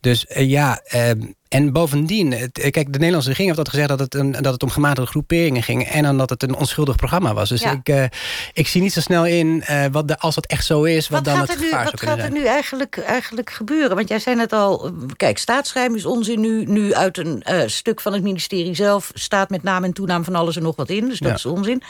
Dus 0.00 0.26
uh, 0.28 0.50
ja, 0.50 0.80
uh, 0.94 1.10
en 1.48 1.72
bovendien, 1.72 2.32
het, 2.32 2.52
kijk, 2.52 2.74
de 2.74 2.98
Nederlandse 2.98 3.28
regering 3.28 3.54
heeft 3.54 3.56
dat 3.56 3.68
gezegd 3.68 3.88
dat 3.88 3.98
het, 3.98 4.14
een, 4.14 4.32
dat 4.32 4.52
het 4.52 4.62
om 4.62 4.70
gematigde 4.70 5.10
groeperingen 5.10 5.62
ging. 5.62 5.88
En 5.88 6.02
dan 6.02 6.18
dat 6.18 6.30
het 6.30 6.42
een 6.42 6.54
onschuldig 6.54 6.96
programma 6.96 7.34
was. 7.34 7.48
Dus 7.48 7.60
ja. 7.60 7.72
ik, 7.72 7.88
uh, 7.88 8.04
ik 8.52 8.68
zie 8.68 8.82
niet 8.82 8.92
zo 8.92 9.00
snel 9.00 9.26
in 9.26 9.64
wat 9.92 10.08
de, 10.08 10.18
als 10.18 10.34
dat 10.34 10.46
echt 10.46 10.66
zo 10.66 10.82
is, 10.82 11.08
wat, 11.08 11.24
wat 11.24 11.34
dan 11.34 11.40
het 11.42 11.58
nu, 11.58 11.64
gevaar 11.64 11.84
Wat 11.84 11.98
zou 11.98 12.10
gaat 12.10 12.26
er 12.26 12.32
nu 12.32 12.44
eigenlijk, 12.44 12.98
eigenlijk 12.98 13.50
gebeuren? 13.50 13.96
Want 13.96 14.08
jij 14.08 14.18
zei 14.18 14.36
net 14.36 14.52
al, 14.52 14.92
kijk, 15.16 15.38
staatsgeheim 15.38 15.94
is 15.94 16.06
onzin 16.06 16.40
nu. 16.40 16.64
Nu 16.64 16.94
uit 16.94 17.18
een 17.18 17.42
stuk 17.66 18.00
van 18.00 18.12
het 18.12 18.22
ministerie 18.22 18.74
zelf 18.74 19.10
staat 19.14 19.50
met 19.50 19.62
naam 19.62 19.84
en 19.84 19.92
toenaam 19.92 20.24
van 20.24 20.34
alles 20.34 20.56
en 20.56 20.62
nog 20.62 20.76
wat 20.76 20.90
in. 20.90 21.08
Dus 21.08 21.18
dat 21.18 21.28
ja. 21.28 21.34
is 21.34 21.46
onzin. 21.46 21.82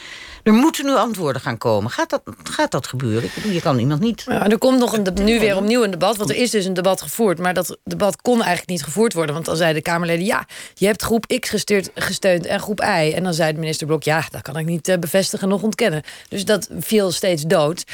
Er 0.42 0.52
moeten 0.52 0.84
nu 0.84 0.94
antwoorden 0.94 1.42
gaan 1.42 1.58
komen. 1.58 1.90
Gaat 1.90 2.10
dat, 2.10 2.22
gaat 2.42 2.70
dat 2.70 2.86
gebeuren? 2.86 3.24
Ik 3.24 3.34
bedoel, 3.34 3.52
je 3.52 3.60
kan 3.60 3.78
iemand 3.78 4.00
niet... 4.00 4.24
Ja, 4.26 4.48
er 4.48 4.58
komt 4.58 4.78
nog 4.78 4.96
een, 4.96 5.06
nu 5.24 5.40
weer 5.40 5.56
opnieuw 5.56 5.84
een 5.84 5.90
debat. 5.90 6.16
Want 6.16 6.30
er 6.30 6.36
is 6.36 6.50
dus 6.50 6.64
een 6.64 6.74
debat 6.74 7.02
gevoerd. 7.02 7.38
Maar 7.38 7.54
dat 7.54 7.78
debat 7.84 8.22
kon 8.22 8.36
eigenlijk 8.36 8.68
niet 8.68 8.82
gevoerd 8.82 9.12
worden. 9.12 9.34
Want 9.34 9.45
dan 9.46 9.56
zeiden 9.56 9.82
de 9.82 9.90
Kamerleden... 9.90 10.24
ja, 10.24 10.46
je 10.74 10.86
hebt 10.86 11.02
groep 11.02 11.26
X 11.40 11.66
gesteund 11.94 12.46
en 12.46 12.60
groep 12.60 12.80
Y. 12.80 13.12
En 13.14 13.22
dan 13.22 13.34
zei 13.34 13.52
de 13.52 13.58
minister 13.58 13.86
Blok... 13.86 14.02
ja, 14.02 14.24
dat 14.30 14.42
kan 14.42 14.56
ik 14.56 14.66
niet 14.66 14.88
uh, 14.88 14.96
bevestigen 14.96 15.48
nog 15.48 15.62
ontkennen. 15.62 16.02
Dus 16.28 16.44
dat 16.44 16.68
viel 16.78 17.10
steeds 17.12 17.42
dood. 17.42 17.84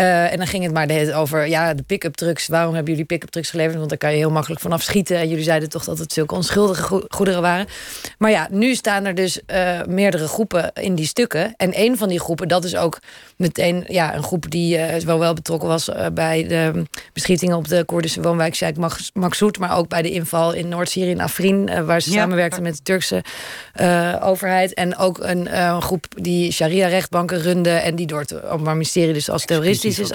Uh, 0.00 0.32
en 0.32 0.36
dan 0.36 0.46
ging 0.46 0.64
het 0.64 0.72
maar 0.72 0.86
de 0.86 1.14
over... 1.14 1.48
ja, 1.48 1.74
de 1.74 1.82
pick-up 1.82 2.14
trucks. 2.14 2.48
Waarom 2.48 2.74
hebben 2.74 2.92
jullie 2.92 3.06
pick-up 3.06 3.30
trucks 3.30 3.50
geleverd? 3.50 3.76
Want 3.76 3.88
daar 3.88 3.98
kan 3.98 4.10
je 4.10 4.16
heel 4.16 4.30
makkelijk 4.30 4.60
vanaf 4.60 4.82
schieten. 4.82 5.16
En 5.16 5.28
jullie 5.28 5.44
zeiden 5.44 5.68
toch 5.68 5.84
dat 5.84 5.98
het 5.98 6.12
zulke 6.12 6.34
onschuldige 6.34 7.04
goederen 7.08 7.42
waren. 7.42 7.66
Maar 8.18 8.30
ja, 8.30 8.48
nu 8.50 8.74
staan 8.74 9.04
er 9.04 9.14
dus 9.14 9.40
uh, 9.46 9.80
meerdere 9.88 10.28
groepen 10.28 10.72
in 10.72 10.94
die 10.94 11.06
stukken. 11.06 11.54
En 11.56 11.70
een 11.74 11.98
van 11.98 12.08
die 12.08 12.20
groepen, 12.20 12.48
dat 12.48 12.64
is 12.64 12.76
ook 12.76 12.98
meteen 13.36 13.84
ja, 13.88 14.14
een 14.14 14.22
groep 14.22 14.50
die 14.50 14.78
uh, 14.78 14.94
wel 14.94 15.18
wel 15.18 15.34
betrokken 15.34 15.68
was 15.68 15.90
bij 16.12 16.46
de 16.46 16.82
beschietingen 17.12 17.56
op 17.56 17.68
de 17.68 17.84
Koerdische 17.84 18.22
woonwijk 18.22 18.54
Sheikh 18.54 18.78
Maksoud, 19.12 19.58
maar 19.58 19.76
ook 19.76 19.88
bij 19.88 20.02
de 20.02 20.10
inval 20.10 20.52
in 20.52 20.68
Noord-Syrië 20.68 21.10
in 21.10 21.20
Afrin, 21.20 21.84
waar 21.84 22.00
ze 22.00 22.10
ja. 22.10 22.20
samenwerkten 22.20 22.62
met 22.62 22.76
de 22.76 22.82
Turkse 22.82 23.24
overheid. 24.20 24.74
En 24.74 24.96
ook 24.96 25.18
een 25.18 25.48
groep 25.82 26.04
die 26.08 26.52
sharia-rechtbanken 26.52 27.40
runde 27.40 27.70
en 27.70 27.94
die 27.94 28.06
door 28.06 28.20
het 28.20 28.42
Openbaar 28.42 28.74
Ministerie 28.74 29.12
dus 29.12 29.30
als 29.30 29.44
terroristisch 29.44 29.89
is 29.98 30.12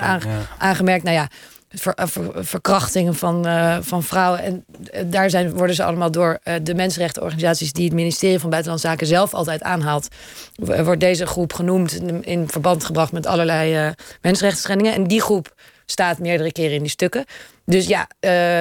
aangemerkt. 0.58 1.04
Nou 1.04 1.16
ja, 1.16 1.28
Ver, 1.70 1.94
ver, 1.96 2.46
verkrachtingen 2.46 3.16
van, 3.16 3.48
uh, 3.48 3.78
van 3.82 4.04
vrouwen. 4.04 4.44
En 4.44 4.66
uh, 4.94 5.02
daar 5.06 5.30
zijn, 5.30 5.54
worden 5.54 5.76
ze 5.76 5.84
allemaal 5.84 6.12
door 6.12 6.40
uh, 6.44 6.54
de 6.64 6.74
mensenrechtenorganisaties... 6.74 7.74
die 7.74 7.86
het 7.86 7.94
ministerie 7.94 8.40
van 8.40 8.50
Buitenlandse 8.50 8.88
Zaken 8.88 9.08
zelf 9.08 9.34
altijd 9.34 9.64
aanhaalt... 9.64 10.08
wordt 10.56 11.00
deze 11.00 11.26
groep 11.26 11.54
genoemd 11.54 11.94
in, 11.94 12.24
in 12.24 12.48
verband 12.48 12.84
gebracht 12.84 13.12
met 13.12 13.26
allerlei 13.26 13.94
mensenrechtenschendingen. 14.22 14.94
En 14.94 15.04
die 15.04 15.22
groep 15.22 15.54
staat 15.86 16.20
meerdere 16.20 16.52
keren 16.52 16.76
in 16.76 16.82
die 16.82 16.90
stukken. 16.90 17.26
Dus 17.66 17.88
ja, 17.88 18.08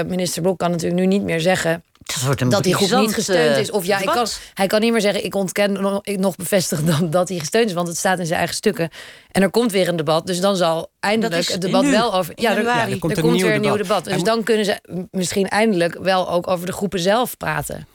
minister 0.06 0.42
Blok 0.42 0.58
kan 0.58 0.70
natuurlijk 0.70 1.00
nu 1.00 1.06
niet 1.06 1.22
meer 1.22 1.40
zeggen... 1.40 1.84
Dat, 2.04 2.50
dat 2.50 2.62
die 2.62 2.74
groep 2.74 3.00
niet 3.00 3.14
gesteund 3.14 3.56
is. 3.56 3.70
Of 3.70 3.84
ja, 3.86 3.98
ik 3.98 4.06
kan, 4.06 4.26
hij 4.54 4.66
kan 4.66 4.80
niet 4.80 4.92
meer 4.92 5.00
zeggen: 5.00 5.24
ik 5.24 5.34
ontken 5.34 5.72
nog, 5.72 5.98
ik 6.02 6.18
nog 6.18 6.36
bevestigen 6.36 6.86
dan 6.98 7.10
dat 7.10 7.28
hij 7.28 7.38
gesteund 7.38 7.68
is, 7.68 7.72
want 7.72 7.88
het 7.88 7.96
staat 7.96 8.18
in 8.18 8.26
zijn 8.26 8.38
eigen 8.38 8.56
stukken. 8.56 8.90
En 9.30 9.42
er 9.42 9.50
komt 9.50 9.72
weer 9.72 9.88
een 9.88 9.96
debat, 9.96 10.26
dus 10.26 10.40
dan 10.40 10.56
zal 10.56 10.90
eindelijk 11.00 11.48
het 11.48 11.60
debat 11.60 11.82
nu, 11.82 11.90
wel 11.90 12.14
over. 12.14 12.32
Ja, 12.36 12.56
er, 12.56 12.62
ja, 12.62 12.88
er, 12.88 12.98
komt, 12.98 13.16
er 13.16 13.22
komt 13.22 13.40
weer 13.40 13.54
een 13.54 13.60
nieuw 13.60 13.76
debat. 13.76 14.04
Dus 14.04 14.22
dan 14.22 14.42
kunnen 14.42 14.64
ze 14.64 15.06
misschien 15.10 15.48
eindelijk 15.48 15.98
wel 16.02 16.30
ook 16.30 16.48
over 16.48 16.66
de 16.66 16.72
groepen 16.72 17.00
zelf 17.00 17.36
praten. 17.36 17.86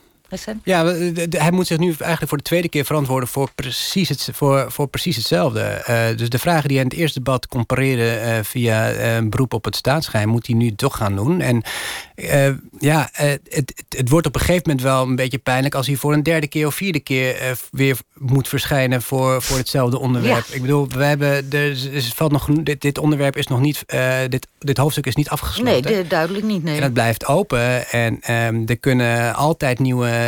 Ja, 0.63 0.86
hij 1.30 1.51
moet 1.51 1.67
zich 1.67 1.77
nu 1.77 1.88
eigenlijk 1.88 2.27
voor 2.27 2.38
de 2.38 2.43
tweede 2.43 2.69
keer 2.69 2.86
verantwoorden 2.86 3.30
voor 3.30 3.49
precies, 3.55 4.09
het, 4.09 4.30
voor, 4.34 4.71
voor 4.71 4.88
precies 4.88 5.15
hetzelfde. 5.15 5.84
Uh, 5.89 6.17
dus 6.17 6.30
de 6.30 6.39
vragen 6.39 6.67
die 6.67 6.77
hij 6.77 6.86
in 6.86 6.91
het 6.91 6.99
eerste 6.99 7.19
debat 7.19 7.47
compareerde 7.47 8.21
uh, 8.23 8.43
via 8.43 8.91
uh, 8.91 9.15
een 9.15 9.30
beroep 9.30 9.53
op 9.53 9.65
het 9.65 9.75
staatsgeheim, 9.75 10.30
moet 10.30 10.47
hij 10.47 10.55
nu 10.55 10.75
toch 10.75 10.97
gaan 10.97 11.15
doen. 11.15 11.41
En 11.41 11.63
ja, 12.80 13.09
het, 13.11 13.41
het, 13.49 13.84
het, 13.89 14.09
wordt 14.09 14.27
op 14.27 14.36
een 14.36 14.41
gegeven 14.41 14.63
moment 14.65 14.82
wel 14.82 15.03
een 15.03 15.15
beetje 15.15 15.38
pijnlijk 15.38 15.75
als 15.75 15.88
hij 15.88 15.95
voor 15.95 16.13
een 16.13 16.23
derde 16.23 16.47
keer 16.47 16.67
of 16.67 16.75
vierde 16.75 16.99
keer 16.99 17.57
weer 17.71 17.97
moet 18.13 18.47
verschijnen 18.47 19.01
voor, 19.01 19.41
voor 19.41 19.57
hetzelfde 19.57 19.99
onderwerp. 19.99 20.45
Ja. 20.47 20.55
Ik 20.55 20.61
bedoel, 20.61 20.88
we 20.88 21.03
hebben, 21.03 21.51
er 21.51 21.77
valt 22.15 22.32
nog, 22.32 22.45
dit, 22.45 22.82
dit 22.82 22.97
onderwerp 22.97 23.38
is 23.38 23.47
nog 23.47 23.59
niet, 23.59 23.84
dit, 24.30 24.47
dit 24.59 24.77
hoofdstuk 24.77 25.05
is 25.05 25.15
niet 25.15 25.30
afgesloten. 25.30 25.91
Nee, 25.91 26.07
duidelijk 26.07 26.45
niet. 26.45 26.63
Nee. 26.63 26.75
En 26.75 26.84
het 26.84 26.93
blijft 26.93 27.25
open 27.25 27.89
en 27.89 28.34
um, 28.34 28.63
er 28.67 28.77
kunnen 28.77 29.36
altijd 29.36 29.80
nieuwe 29.80 30.18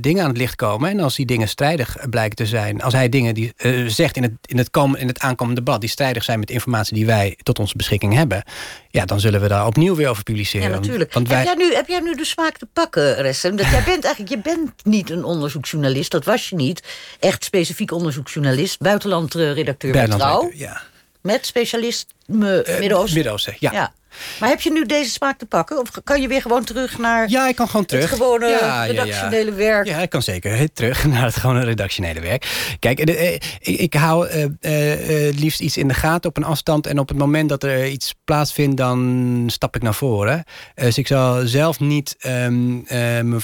dingen 0.00 0.22
aan 0.22 0.28
het 0.28 0.38
licht 0.38 0.56
komen. 0.56 0.90
En 0.90 1.00
als 1.00 1.16
die 1.16 1.26
dingen 1.26 1.48
strijdig 1.48 1.96
blijken 2.10 2.36
te 2.36 2.46
zijn... 2.46 2.82
als 2.82 2.92
hij 2.92 3.08
dingen 3.08 3.34
die 3.34 3.52
uh, 3.58 3.88
zegt 3.88 4.16
in 4.16 4.22
het, 4.22 4.32
in, 4.44 4.58
het 4.58 4.70
kom, 4.70 4.96
in 4.96 5.06
het 5.06 5.18
aankomende 5.18 5.62
debat... 5.62 5.80
die 5.80 5.90
strijdig 5.90 6.24
zijn 6.24 6.38
met 6.38 6.50
informatie 6.50 6.94
die 6.94 7.06
wij 7.06 7.38
tot 7.42 7.58
onze 7.58 7.76
beschikking 7.76 8.14
hebben... 8.14 8.44
ja, 8.88 9.04
dan 9.04 9.20
zullen 9.20 9.40
we 9.40 9.48
daar 9.48 9.66
opnieuw 9.66 9.94
weer 9.94 10.08
over 10.08 10.22
publiceren. 10.22 10.68
Ja, 10.68 10.74
natuurlijk. 10.74 11.12
Want 11.12 11.28
wij... 11.28 11.36
heb, 11.36 11.46
jij 11.46 11.54
nu, 11.68 11.74
heb 11.74 11.88
jij 11.88 12.00
nu 12.00 12.14
de 12.14 12.24
smaak 12.24 12.58
te 12.58 12.66
pakken, 12.72 13.14
Ressem? 13.14 13.56
Dat 13.56 13.66
jij 13.66 13.82
bent 13.84 14.04
eigenlijk 14.04 14.34
je 14.34 14.40
bent 14.54 14.72
niet 14.84 15.10
een 15.10 15.24
onderzoeksjournalist. 15.24 16.10
Dat 16.10 16.24
was 16.24 16.48
je 16.48 16.56
niet. 16.56 16.82
Echt 17.20 17.44
specifiek 17.44 17.92
onderzoeksjournalist. 17.92 18.78
Buitenlandredacteur 18.78 19.92
bij 19.92 20.08
Trouw. 20.08 20.50
Ja. 20.54 20.82
Met 21.20 21.46
specialist 21.46 22.06
Midden-Oosten. 22.26 23.14
Midden-Oosten, 23.14 23.56
ja. 23.58 23.72
ja. 23.72 23.92
Maar 24.40 24.48
heb 24.48 24.60
je 24.60 24.72
nu 24.72 24.86
deze 24.86 25.10
smaak 25.10 25.38
te 25.38 25.46
pakken? 25.46 25.80
Of 25.80 25.90
kan 26.04 26.20
je 26.20 26.28
weer 26.28 26.42
gewoon 26.42 26.64
terug 26.64 26.98
naar 26.98 27.30
ja, 27.30 27.48
ik 27.48 27.56
kan 27.56 27.68
gewoon 27.68 27.86
terug. 27.86 28.10
het 28.10 28.18
gewone 28.18 28.86
redactionele 28.86 29.52
werk? 29.52 29.86
Ja, 29.86 29.98
ik 29.98 30.10
kan 30.10 30.22
zeker 30.22 30.72
terug 30.72 31.04
naar 31.14 31.24
het 31.24 31.36
gewone 31.36 31.64
redactionele 31.64 32.20
werk. 32.20 32.74
Kijk, 32.78 33.00
ik, 33.00 33.44
ik 33.60 33.94
hou 33.94 34.28
uh, 34.28 34.44
uh, 34.44 35.34
liefst 35.34 35.60
iets 35.60 35.76
in 35.76 35.88
de 35.88 35.94
gaten 35.94 36.30
op 36.30 36.36
een 36.36 36.44
afstand. 36.44 36.86
En 36.86 36.98
op 36.98 37.08
het 37.08 37.18
moment 37.18 37.48
dat 37.48 37.62
er 37.62 37.86
iets 37.86 38.14
plaatsvindt, 38.24 38.76
dan 38.76 39.44
stap 39.46 39.76
ik 39.76 39.82
naar 39.82 39.94
voren. 39.94 40.44
dus 40.74 40.98
ik 40.98 41.06
zal 41.06 41.46
zelf 41.46 41.80
niet 41.80 42.16
um, 42.26 43.40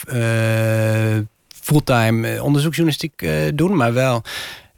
fulltime 1.63 2.43
onderzoeksjournalistiek 2.43 3.29
doen, 3.55 3.77
maar 3.77 3.93
wel 3.93 4.23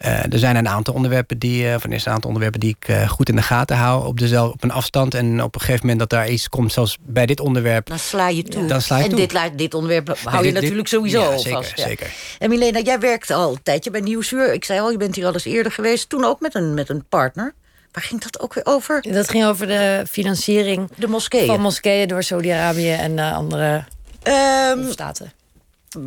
er 0.05 0.39
zijn 0.39 0.57
een 0.57 0.69
aantal 0.69 0.95
onderwerpen 0.95 1.39
die, 1.39 1.65
uh, 1.65 1.75
van 1.79 1.93
een 1.93 2.01
aantal 2.05 2.29
onderwerpen 2.29 2.61
die 2.61 2.77
ik 2.81 2.89
uh, 2.89 3.09
goed 3.09 3.29
in 3.29 3.37
de 3.37 3.43
gaten 3.43 3.77
hou 3.77 4.07
op, 4.07 4.19
dezelfde, 4.19 4.53
op 4.53 4.63
een 4.63 4.71
afstand. 4.71 5.15
En 5.15 5.43
op 5.43 5.55
een 5.55 5.61
gegeven 5.61 5.81
moment 5.81 5.99
dat 5.99 6.11
daar 6.11 6.29
iets 6.29 6.49
komt, 6.49 6.73
zoals 6.73 6.99
bij 7.01 7.27
dit 7.27 7.41
onderwerp. 7.41 7.87
Dan 7.87 7.99
sla 7.99 8.29
je 8.29 8.43
toe. 8.43 8.67
Dan 8.67 8.81
sla 8.81 8.97
je 8.97 9.05
en 9.05 9.11
toe. 9.11 9.19
Dit, 9.19 9.59
dit 9.59 9.75
onderwerp 9.75 10.19
hou 10.25 10.47
je 10.47 10.53
natuurlijk 10.53 10.89
sowieso 10.89 11.21
ja, 11.21 11.31
vast. 11.31 11.43
Zeker, 11.43 11.73
Ja. 11.77 11.87
zeker. 11.87 12.11
En 12.39 12.49
Milena, 12.49 12.81
jij 12.81 12.99
werkt 12.99 13.31
al 13.31 13.53
een 13.53 13.63
tijdje 13.63 13.91
bij 13.91 14.01
Nieuwsuur. 14.01 14.53
Ik 14.53 14.65
zei 14.65 14.81
al, 14.81 14.91
je 14.91 14.97
bent 14.97 15.15
hier 15.15 15.27
al 15.27 15.33
eens 15.33 15.45
eerder 15.45 15.73
geweest. 15.73 16.09
Toen 16.09 16.25
ook 16.25 16.41
met 16.41 16.55
een, 16.55 16.75
met 16.75 16.89
een 16.89 17.05
partner. 17.09 17.55
Waar 17.93 18.03
ging 18.03 18.21
dat 18.21 18.41
ook 18.41 18.55
weer 18.55 18.67
over? 18.67 19.03
Dat 19.03 19.31
ging 19.31 19.45
over 19.45 19.67
de 19.67 20.05
financiering 20.11 20.91
de 20.97 21.09
moskeeën. 21.09 21.47
van 21.47 21.61
moskeeën 21.61 22.09
door 22.09 22.23
Saudi-Arabië 22.23 22.91
en 22.91 23.19
andere 23.19 23.85
um, 24.23 24.91
staten. 24.91 25.33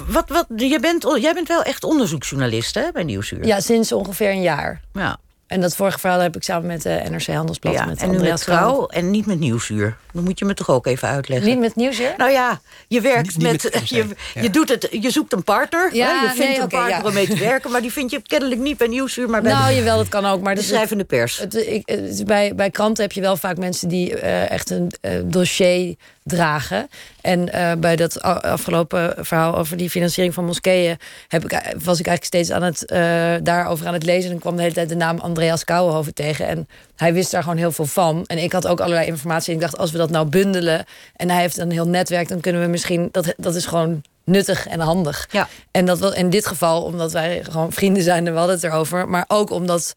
Wat, 0.08 0.30
wat, 0.30 0.46
je 0.56 0.80
bent, 0.80 1.08
jij 1.20 1.34
bent 1.34 1.48
wel 1.48 1.64
echt 1.64 1.84
onderzoeksjournalist 1.84 2.76
hè, 2.76 2.92
bij 2.94 3.04
Nieuwsuur? 3.04 3.46
Ja, 3.46 3.60
sinds 3.60 3.92
ongeveer 3.92 4.30
een 4.30 4.42
jaar. 4.42 4.82
Ja. 4.94 5.20
En 5.48 5.62
dat 5.62 5.76
vorige 5.76 6.00
verhaal 6.00 6.20
heb 6.20 6.36
ik 6.36 6.44
samen 6.44 6.68
met 6.68 6.82
de 6.82 7.02
NRC 7.10 7.26
Handelsblad. 7.26 7.74
Ja, 7.74 7.86
met 7.86 8.02
en 8.02 8.12
nu 8.12 8.18
met 8.20 8.42
Trouw 8.42 8.88
en 8.88 9.12
niet 9.12 9.26
met 9.26 9.40
Nieuwsuur. 9.40 9.98
Dan 10.12 10.24
moet 10.24 10.40
je 10.40 10.46
me 10.46 10.54
toch 10.54 10.70
ook 10.70 10.86
even 10.86 11.08
uitleggen. 11.08 11.50
Niet 11.50 11.60
met 11.60 11.76
Nieuwsuur? 11.76 12.14
Nou 12.18 12.32
ja, 12.32 12.62
je 12.88 13.02
werkt 13.02 13.38
Niet- 13.38 13.38
niet 13.38 13.64
met... 13.64 13.74
met 13.74 13.90
je, 13.98 14.06
ja. 14.34 14.42
je, 14.42 14.50
doet 14.50 14.70
het, 14.70 14.88
je 14.92 15.10
zoekt 15.10 15.34
een 15.34 15.44
partner. 15.44 15.96
Ja, 15.96 16.08
hè, 16.08 16.14
je 16.14 16.28
vindt 16.28 16.38
nee, 16.38 16.60
een 16.60 16.68
partner 16.68 16.98
ja. 16.98 17.04
om 17.04 17.14
mee 17.14 17.28
te 17.28 17.38
werken... 17.38 17.72
maar 17.72 17.82
die 17.82 17.92
vind 17.92 18.12
je 18.12 18.22
kennelijk 18.22 18.62
niet 18.62 18.78
bij 18.78 18.88
Nieuwsuur... 18.88 19.30
maar 19.30 19.42
bij 19.42 19.52
Nou, 19.52 19.70
de, 19.70 19.76
jawel, 19.76 19.98
dat 19.98 20.08
kan 20.08 20.26
ook. 20.26 20.42
Maar 20.42 20.56
de 20.56 20.62
schrijvende 20.62 21.04
pers. 21.04 21.38
Het, 21.38 22.24
bij, 22.26 22.56
bij 22.56 22.70
kranten 22.70 23.04
heb 23.04 23.12
je 23.12 23.22
wel 23.22 23.38
vaak 23.38 23.58
mensen 23.58 23.88
die 23.88 24.20
eh, 24.20 24.52
echt 24.52 24.70
een 24.70 24.92
eh, 25.02 25.12
dossier 25.24 25.96
dragen. 26.24 26.90
En 27.26 27.54
eh, 27.54 27.72
bij 27.80 27.96
dat 27.96 28.22
afgelopen 28.22 29.26
verhaal 29.26 29.58
over 29.58 29.78
die 29.78 29.90
financiering 29.90 30.34
van 30.34 30.46
moskeeën 30.46 30.98
heb 31.28 31.44
ik, 31.44 31.52
was 31.84 32.00
ik 32.00 32.08
eigenlijk 32.08 32.24
steeds 32.24 32.52
aan 32.52 32.64
het, 32.64 32.86
eh, 32.86 33.34
daarover 33.44 33.88
aan 33.88 33.94
het 33.94 34.04
lezen. 34.04 34.32
En 34.32 34.40
kwam 34.40 34.56
de 34.56 34.62
hele 34.62 34.74
tijd 34.74 34.90
de 34.90 34.96
naam 34.96 35.20
Andreas 35.20 35.64
Kouwenhoven 35.64 36.14
tegen. 36.14 36.48
En 36.48 36.68
hij 36.96 37.14
wist 37.14 37.32
daar 37.32 37.44
gewoon 37.44 37.58
heel 37.58 37.72
veel 37.72 37.86
van. 37.86 38.24
En 38.26 38.38
ik 38.38 38.52
had 38.52 38.68
ook 38.68 38.80
allerlei 38.80 39.08
informatie. 39.08 39.50
En 39.50 39.56
ik 39.56 39.62
dacht, 39.62 39.78
als 39.78 39.92
we 39.92 39.98
dat 39.98 40.10
nou 40.10 40.28
bundelen 40.28 40.86
en 41.16 41.30
hij 41.30 41.42
heeft 41.42 41.58
een 41.58 41.72
heel 41.72 41.88
netwerk, 41.88 42.28
dan 42.28 42.40
kunnen 42.40 42.62
we 42.62 42.68
misschien. 42.68 43.10
Dat, 43.12 43.34
dat 43.38 43.56
is 43.56 43.66
gewoon 43.66 44.02
nuttig 44.24 44.68
en 44.68 44.80
handig. 44.80 45.28
Ja. 45.32 45.48
En 45.72 45.86
dat 45.86 46.00
was 46.00 46.14
in 46.14 46.30
dit 46.30 46.48
geval, 46.48 46.84
omdat 46.84 47.12
wij 47.12 47.44
gewoon 47.44 47.72
vrienden 47.72 48.04
zijn 48.04 48.28
en 48.28 48.32
we 48.34 48.38
hadden 48.38 48.56
het 48.56 48.66
erover. 48.66 49.10
Maar 49.10 49.26
ook 49.28 49.50
omdat. 49.50 49.96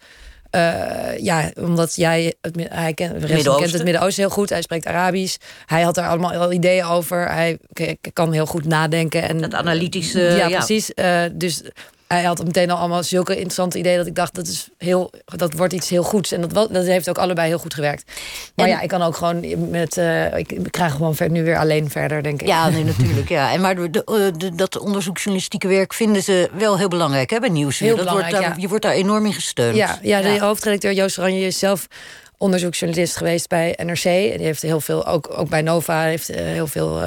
Eh, 0.59 1.18
ja, 1.18 1.50
omdat 1.61 1.96
jij 1.96 2.34
het, 2.40 2.54
hij 2.68 2.94
kent, 2.94 3.24
Resson 3.24 3.56
kent 3.56 3.72
het 3.72 3.84
Midden-Oosten 3.84 4.22
heel 4.22 4.32
goed. 4.32 4.50
Hij 4.50 4.62
spreekt 4.62 4.86
Arabisch. 4.86 5.36
Hij 5.66 5.82
had 5.82 5.94
daar 5.94 6.09
allemaal 6.09 6.32
al 6.32 6.52
ideeën 6.52 6.84
over. 6.84 7.30
Hij 7.32 7.59
kan 8.12 8.32
heel 8.32 8.46
goed 8.46 8.64
nadenken. 8.64 9.22
En, 9.22 9.38
Dat 9.40 9.54
analytische, 9.54 10.20
Ja, 10.20 10.46
ja. 10.48 10.56
precies. 10.56 10.94
Eh, 10.94 11.22
dus 11.32 11.62
hij 12.09 12.22
had 12.22 12.44
meteen 12.44 12.70
al 12.70 12.78
allemaal 12.78 13.02
zulke 13.02 13.32
interessante 13.32 13.78
ideeën... 13.78 13.96
dat 13.96 14.06
ik 14.06 14.14
dacht, 14.14 14.34
dat, 14.34 14.46
is 14.46 14.68
heel, 14.78 15.11
dat 15.24 15.52
wordt 15.52 15.72
iets 15.72 15.88
heel 15.88 16.02
goeds. 16.02 16.32
En 16.32 16.40
dat, 16.40 16.72
dat 16.72 16.84
heeft 16.86 17.09
ook 17.09 17.18
allebei 17.18 17.48
heel 17.48 17.59
goed 17.59 17.74
gewerkt. 17.74 18.12
Maar 18.54 18.66
En- 18.66 18.72
ja, 18.72 18.80
ik 18.80 18.88
kan 18.88 19.02
ook 19.02 19.16
gewoon 19.16 19.70
met... 19.70 19.96
eh, 19.96 20.36
ik, 20.36 20.52
ik 20.52 20.70
krijg 20.72 20.92
gewoon 20.92 21.14
ver, 21.16 21.30
nu 21.30 21.44
weer 21.44 21.59
alleen 21.59 21.90
verder, 21.90 22.22
denk 22.22 22.40
ik. 22.40 22.46
Ja, 22.46 22.68
nee, 22.68 22.84
natuurlijk. 22.98 23.28
Ja. 23.28 23.52
En 23.52 23.61
maar 23.61 23.74
de, 23.76 23.90
de, 23.90 24.04
eh, 24.04 24.38
de- 24.38 24.54
dat 24.54 24.78
onderzoeksjournalistieke 24.78 25.68
werk 25.68 25.94
vinden 25.94 26.22
ze 26.22 26.50
wel 26.52 26.78
heel 26.78 26.88
belangrijk 26.88 27.30
hè, 27.30 27.38
bij 27.40 27.48
Nieuwsuur. 27.48 27.86
Heel 27.86 27.96
dat 27.96 28.04
wordt 28.04 28.16
belangrijk, 28.16 28.46
daar, 28.48 28.56
ja. 28.56 28.62
Je 28.62 28.68
wordt 28.68 28.84
daar 28.84 28.94
enorm 28.94 29.26
in 29.26 29.32
gesteund. 29.34 29.76
Ja, 29.76 29.98
ja, 30.02 30.20
de 30.20 30.38
hoofdredacteur 30.40 30.92
Joost 30.92 31.18
Oranje 31.18 31.46
is 31.46 31.59
zelf 31.59 31.86
onderzoeksjournalist 32.36 33.16
geweest 33.16 33.48
bij 33.48 33.78
NRC. 33.82 34.04
En 34.04 34.36
die 34.36 34.46
heeft 34.46 34.62
heel 34.62 34.80
veel, 34.80 35.06
ook, 35.06 35.30
ook 35.38 35.48
bij 35.48 35.62
Nova, 35.62 36.02
heeft 36.02 36.28
eh, 36.28 36.44
heel 36.44 36.66
veel 36.66 37.00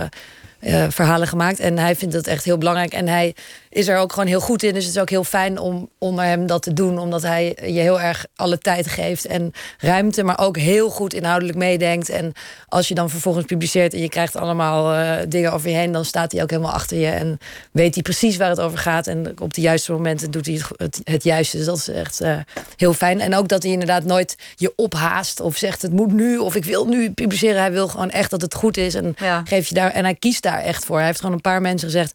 verhalen 0.89 1.27
gemaakt. 1.27 1.59
En 1.59 1.77
hij 1.77 1.95
vindt 1.95 2.13
dat 2.13 2.27
echt 2.27 2.43
heel 2.43 2.57
belangrijk. 2.57 2.93
En 2.93 3.07
hij 3.07 3.35
is 3.71 3.87
er 3.87 3.97
ook 3.97 4.13
gewoon 4.13 4.27
heel 4.27 4.39
goed 4.39 4.63
in. 4.63 4.73
Dus 4.73 4.85
het 4.85 4.95
is 4.95 5.01
ook 5.01 5.09
heel 5.09 5.23
fijn 5.23 5.57
om 5.59 5.89
onder 5.97 6.23
hem 6.25 6.45
dat 6.45 6.61
te 6.61 6.73
doen. 6.73 6.97
Omdat 6.97 7.21
hij 7.21 7.57
je 7.61 7.79
heel 7.79 8.01
erg 8.01 8.25
alle 8.35 8.57
tijd 8.57 8.87
geeft 8.87 9.25
en 9.25 9.51
ruimte. 9.77 10.23
Maar 10.23 10.39
ook 10.39 10.57
heel 10.57 10.89
goed 10.89 11.13
inhoudelijk 11.13 11.57
meedenkt. 11.57 12.09
En 12.09 12.33
als 12.67 12.87
je 12.87 12.93
dan 12.93 13.09
vervolgens 13.09 13.45
publiceert 13.45 13.93
en 13.93 14.01
je 14.01 14.09
krijgt 14.09 14.35
allemaal 14.35 14.93
eh, 14.93 15.25
dingen 15.27 15.51
over 15.53 15.69
je 15.69 15.75
heen... 15.75 15.91
dan 15.91 16.05
staat 16.05 16.31
hij 16.31 16.41
ook 16.41 16.49
helemaal 16.49 16.71
achter 16.71 16.97
je. 16.97 17.07
En 17.07 17.37
weet 17.71 17.93
hij 17.93 18.03
precies 18.03 18.37
waar 18.37 18.49
het 18.49 18.59
over 18.59 18.77
gaat. 18.77 19.07
En 19.07 19.33
op 19.41 19.53
de 19.53 19.61
juiste 19.61 19.91
momenten 19.91 20.31
doet 20.31 20.45
hij 20.45 20.55
het, 20.55 20.69
het, 20.77 20.99
het 21.03 21.23
juiste. 21.23 21.57
Dus 21.57 21.65
dat 21.65 21.77
is 21.77 21.87
echt 21.87 22.21
eh, 22.21 22.37
heel 22.77 22.93
fijn. 22.93 23.19
En 23.19 23.35
ook 23.35 23.47
dat 23.47 23.63
hij 23.63 23.71
inderdaad 23.71 24.03
nooit 24.03 24.35
je 24.55 24.73
ophaast. 24.75 25.39
Of 25.39 25.57
zegt 25.57 25.81
het 25.81 25.91
moet 25.91 26.11
nu. 26.13 26.37
Of 26.37 26.55
ik 26.55 26.65
wil 26.65 26.85
nu 26.85 27.11
publiceren. 27.11 27.61
Hij 27.61 27.71
wil 27.71 27.87
gewoon 27.87 28.09
echt 28.11 28.29
dat 28.29 28.41
het 28.41 28.53
goed 28.53 28.77
is. 28.77 28.95
En, 28.95 29.15
Ja. 29.17 29.41
geef 29.45 29.67
je 29.67 29.75
daar, 29.75 29.91
en 29.91 30.03
hij 30.03 30.15
kiest 30.15 30.43
daar 30.43 30.59
echt 30.59 30.85
voor. 30.85 30.97
Hij 30.97 31.05
heeft 31.05 31.19
gewoon 31.19 31.35
een 31.35 31.41
paar 31.41 31.61
mensen 31.61 31.87
gezegd. 31.87 32.13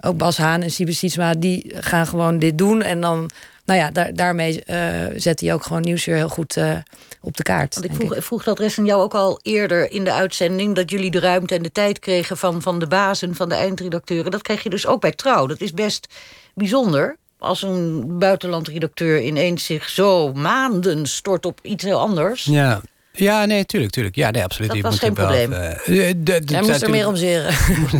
Ook 0.00 0.16
Bas 0.16 0.36
Haan 0.36 0.62
en 0.62 0.70
Siebe 0.70 0.92
Sietsma. 0.92 1.34
Die 1.34 1.72
gaan 1.74 2.06
gewoon 2.06 2.38
dit 2.38 2.58
doen. 2.58 2.82
En 2.82 3.00
dan... 3.00 3.30
Nou 3.64 3.80
ja, 3.80 3.90
daar, 3.90 4.14
daarmee 4.14 4.64
eh, 4.64 5.06
zet 5.16 5.40
hij 5.40 5.54
ook 5.54 5.62
gewoon 5.62 5.82
Nieuwsuur 5.82 6.14
heel 6.14 6.28
goed 6.28 6.56
eh, 6.56 6.76
op 7.20 7.36
de 7.36 7.42
kaart. 7.42 7.74
Want 7.74 7.86
ik 7.86 7.94
vroeg, 7.94 8.14
ik 8.14 8.22
vroeg 8.22 8.44
dat 8.44 8.58
Resten 8.58 8.84
jou 8.84 9.02
ook 9.02 9.14
al 9.14 9.38
eerder 9.42 9.90
in 9.90 10.04
de 10.04 10.12
uitzending... 10.12 10.74
dat 10.74 10.90
jullie 10.90 11.10
de 11.10 11.20
ruimte 11.20 11.54
en 11.54 11.62
de 11.62 11.72
tijd 11.72 11.98
kregen 11.98 12.36
van, 12.36 12.62
van 12.62 12.78
de 12.78 12.86
bazen, 12.86 13.34
van 13.34 13.48
de 13.48 13.54
eindredacteuren. 13.54 14.30
Dat 14.30 14.42
krijg 14.42 14.62
je 14.62 14.70
dus 14.70 14.86
ook 14.86 15.00
bij 15.00 15.12
Trouw. 15.12 15.46
Dat 15.46 15.60
is 15.60 15.72
best 15.72 16.08
bijzonder 16.54 17.16
als 17.38 17.62
een 17.62 18.18
buitenlandredacteur 18.18 19.22
ineens 19.22 19.64
zich 19.64 19.88
zo 19.88 20.32
maanden 20.32 21.06
stort 21.06 21.46
op 21.46 21.58
iets 21.62 21.84
heel 21.84 22.00
anders. 22.00 22.44
Ja. 22.44 22.80
Ja, 23.18 23.44
nee, 23.44 23.64
tuurlijk, 23.64 23.92
tuurlijk. 23.92 24.14
Ja, 24.16 24.30
nee, 24.30 24.42
absoluut. 24.44 24.68
Dat 24.68 24.76
Je 24.76 24.82
was 24.82 24.92
moet 24.92 25.00
geen 25.00 25.16
er 25.16 25.16
wel, 25.16 25.26
probleem. 25.26 25.52
eh, 25.52 26.10
eh, 26.10 26.16
Hij 26.46 26.60
moest 26.62 26.82
er 26.82 26.90
meer 26.90 27.06
om 27.06 27.16
zeren. 27.16 27.54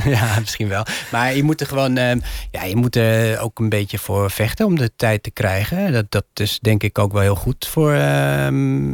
ja, 0.19 0.41
misschien 0.41 0.69
wel. 0.69 0.85
Maar 1.11 1.35
je 1.37 1.43
moet 1.43 1.61
er 1.61 1.67
gewoon, 1.67 1.97
eh, 1.97 2.17
ja, 2.51 2.63
je 2.65 2.77
moet 2.77 2.97
er 2.97 3.41
ook 3.41 3.59
een 3.59 3.69
beetje 3.69 3.99
voor 3.99 4.31
vechten 4.31 4.67
om 4.67 4.77
de 4.79 4.91
tijd 4.97 5.23
te 5.23 5.31
krijgen. 5.31 5.93
Dat, 5.93 6.05
dat 6.09 6.25
is 6.35 6.59
denk 6.63 6.83
ik 6.83 6.99
ook 6.99 7.13
wel 7.13 7.23
heel 7.23 7.35
goed 7.35 7.67
voor. 7.71 7.93
ehm, 7.93 8.93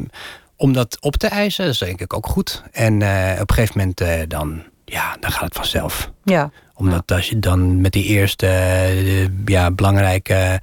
om 0.57 0.73
dat 0.73 0.97
op 1.01 1.17
te 1.17 1.27
eisen, 1.27 1.65
dat 1.65 1.73
is 1.75 1.79
denk 1.81 2.01
ik 2.01 2.13
ook 2.15 2.27
goed. 2.27 2.63
En 2.73 3.03
eh, 3.03 3.41
op 3.41 3.49
een 3.51 3.55
gegeven 3.57 3.79
moment 3.79 4.01
eh, 4.01 4.21
dan, 4.29 4.63
ja, 4.85 5.17
dan 5.21 5.31
gaat 5.33 5.45
het 5.45 5.55
vanzelf. 5.55 6.11
Ja. 6.25 6.51
Omdat 6.75 7.13
als 7.13 7.29
je 7.29 7.39
dan 7.39 7.81
met 7.81 7.93
die 7.93 8.05
eerste 8.05 8.47
eh, 8.47 9.27
ja, 9.45 9.71
belangrijke. 9.71 10.61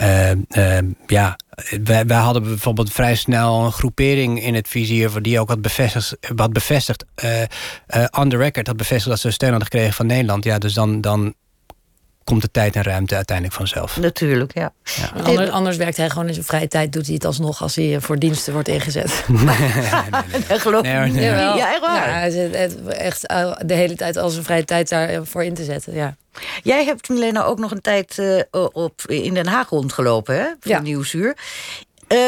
Eh, 0.00 0.30
eh, 0.78 0.84
ja, 1.06 1.36
wij, 1.84 2.06
wij 2.06 2.16
hadden 2.18 2.42
bijvoorbeeld 2.42 2.92
vrij 2.92 3.14
snel 3.14 3.64
een 3.64 3.72
groepering 3.72 4.42
in 4.42 4.54
het 4.54 4.68
vizier. 4.68 5.22
die 5.22 5.40
ook 5.40 5.48
had 5.48 5.62
bevestigd, 5.62 6.16
had 6.36 6.52
bevestigd 6.52 7.04
eh, 7.14 7.42
eh, 7.42 7.48
on 8.18 8.28
the 8.28 8.36
record 8.36 8.66
had 8.66 8.76
bevestigd 8.76 9.10
dat 9.10 9.20
ze 9.20 9.30
steun 9.30 9.50
hadden 9.50 9.68
gekregen 9.68 9.94
van 9.94 10.06
Nederland. 10.06 10.44
Ja, 10.44 10.58
dus 10.58 10.74
dan, 10.74 11.00
dan 11.00 11.34
komt 12.30 12.42
de 12.42 12.50
tijd 12.50 12.76
en 12.76 12.82
ruimte 12.82 13.14
uiteindelijk 13.14 13.56
vanzelf. 13.56 13.96
Natuurlijk, 13.96 14.54
ja. 14.54 14.72
Anders, 15.24 15.50
anders 15.50 15.76
werkt 15.76 15.96
hij 15.96 16.10
gewoon 16.10 16.26
in 16.28 16.34
zijn 16.34 16.46
vrije 16.46 16.68
tijd. 16.68 16.92
Doet 16.92 17.04
hij 17.06 17.14
het 17.14 17.24
alsnog 17.24 17.62
als 17.62 17.74
hij 17.76 18.00
voor 18.00 18.18
diensten 18.18 18.52
wordt 18.52 18.68
ingezet. 18.68 19.24
geloof 20.48 20.82
Nee, 20.90 21.10
nee. 21.10 21.24
Jawel. 21.24 21.56
Ja, 21.60 21.70
echt 21.70 21.80
waar? 21.80 22.08
Ja, 22.08 22.14
hij 22.14 22.30
zit 22.30 22.52
echt- 22.88 23.26
eh, 23.26 23.52
de 23.66 23.74
hele 23.74 23.94
tijd 23.96 24.16
al 24.16 24.28
zijn 24.30 24.44
vrije 24.44 24.64
tijd 24.64 24.88
daarvoor 24.88 25.44
in 25.44 25.54
te 25.54 25.64
zetten. 25.64 25.94
Ja. 25.94 26.16
Jij 26.62 26.84
hebt 26.84 27.08
Milena 27.08 27.44
ook 27.44 27.58
nog 27.58 27.70
een 27.70 27.80
tijd 27.80 28.18
eh, 28.18 28.64
op, 28.72 29.02
in 29.06 29.34
Den 29.34 29.46
Haag 29.46 29.68
rondgelopen, 29.68 30.34
hè? 30.34 30.44
Voor 30.60 30.70
Ja. 30.72 30.80
Nieuwsuur. 30.80 31.36
Eh, 32.08 32.18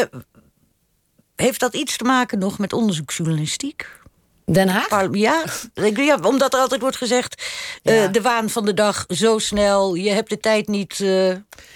heeft 1.36 1.60
dat 1.60 1.74
iets 1.74 1.96
te 1.96 2.04
maken 2.04 2.38
nog 2.38 2.58
met 2.58 2.72
onderzoeksjournalistiek? 2.72 4.00
Den 4.46 4.68
Haag? 4.68 5.08
Ja, 5.12 5.44
ja, 5.94 6.18
omdat 6.22 6.54
er 6.54 6.60
altijd 6.60 6.80
wordt 6.80 6.96
gezegd... 6.96 7.42
eh, 7.82 8.12
de 8.12 8.20
waan 8.20 8.50
van 8.50 8.64
de 8.64 8.74
dag 8.74 9.04
zo 9.08 9.38
snel, 9.38 9.94
je 9.94 10.10
hebt 10.10 10.28
de 10.30 10.38
tijd 10.40 10.68
niet... 10.68 11.00
eh, 11.00 11.28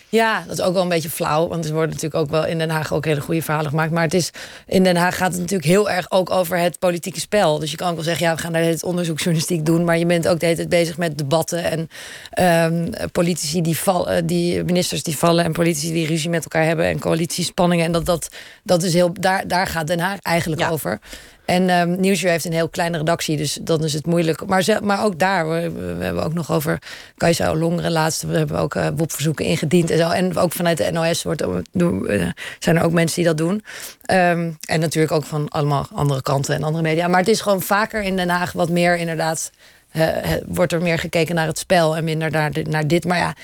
Ja, 0.08 0.44
dat 0.46 0.58
is 0.58 0.64
ook 0.64 0.72
wel 0.72 0.82
een 0.82 0.88
beetje 0.88 1.10
flauw. 1.10 1.48
Want 1.48 1.64
er 1.64 1.72
worden 1.72 1.88
natuurlijk 1.90 2.22
ook 2.22 2.30
wel 2.30 2.46
in 2.46 2.58
Den 2.58 2.70
Haag 2.70 2.92
ook 2.92 3.04
hele 3.04 3.20
goede 3.20 3.42
verhalen 3.42 3.70
gemaakt. 3.70 3.90
Maar 3.90 4.02
het 4.02 4.14
is, 4.14 4.30
in 4.66 4.82
Den 4.84 4.96
Haag 4.96 5.16
gaat 5.16 5.30
het 5.32 5.40
natuurlijk 5.40 5.68
heel 5.68 5.90
erg 5.90 6.10
ook 6.10 6.30
over 6.30 6.58
het 6.58 6.78
politieke 6.78 7.20
spel. 7.20 7.58
Dus 7.58 7.70
je 7.70 7.76
kan 7.76 7.88
ook 7.88 7.94
wel 7.94 8.04
zeggen, 8.04 8.26
ja, 8.26 8.34
we 8.34 8.40
gaan 8.40 8.52
daar 8.52 8.62
het 8.62 8.82
onderzoeksjournalistiek 8.82 9.66
doen. 9.66 9.84
Maar 9.84 9.98
je 9.98 10.06
bent 10.06 10.28
ook 10.28 10.40
de 10.40 10.44
hele 10.46 10.56
tijd 10.58 10.68
bezig 10.68 10.96
met 10.98 11.18
debatten. 11.18 11.64
En 11.64 11.88
ehm, 12.30 13.08
politici 13.12 13.60
die 13.62 13.78
vallen, 13.78 14.26
die 14.26 14.64
ministers 14.64 15.02
die 15.02 15.16
vallen. 15.18 15.44
En 15.44 15.52
politici 15.52 15.92
die 15.92 16.06
ruzie 16.06 16.30
met 16.30 16.42
elkaar 16.42 16.64
hebben. 16.64 16.84
En 16.86 16.98
coalitiespanningen. 16.98 17.84
En 17.84 17.92
dat, 17.92 18.04
dat, 18.06 18.28
dat 18.62 18.82
is 18.82 18.92
heel, 18.94 19.12
daar, 19.20 19.48
daar 19.48 19.66
gaat 19.66 19.86
Den 19.86 20.00
Haag 20.00 20.18
eigenlijk 20.22 20.60
Ja. 20.60 20.68
over. 20.70 20.98
En 21.46 21.68
ehm 21.68 22.00
Nieuwsuur 22.00 22.30
heeft 22.30 22.44
een 22.44 22.52
heel 22.52 22.68
kleine 22.68 22.98
redactie, 22.98 23.36
dus 23.36 23.58
dan 23.62 23.84
is 23.84 23.92
het 23.92 24.06
moeilijk. 24.06 24.46
Maar, 24.46 24.78
maar 24.82 25.04
ook 25.04 25.18
daar, 25.18 25.48
we, 25.48 25.70
we 25.70 26.04
hebben 26.04 26.24
ook 26.24 26.34
nog 26.34 26.52
over 26.52 26.78
Kajsa 27.16 27.54
Longeren 27.54 27.92
laatst. 27.92 28.22
We 28.22 28.36
hebben 28.36 28.58
ook 28.58 28.74
uh, 28.74 28.86
WOP-verzoeken 28.96 29.44
ingediend 29.44 29.90
en 29.90 29.98
zo. 29.98 30.10
En 30.10 30.36
ook 30.36 30.52
vanuit 30.52 30.78
de 30.78 30.90
NOS 30.90 31.22
wordt, 31.22 31.42
uh, 31.42 32.30
zijn 32.58 32.76
er 32.76 32.82
ook 32.82 32.92
mensen 32.92 33.16
die 33.16 33.24
dat 33.24 33.38
doen. 33.38 33.52
Um, 33.52 34.56
en 34.68 34.80
natuurlijk 34.80 35.12
ook 35.12 35.24
van 35.24 35.48
allemaal 35.48 35.86
andere 35.92 36.22
kanten 36.22 36.54
en 36.54 36.62
andere 36.62 36.82
media. 36.82 37.08
Maar 37.08 37.20
het 37.20 37.28
is 37.28 37.40
gewoon 37.40 37.62
vaker 37.62 38.02
in 38.02 38.16
Den 38.16 38.28
Haag 38.28 38.52
wat 38.52 38.68
meer 38.68 38.96
inderdaad. 38.96 39.50
Uh, 39.92 40.08
wordt 40.46 40.72
er 40.72 40.82
meer 40.82 40.98
gekeken 40.98 41.34
naar 41.34 41.46
het 41.46 41.58
spel 41.58 41.96
en 41.96 42.04
minder 42.04 42.30
naar, 42.30 42.50
naar 42.62 42.86
dit. 42.86 43.04
Maar 43.04 43.18
ja, 43.18 43.34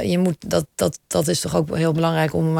je 0.00 0.18
moet, 0.18 0.50
dat, 0.50 0.66
dat, 0.74 0.98
dat 1.06 1.28
is 1.28 1.40
toch 1.40 1.56
ook 1.56 1.76
heel 1.76 1.92
belangrijk 1.92 2.34
om. 2.34 2.58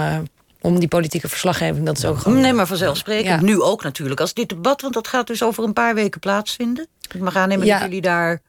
Om 0.60 0.78
die 0.78 0.88
politieke 0.88 1.28
verslaggeving, 1.28 1.86
dat 1.86 1.96
is 1.96 2.04
ook 2.04 2.18
gewoon... 2.18 2.40
Nee, 2.40 2.52
maar 2.52 2.66
vanzelfsprekend. 2.66 3.40
Ja. 3.40 3.46
Nu 3.46 3.60
ook 3.60 3.82
natuurlijk. 3.82 4.20
Als 4.20 4.34
dit 4.34 4.48
debat, 4.48 4.80
want 4.80 4.94
dat 4.94 5.08
gaat 5.08 5.26
dus 5.26 5.42
over 5.42 5.64
een 5.64 5.72
paar 5.72 5.94
weken 5.94 6.20
plaatsvinden. 6.20 6.86
Ik 7.14 7.20
mag 7.20 7.36
aannemen 7.36 7.66
ja. 7.66 7.78
dat 7.78 7.86
jullie 7.86 8.00
daar... 8.00 8.40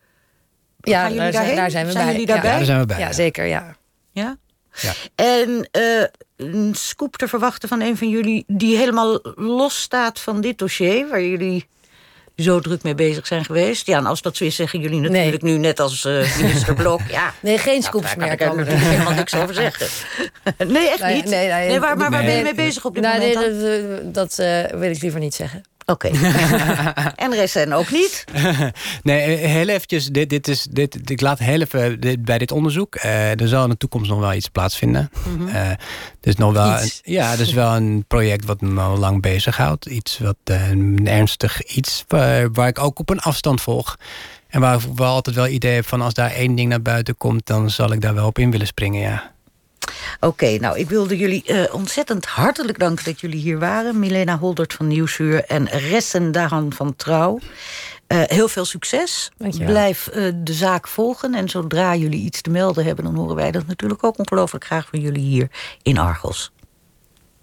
Ja, 0.82 0.99
Gaan 0.99 1.14
jullie 1.14 1.24
daar, 1.24 1.32
daarheen? 1.32 1.55
daar 1.55 1.70
zijn 1.70 1.86
we 1.86 1.91
zijn 1.91 2.03
bij. 2.03 2.14
Jullie 2.14 2.28
daarbij? 2.28 2.51
Ja, 2.51 2.57
daar 2.57 2.66
zijn 2.66 2.80
we 2.80 2.86
bij. 2.86 2.99
Ja, 2.99 3.12
zeker, 3.12 3.45
ja. 3.45 3.76
Ja? 4.12 4.38
Ja. 4.74 4.93
En 5.16 5.70
uh, 5.72 6.05
een 6.36 6.76
scoop 6.76 7.18
te 7.18 7.28
verwachten 7.28 7.70
van 7.70 7.82
een 7.82 7.97
van 7.97 8.09
jullie... 8.09 8.43
die 8.47 8.78
helemaal 8.78 9.20
los 9.36 9.82
staat 9.82 10.20
van 10.20 10.41
dit 10.41 10.57
dossier... 10.57 11.07
waar 11.07 11.24
jullie 11.24 11.68
zo 12.36 12.60
druk 12.60 12.84
mee 12.84 12.96
bezig 12.96 13.28
zijn 13.28 13.46
geweest. 13.46 13.88
Ja, 13.88 13.98
en 13.98 14.06
als 14.06 14.22
dat 14.22 14.38
zo 14.38 14.44
is, 14.44 14.56
zeggen 14.56 14.80
jullie 14.80 15.00
natuurlijk 15.00 15.42
nu 15.42 15.58
net 15.58 15.80
als 15.80 16.06
uh, 16.06 16.38
minister 16.38 16.74
Blok... 16.74 17.00
Ja, 17.10 17.34
nee, 17.42 17.58
geen 17.58 17.72
nou, 17.80 17.84
scoops 17.84 18.16
daar 18.16 18.18
meer. 18.18 18.38
kan 18.38 18.60
ik 18.60 18.68
helemaal 18.68 19.14
niks 19.14 19.36
over 19.36 19.54
zeggen. 19.54 19.88
nee, 20.74 20.90
echt 20.90 21.06
niet? 21.14 21.26
nee, 21.26 21.48
nee, 21.48 21.80
waar, 21.80 21.98
maar 21.98 22.12
waar 22.12 22.24
ben 22.24 22.36
je 22.36 22.44
mee 22.44 22.56
bezig 22.56 22.86
op 22.86 22.94
dit 22.94 23.04
Nou, 23.04 23.20
moment 23.20 23.52
nee, 23.52 24.02
dat, 24.02 24.14
dat 24.14 24.38
uh, 24.40 24.80
wil 24.80 24.92
ik 24.92 25.02
liever 25.02 25.20
niet 25.20 25.36
zeggen. 25.36 25.64
Oké. 25.86 26.08
en 27.26 27.34
Ressen 27.34 27.74
ook 27.74 27.92
niet? 27.92 28.24
nee, 29.04 29.38
heel 29.38 29.68
eventjes. 29.68 30.06
Dit, 30.06 30.30
dit 30.30 30.48
is, 30.48 30.68
dit, 30.70 31.10
ik 31.10 31.22
laat 31.22 31.40
heel 31.40 31.62
even 31.62 32.00
dit, 32.00 32.26
bij 32.26 32.38
dit 32.38 32.52
onderzoek. 32.52 32.96
Uh, 32.96 33.40
er 33.42 33.48
zal 33.48 33.64
in 33.64 33.70
de 33.70 33.78
toekomst 33.78 34.10
nog 34.10 34.20
wel 34.20 34.34
iets 34.34 34.48
plaatsvinden. 34.48 35.10
Mm 35.28 35.38
-hmm. 35.38 35.48
uh, 35.48 35.72
dus 36.20 36.36
nog 36.36 36.54
wel 36.54 36.82
een, 36.82 36.92
ja, 37.04 37.36
dus 37.36 37.54
wel 37.54 37.76
een 37.76 38.06
project 38.08 38.46
wat 38.46 38.62
me 38.62 38.82
al 38.82 38.98
lang 38.98 39.22
bezighoudt. 39.22 39.86
Iets 39.86 40.20
wat 40.20 40.38
uh, 40.52 40.70
een 40.70 41.08
ernstig 41.08 41.64
iets 41.64 42.04
waar, 42.08 42.52
waar 42.52 42.68
ik 42.68 42.80
ook 42.80 43.00
op 43.00 43.10
een 43.10 43.20
afstand 43.20 43.62
volg. 43.62 43.98
En 44.48 44.62
waar 44.62 44.76
ik 44.76 44.82
wel 44.96 45.14
altijd 45.14 45.36
wel 45.36 45.48
idee 45.48 45.76
heb 45.76 45.88
van 45.88 46.02
als 46.02 46.14
daar 46.14 46.32
één 46.32 46.56
ding 46.56 46.70
naar 46.70 46.82
buiten 46.82 47.18
komt, 47.18 47.46
dan 47.46 47.70
zal 47.70 47.92
ik 47.92 48.02
daar 48.02 48.14
wel 48.14 48.28
op 48.28 48.40
in 48.40 48.52
willen 48.52 48.68
springen, 48.68 49.02
ja. 49.02 49.32
Oké, 50.20 50.28
okay, 50.28 50.56
nou, 50.58 50.78
ik 50.80 50.90
wilde 50.90 51.18
jullie 51.18 51.44
uh, 51.46 51.74
ontzettend 51.74 52.26
hartelijk 52.26 52.80
danken 52.80 53.06
dat 53.06 53.20
jullie 53.20 53.40
hier 53.40 53.60
waren. 53.60 54.00
Milena 54.00 54.38
Holdert 54.38 54.74
van 54.74 54.88
Nieuwsuur 54.88 55.46
en 55.46 55.68
Ressen 55.68 56.32
Dahan 56.32 56.74
van 56.74 56.96
Trouw. 56.96 57.40
Uh, 58.08 58.22
heel 58.26 58.48
veel 58.48 58.66
succes. 58.66 59.32
Blijf 59.58 60.10
uh, 60.14 60.32
de 60.36 60.54
zaak 60.54 60.88
volgen. 60.88 61.34
En 61.34 61.50
zodra 61.50 61.96
jullie 61.96 62.24
iets 62.24 62.42
te 62.42 62.50
melden 62.50 62.86
hebben... 62.86 63.04
dan 63.06 63.16
horen 63.16 63.36
wij 63.36 63.52
dat 63.52 63.68
natuurlijk 63.68 64.04
ook 64.04 64.20
ongelooflijk 64.20 64.66
graag 64.66 64.88
van 64.90 65.00
jullie 65.00 65.24
hier 65.24 65.48
in 65.82 65.98
Argos. 65.98 66.52